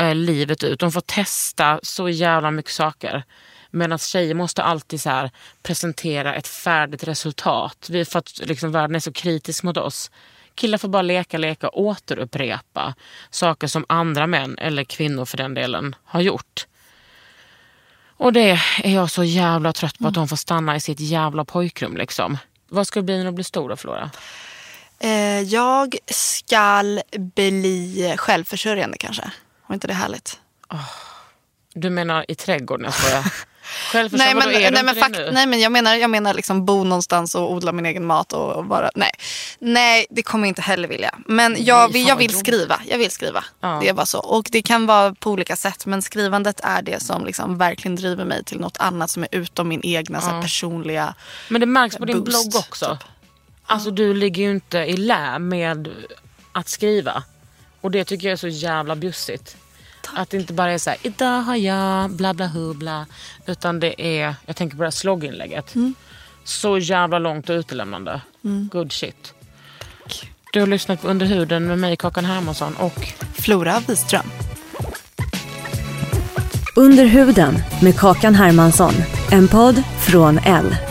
eh, 0.01 0.15
livet 0.15 0.63
ut. 0.63 0.79
De 0.79 0.91
får 0.91 1.01
testa 1.01 1.79
så 1.83 2.09
jävla 2.09 2.51
mycket 2.51 2.71
saker. 2.71 3.23
Medan 3.71 3.97
tjejer 3.97 4.33
måste 4.33 4.63
alltid 4.63 5.01
så 5.01 5.09
här 5.09 5.31
presentera 5.63 6.35
ett 6.35 6.47
färdigt 6.47 7.03
resultat. 7.03 7.87
Vi, 7.89 8.05
för 8.05 8.19
att 8.19 8.39
liksom, 8.43 8.71
världen 8.71 8.95
är 8.95 8.99
så 8.99 9.13
kritisk 9.13 9.63
mot 9.63 9.77
oss. 9.77 10.11
Killar 10.55 10.77
får 10.77 10.87
bara 10.87 11.01
leka, 11.01 11.37
leka 11.37 11.69
och 11.69 11.81
återupprepa 11.81 12.93
saker 13.29 13.67
som 13.67 13.85
andra 13.89 14.27
män, 14.27 14.57
eller 14.57 14.83
kvinnor 14.83 15.25
för 15.25 15.37
den 15.37 15.53
delen, 15.53 15.95
har 16.03 16.21
gjort. 16.21 16.67
Och 18.17 18.33
det 18.33 18.59
är 18.83 18.95
jag 18.95 19.11
så 19.11 19.23
jävla 19.23 19.73
trött 19.73 19.99
på 19.99 20.07
att 20.07 20.13
de 20.13 20.27
får 20.27 20.35
stanna 20.35 20.75
i 20.75 20.79
sitt 20.79 20.99
jävla 20.99 21.45
pojkrum. 21.45 21.97
Liksom. 21.97 22.37
Vad 22.69 22.87
ska 22.87 22.99
du 22.99 23.03
bli 23.03 23.17
när 23.17 23.25
du 23.25 23.31
blir 23.31 23.43
stor 23.43 23.69
då 23.69 23.75
Flora? 23.75 24.11
Eh, 24.99 25.41
jag 25.41 25.95
skall 26.07 27.01
bli 27.17 28.15
självförsörjande 28.17 28.97
kanske. 28.97 29.31
Var 29.71 29.73
inte 29.73 29.87
det 29.87 29.93
härligt? 29.93 30.39
Du 31.73 31.89
menar 31.89 32.25
i 32.27 32.35
trädgården? 32.35 32.83
Jag 32.85 32.93
skojar. 32.93 33.33
Självförsörjande, 33.91 34.45
Nej 34.45 34.61
men, 34.61 34.73
nej, 34.73 34.83
men 34.83 34.95
fakt- 34.95 35.33
nej 35.33 35.45
men 35.47 35.59
jag 35.59 35.71
menar, 35.71 35.95
jag 35.95 36.09
menar 36.09 36.33
liksom 36.33 36.65
bo 36.65 36.83
någonstans 36.83 37.35
och 37.35 37.51
odla 37.51 37.71
min 37.71 37.85
egen 37.85 38.05
mat 38.05 38.33
och, 38.33 38.51
och 38.55 38.65
bara, 38.65 38.89
nej. 38.95 39.11
Nej 39.59 40.05
det 40.09 40.23
kommer 40.23 40.47
jag 40.47 40.51
inte 40.51 40.61
heller 40.61 40.87
vilja. 40.87 41.15
Men 41.25 41.55
jag, 41.59 41.91
fan 41.91 42.03
jag 42.05 42.15
vill 42.15 42.37
skriva. 42.39 42.81
Jag 42.87 42.97
vill 42.97 43.11
skriva. 43.11 43.43
Ja. 43.59 43.77
Det 43.81 43.89
är 43.89 43.93
bara 43.93 44.05
så. 44.05 44.19
Och 44.19 44.47
det 44.51 44.61
kan 44.61 44.85
vara 44.85 45.13
på 45.13 45.31
olika 45.31 45.55
sätt 45.55 45.85
men 45.85 46.01
skrivandet 46.01 46.59
är 46.63 46.81
det 46.81 47.03
som 47.03 47.25
liksom 47.25 47.57
verkligen 47.57 47.95
driver 47.95 48.25
mig 48.25 48.43
till 48.43 48.59
något 48.59 48.77
annat 48.77 49.09
som 49.09 49.23
är 49.23 49.29
utom 49.31 49.67
min 49.67 49.81
egna 49.83 50.21
så 50.21 50.29
här, 50.29 50.41
personliga 50.41 51.15
Men 51.49 51.61
det 51.61 51.67
märks 51.67 51.97
på 51.97 52.05
din 52.05 52.23
boost, 52.23 52.49
blogg 52.49 52.63
också. 52.69 52.97
typ. 52.99 53.07
Alltså 53.65 53.91
du 53.91 54.13
ligger 54.13 54.43
ju 54.43 54.51
inte 54.51 54.77
i 54.77 54.97
lä 54.97 55.39
med 55.39 55.89
att 56.51 56.69
skriva. 56.69 57.23
Och 57.81 57.91
det 57.91 58.05
tycker 58.05 58.27
jag 58.27 58.33
är 58.33 58.37
så 58.37 58.47
jävla 58.47 58.95
bjussigt. 58.95 59.57
Att 60.13 60.29
det 60.29 60.37
inte 60.37 60.53
bara 60.53 60.71
är 60.71 60.77
så 60.77 60.89
här, 60.89 60.99
idag 61.01 61.41
har 61.41 61.55
jag 61.55 62.11
bla 62.11 62.33
bla 62.33 62.47
hu 62.47 62.73
bla. 62.73 63.05
Utan 63.45 63.79
det 63.79 64.01
är, 64.01 64.35
jag 64.45 64.55
tänker 64.55 64.77
på 64.77 64.83
det 64.83 64.87
här 64.87 64.91
slogginlägget. 64.91 65.75
Mm. 65.75 65.93
Så 66.43 66.77
jävla 66.77 67.19
långt 67.19 67.49
och 67.49 67.53
utelämnande. 67.53 68.21
Good 68.71 68.91
shit. 68.91 69.33
Du 70.53 70.59
har 70.59 70.67
lyssnat 70.67 71.01
på 71.01 71.07
Under 71.07 71.25
huden 71.25 71.67
med 71.67 71.79
mig 71.79 71.97
Kakan 71.97 72.25
Hermansson 72.25 72.75
och 72.75 73.07
Flora 73.33 73.79
Wiström. 73.87 74.31
Under 76.75 77.05
huden 77.05 77.53
med 77.81 77.99
Kakan 77.99 78.35
Hermansson. 78.35 78.93
En 79.31 79.47
podd 79.47 79.83
från 79.99 80.37
L. 80.37 80.90